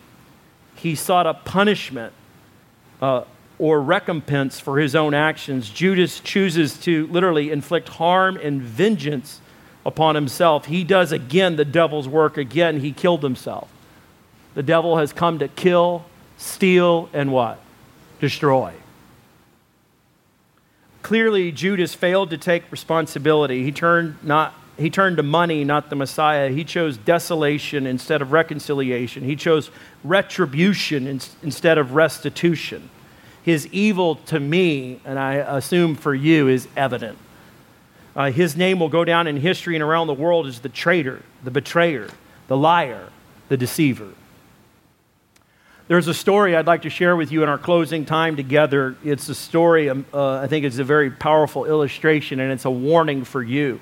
He 0.75 0.95
sought 0.95 1.25
a 1.25 1.33
punishment. 1.33 2.13
Uh, 3.01 3.23
or 3.59 3.81
recompense 3.81 4.59
for 4.59 4.77
his 4.77 4.95
own 4.95 5.13
actions, 5.13 5.69
Judas 5.69 6.19
chooses 6.19 6.77
to 6.79 7.07
literally 7.07 7.51
inflict 7.51 7.89
harm 7.89 8.37
and 8.37 8.61
vengeance 8.61 9.41
upon 9.85 10.15
himself. 10.15 10.65
He 10.65 10.83
does 10.83 11.11
again 11.11 11.55
the 11.55 11.65
devil's 11.65 12.07
work 12.07 12.37
again. 12.37 12.81
He 12.81 12.91
killed 12.91 13.23
himself. 13.23 13.71
The 14.53 14.63
devil 14.63 14.97
has 14.97 15.13
come 15.13 15.39
to 15.39 15.47
kill, 15.47 16.05
steal, 16.37 17.09
and 17.13 17.31
what? 17.31 17.59
Destroy. 18.19 18.73
Clearly, 21.01 21.51
Judas 21.51 21.93
failed 21.93 22.31
to 22.31 22.37
take 22.37 22.69
responsibility. 22.71 23.63
He 23.63 23.71
turned, 23.71 24.17
not, 24.23 24.53
he 24.77 24.89
turned 24.89 25.17
to 25.17 25.23
money, 25.23 25.63
not 25.63 25.89
the 25.89 25.95
Messiah. 25.95 26.49
He 26.49 26.63
chose 26.63 26.97
desolation 26.97 27.87
instead 27.87 28.21
of 28.21 28.31
reconciliation. 28.31 29.23
He 29.23 29.35
chose 29.35 29.71
retribution 30.03 31.07
instead 31.41 31.77
of 31.77 31.93
restitution 31.93 32.89
his 33.47 33.65
evil 33.67 34.15
to 34.15 34.41
me, 34.41 34.99
and 35.05 35.17
I 35.17 35.35
assume 35.35 35.95
for 35.95 36.13
you, 36.13 36.49
is 36.49 36.67
evident. 36.75 37.17
Uh, 38.13 38.29
his 38.29 38.57
name 38.57 38.77
will 38.77 38.89
go 38.89 39.05
down 39.05 39.25
in 39.25 39.37
history 39.37 39.73
and 39.77 39.81
around 39.81 40.07
the 40.07 40.13
world 40.13 40.47
as 40.47 40.59
the 40.59 40.67
traitor, 40.67 41.21
the 41.45 41.49
betrayer, 41.49 42.09
the 42.49 42.57
liar, 42.57 43.07
the 43.47 43.55
deceiver. 43.55 44.09
There's 45.87 46.09
a 46.09 46.13
story 46.13 46.57
I'd 46.57 46.67
like 46.67 46.81
to 46.81 46.89
share 46.89 47.15
with 47.15 47.31
you 47.31 47.41
in 47.41 47.47
our 47.47 47.57
closing 47.57 48.03
time 48.03 48.35
together. 48.35 48.97
It's 49.01 49.29
a 49.29 49.35
story, 49.35 49.89
um, 49.89 50.05
uh, 50.13 50.39
I 50.39 50.47
think 50.47 50.65
it's 50.65 50.79
a 50.79 50.83
very 50.83 51.09
powerful 51.09 51.63
illustration, 51.63 52.41
and 52.41 52.51
it's 52.51 52.65
a 52.65 52.69
warning 52.69 53.23
for 53.23 53.41
you. 53.41 53.79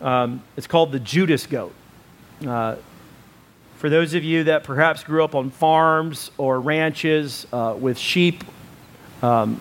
Um, 0.00 0.42
it's 0.56 0.66
called 0.66 0.92
the 0.92 1.00
Judas 1.00 1.46
goat. 1.46 1.72
Uh, 2.46 2.76
for 3.76 3.90
those 3.90 4.14
of 4.14 4.24
you 4.24 4.44
that 4.44 4.64
perhaps 4.64 5.04
grew 5.04 5.22
up 5.22 5.34
on 5.34 5.50
farms 5.50 6.30
or 6.38 6.60
ranches 6.60 7.46
uh, 7.52 7.76
with 7.78 7.98
sheep, 7.98 8.42
um, 9.22 9.60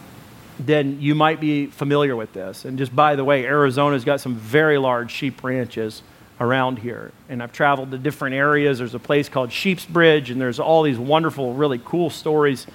then 0.60 1.02
you 1.02 1.16
might 1.16 1.40
be 1.40 1.68
familiar 1.68 2.16
with 2.16 2.32
this. 2.34 2.66
And 2.66 2.78
just 2.78 2.96
by 2.96 3.16
the 3.16 3.24
way, 3.24 3.46
Arizona's 3.46 4.06
got 4.06 4.22
some 4.22 4.36
very 4.36 4.78
large 4.78 5.12
sheep 5.12 5.44
ranches 5.44 6.04
around 6.40 6.80
here. 6.80 7.12
And 7.30 7.42
I've 7.42 7.52
traveled 7.52 7.92
to 7.92 7.98
different 7.98 8.36
areas. 8.36 8.80
There's 8.80 8.94
a 8.94 9.00
place 9.00 9.30
called 9.30 9.52
Sheep's 9.52 9.86
Bridge, 9.86 10.30
and 10.30 10.40
there's 10.40 10.60
all 10.60 10.84
these 10.84 10.98
wonderful, 10.98 11.54
really 11.54 11.82
cool 11.84 12.10
stories 12.10 12.68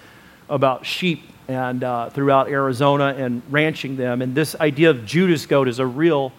about 0.48 0.86
sheep 0.86 1.22
and 1.48 1.82
uh, 1.82 2.10
throughout 2.10 2.48
Arizona 2.48 3.14
and 3.16 3.42
ranching 3.50 3.96
them. 3.96 4.22
And 4.22 4.34
this 4.34 4.54
idea 4.56 4.90
of 4.90 5.06
Judas 5.06 5.46
goat 5.46 5.68
is 5.68 5.78
a 5.78 5.86
real 5.86 6.32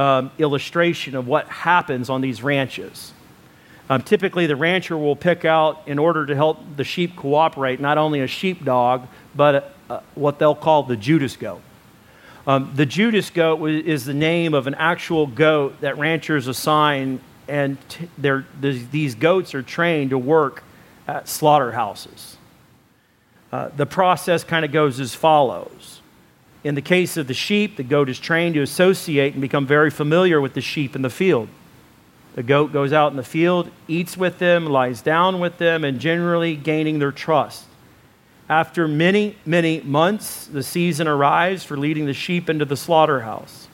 um, 0.00 0.30
illustration 0.38 1.14
of 1.14 1.26
what 1.26 1.46
happens 1.48 2.08
on 2.08 2.22
these 2.22 2.42
ranches. 2.42 3.12
Um, 3.90 4.02
typically, 4.02 4.46
the 4.46 4.56
rancher 4.56 4.96
will 4.96 5.16
pick 5.16 5.44
out, 5.44 5.82
in 5.86 5.98
order 5.98 6.24
to 6.24 6.34
help 6.34 6.58
the 6.76 6.84
sheep 6.84 7.16
cooperate, 7.16 7.80
not 7.80 7.98
only 7.98 8.20
a 8.20 8.26
sheepdog, 8.26 9.06
but 9.34 9.74
a, 9.90 10.00
what 10.14 10.38
they'll 10.38 10.54
call 10.54 10.84
the 10.84 10.96
Judas 10.96 11.36
goat. 11.36 11.60
Um, 12.46 12.72
the 12.74 12.86
Judas 12.86 13.28
goat 13.28 13.62
is 13.66 14.06
the 14.06 14.14
name 14.14 14.54
of 14.54 14.66
an 14.66 14.74
actual 14.76 15.26
goat 15.26 15.80
that 15.82 15.98
ranchers 15.98 16.46
assign, 16.46 17.20
and 17.46 17.76
t- 17.90 18.08
these 18.90 19.14
goats 19.14 19.54
are 19.54 19.62
trained 19.62 20.10
to 20.10 20.18
work 20.18 20.62
at 21.06 21.28
slaughterhouses. 21.28 22.38
Uh, 23.52 23.68
the 23.76 23.86
process 23.86 24.44
kind 24.44 24.64
of 24.64 24.72
goes 24.72 24.98
as 24.98 25.14
follows. 25.14 25.89
In 26.62 26.74
the 26.74 26.82
case 26.82 27.16
of 27.16 27.26
the 27.26 27.34
sheep, 27.34 27.76
the 27.76 27.82
goat 27.82 28.08
is 28.08 28.18
trained 28.18 28.54
to 28.54 28.62
associate 28.62 29.32
and 29.32 29.40
become 29.40 29.66
very 29.66 29.90
familiar 29.90 30.40
with 30.40 30.54
the 30.54 30.60
sheep 30.60 30.94
in 30.94 31.02
the 31.02 31.10
field. 31.10 31.48
The 32.34 32.42
goat 32.42 32.72
goes 32.72 32.92
out 32.92 33.10
in 33.10 33.16
the 33.16 33.22
field, 33.22 33.70
eats 33.88 34.16
with 34.16 34.38
them, 34.38 34.66
lies 34.66 35.02
down 35.02 35.40
with 35.40 35.58
them, 35.58 35.84
and 35.84 35.98
generally 35.98 36.54
gaining 36.54 36.98
their 36.98 37.12
trust. 37.12 37.64
After 38.48 38.86
many, 38.86 39.36
many 39.46 39.80
months, 39.80 40.46
the 40.46 40.62
season 40.62 41.08
arrives 41.08 41.64
for 41.64 41.76
leading 41.76 42.06
the 42.06 42.12
sheep 42.12 42.50
into 42.50 42.64
the 42.64 42.76
slaughterhouse. 42.76 43.68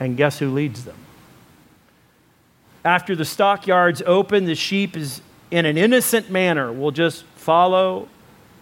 And 0.00 0.16
guess 0.16 0.38
who 0.38 0.50
leads 0.50 0.84
them? 0.84 0.96
After 2.84 3.14
the 3.14 3.24
stockyards 3.24 4.02
open, 4.04 4.46
the 4.46 4.54
sheep 4.54 4.96
is 4.96 5.20
in 5.50 5.66
an 5.66 5.76
innocent 5.76 6.30
manner 6.30 6.72
will 6.72 6.90
just 6.90 7.24
follow 7.36 8.08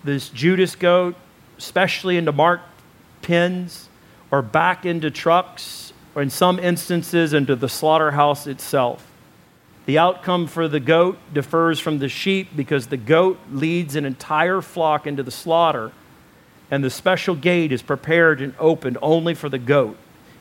this 0.02 0.28
Judas 0.28 0.74
goat, 0.74 1.14
especially 1.56 2.16
into 2.16 2.32
marked 2.32 2.69
pens 3.30 3.88
or 4.32 4.42
back 4.42 4.84
into 4.84 5.08
trucks, 5.08 5.92
or 6.16 6.22
in 6.22 6.30
some 6.30 6.58
instances 6.58 7.32
into 7.32 7.54
the 7.54 7.68
slaughterhouse 7.68 8.48
itself. 8.48 9.06
The 9.86 9.98
outcome 9.98 10.48
for 10.48 10.66
the 10.66 10.80
goat 10.80 11.16
differs 11.32 11.78
from 11.78 12.00
the 12.00 12.08
sheep 12.08 12.48
because 12.56 12.88
the 12.88 12.96
goat 12.96 13.38
leads 13.52 13.94
an 13.94 14.04
entire 14.04 14.60
flock 14.60 15.06
into 15.06 15.22
the 15.22 15.30
slaughter, 15.30 15.92
and 16.72 16.82
the 16.82 16.90
special 16.90 17.36
gate 17.36 17.70
is 17.70 17.82
prepared 17.82 18.40
and 18.40 18.52
opened 18.58 18.98
only 19.00 19.34
for 19.34 19.48
the 19.48 19.58
goat, 19.58 19.96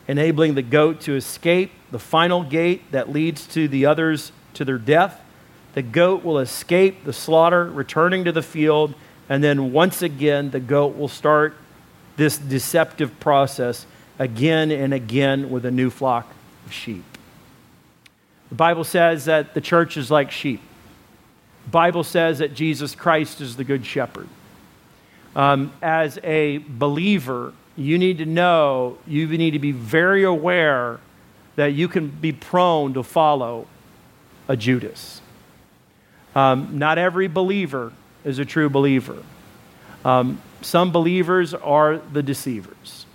enabling 0.08 0.56
the 0.56 0.62
goat 0.62 1.00
to 1.02 1.14
escape 1.14 1.70
the 1.92 1.98
final 2.00 2.42
gate 2.42 2.90
that 2.90 3.12
leads 3.12 3.46
to 3.46 3.68
the 3.68 3.86
others 3.86 4.32
to 4.54 4.64
their 4.64 4.78
death. 4.78 5.20
The 5.74 5.82
goat 5.82 6.24
will 6.24 6.40
escape 6.40 7.04
the 7.04 7.12
slaughter, 7.12 7.66
returning 7.66 8.24
to 8.24 8.32
the 8.32 8.42
field 8.42 8.96
and 9.30 9.44
then 9.44 9.72
once 9.72 10.02
again, 10.02 10.50
the 10.50 10.58
goat 10.58 10.96
will 10.96 11.06
start 11.06 11.54
this 12.20 12.36
deceptive 12.36 13.18
process 13.18 13.86
again 14.18 14.70
and 14.70 14.92
again 14.92 15.48
with 15.48 15.64
a 15.64 15.70
new 15.70 15.88
flock 15.88 16.30
of 16.66 16.72
sheep. 16.72 17.02
The 18.50 18.56
Bible 18.56 18.84
says 18.84 19.24
that 19.24 19.54
the 19.54 19.60
church 19.62 19.96
is 19.96 20.10
like 20.10 20.30
sheep. 20.30 20.60
The 21.64 21.70
Bible 21.70 22.04
says 22.04 22.40
that 22.40 22.52
Jesus 22.52 22.94
Christ 22.94 23.40
is 23.40 23.56
the 23.56 23.64
good 23.64 23.86
shepherd. 23.86 24.28
Um, 25.34 25.72
as 25.80 26.18
a 26.22 26.58
believer, 26.58 27.54
you 27.74 27.96
need 27.96 28.18
to 28.18 28.26
know, 28.26 28.98
you 29.06 29.26
need 29.26 29.52
to 29.52 29.58
be 29.58 29.72
very 29.72 30.22
aware 30.22 31.00
that 31.56 31.72
you 31.72 31.88
can 31.88 32.08
be 32.08 32.32
prone 32.32 32.92
to 32.92 33.02
follow 33.02 33.66
a 34.46 34.58
Judas. 34.58 35.22
Um, 36.34 36.78
not 36.78 36.98
every 36.98 37.28
believer 37.28 37.94
is 38.26 38.38
a 38.38 38.44
true 38.44 38.68
believer. 38.68 39.22
Um, 40.04 40.42
some 40.62 40.92
believers 40.92 41.54
are 41.54 41.98
the 41.98 42.22
deceivers. 42.22 43.06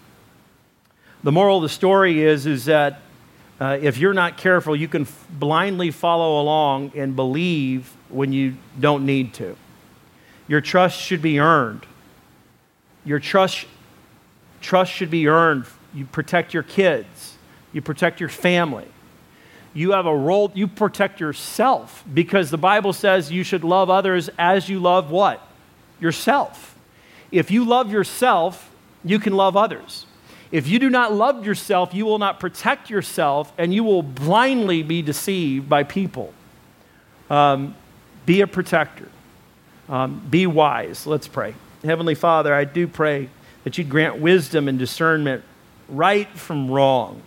The 1.23 1.31
moral 1.31 1.57
of 1.57 1.63
the 1.63 1.69
story 1.69 2.21
is, 2.21 2.45
is 2.45 2.65
that 2.65 3.01
uh, 3.59 3.77
if 3.81 3.97
you're 3.97 4.13
not 4.13 4.37
careful, 4.37 4.75
you 4.75 4.87
can 4.87 5.03
f- 5.03 5.27
blindly 5.29 5.89
follow 5.89 6.41
along 6.41 6.91
and 6.95 7.15
believe 7.15 7.95
when 8.09 8.33
you 8.33 8.55
don't 8.79 9.05
need 9.05 9.33
to. 9.35 9.55
Your 10.47 10.61
trust 10.61 10.99
should 10.99 11.21
be 11.21 11.39
earned. 11.39 11.85
Your 13.05 13.19
trust, 13.19 13.65
trust 14.61 14.91
should 14.91 15.09
be 15.09 15.27
earned. 15.27 15.65
You 15.93 16.05
protect 16.05 16.53
your 16.53 16.63
kids, 16.63 17.37
you 17.71 17.81
protect 17.81 18.19
your 18.19 18.29
family. 18.29 18.87
You 19.73 19.91
have 19.91 20.05
a 20.05 20.15
role, 20.15 20.51
you 20.53 20.67
protect 20.67 21.19
yourself 21.19 22.03
because 22.13 22.49
the 22.49 22.57
Bible 22.57 22.93
says 22.93 23.31
you 23.31 23.43
should 23.43 23.63
love 23.65 23.89
others 23.89 24.29
as 24.37 24.69
you 24.69 24.79
love 24.79 25.11
what? 25.11 25.45
Yourself. 25.99 26.74
If 27.31 27.51
you 27.51 27.65
love 27.65 27.91
yourself, 27.91 28.71
you 29.03 29.19
can 29.19 29.33
love 29.33 29.57
others. 29.57 30.05
If 30.51 30.67
you 30.67 30.79
do 30.79 30.89
not 30.89 31.13
love 31.13 31.45
yourself, 31.45 31.93
you 31.93 32.05
will 32.05 32.19
not 32.19 32.39
protect 32.39 32.89
yourself 32.89 33.51
and 33.57 33.73
you 33.73 33.83
will 33.83 34.03
blindly 34.03 34.83
be 34.83 35.01
deceived 35.01 35.67
by 35.67 35.83
people. 35.83 36.33
Um, 37.29 37.75
be 38.25 38.41
a 38.41 38.47
protector. 38.47 39.09
Um, 39.89 40.25
be 40.29 40.47
wise. 40.47 41.05
Let's 41.05 41.27
pray. 41.27 41.55
Heavenly 41.83 42.15
Father, 42.15 42.53
I 42.53 42.63
do 42.63 42.87
pray 42.87 43.29
that 43.63 43.77
you'd 43.77 43.89
grant 43.89 44.17
wisdom 44.17 44.67
and 44.67 44.79
discernment 44.79 45.43
right 45.89 46.27
from 46.29 46.71
wrong 46.71 47.21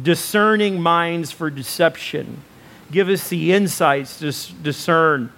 discerning 0.00 0.80
minds 0.80 1.30
for 1.30 1.50
deception. 1.50 2.42
Give 2.90 3.08
us 3.08 3.28
the 3.28 3.52
insights 3.52 4.18
to 4.20 4.52
discern 4.62 5.32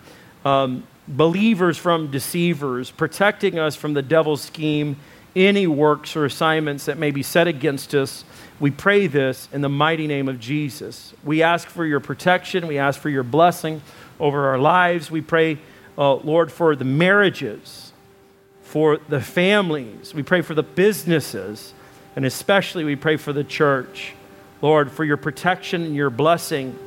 um, 0.44 0.86
believers 1.06 1.76
from 1.76 2.10
deceivers, 2.10 2.90
protecting 2.90 3.58
us 3.58 3.76
from 3.76 3.94
the 3.94 4.02
devil's 4.02 4.42
scheme, 4.42 4.96
any 5.36 5.66
works 5.66 6.16
or 6.16 6.24
assignments 6.24 6.86
that 6.86 6.98
may 6.98 7.10
be 7.10 7.22
set 7.22 7.46
against 7.46 7.94
us. 7.94 8.24
We 8.60 8.70
pray 8.70 9.06
this 9.06 9.48
in 9.52 9.60
the 9.60 9.68
mighty 9.68 10.06
name 10.06 10.28
of 10.28 10.38
Jesus. 10.38 11.12
We 11.24 11.42
ask 11.42 11.68
for 11.68 11.84
your 11.84 12.00
protection. 12.00 12.66
We 12.66 12.78
ask 12.78 13.00
for 13.00 13.10
your 13.10 13.24
blessing 13.24 13.82
over 14.20 14.48
our 14.48 14.58
lives. 14.58 15.10
We 15.10 15.20
pray, 15.20 15.58
uh, 15.98 16.14
Lord, 16.14 16.52
for 16.52 16.76
the 16.76 16.84
marriages, 16.84 17.92
for 18.62 18.98
the 19.08 19.20
families. 19.20 20.14
We 20.14 20.22
pray 20.22 20.40
for 20.40 20.54
the 20.54 20.62
businesses, 20.62 21.74
and 22.14 22.24
especially 22.24 22.84
we 22.84 22.96
pray 22.96 23.16
for 23.16 23.32
the 23.32 23.44
church. 23.44 24.14
Lord, 24.62 24.90
for 24.90 25.04
your 25.04 25.16
protection 25.16 25.82
and 25.82 25.94
your 25.94 26.10
blessing 26.10 26.78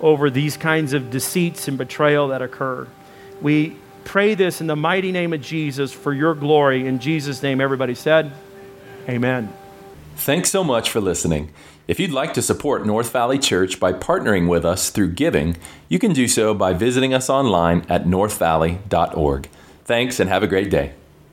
over 0.00 0.28
these 0.28 0.56
kinds 0.56 0.92
of 0.92 1.10
deceits 1.10 1.68
and 1.68 1.78
betrayal 1.78 2.28
that 2.28 2.42
occur. 2.42 2.86
We 3.42 3.76
pray 4.04 4.34
this 4.34 4.60
in 4.60 4.66
the 4.66 4.76
mighty 4.76 5.12
name 5.12 5.32
of 5.32 5.40
Jesus 5.40 5.92
for 5.92 6.12
your 6.12 6.34
glory. 6.34 6.86
In 6.86 6.98
Jesus' 6.98 7.42
name, 7.42 7.60
everybody 7.60 7.94
said, 7.94 8.32
Amen. 9.08 9.52
Thanks 10.16 10.50
so 10.50 10.62
much 10.62 10.90
for 10.90 11.00
listening. 11.00 11.50
If 11.88 11.98
you'd 11.98 12.12
like 12.12 12.32
to 12.34 12.42
support 12.42 12.86
North 12.86 13.10
Valley 13.10 13.38
Church 13.38 13.80
by 13.80 13.92
partnering 13.92 14.48
with 14.48 14.64
us 14.64 14.90
through 14.90 15.12
giving, 15.12 15.56
you 15.88 15.98
can 15.98 16.12
do 16.12 16.28
so 16.28 16.54
by 16.54 16.72
visiting 16.72 17.12
us 17.12 17.28
online 17.28 17.84
at 17.88 18.04
northvalley.org. 18.04 19.48
Thanks 19.84 20.20
and 20.20 20.30
have 20.30 20.44
a 20.44 20.46
great 20.46 20.70
day. 20.70 20.92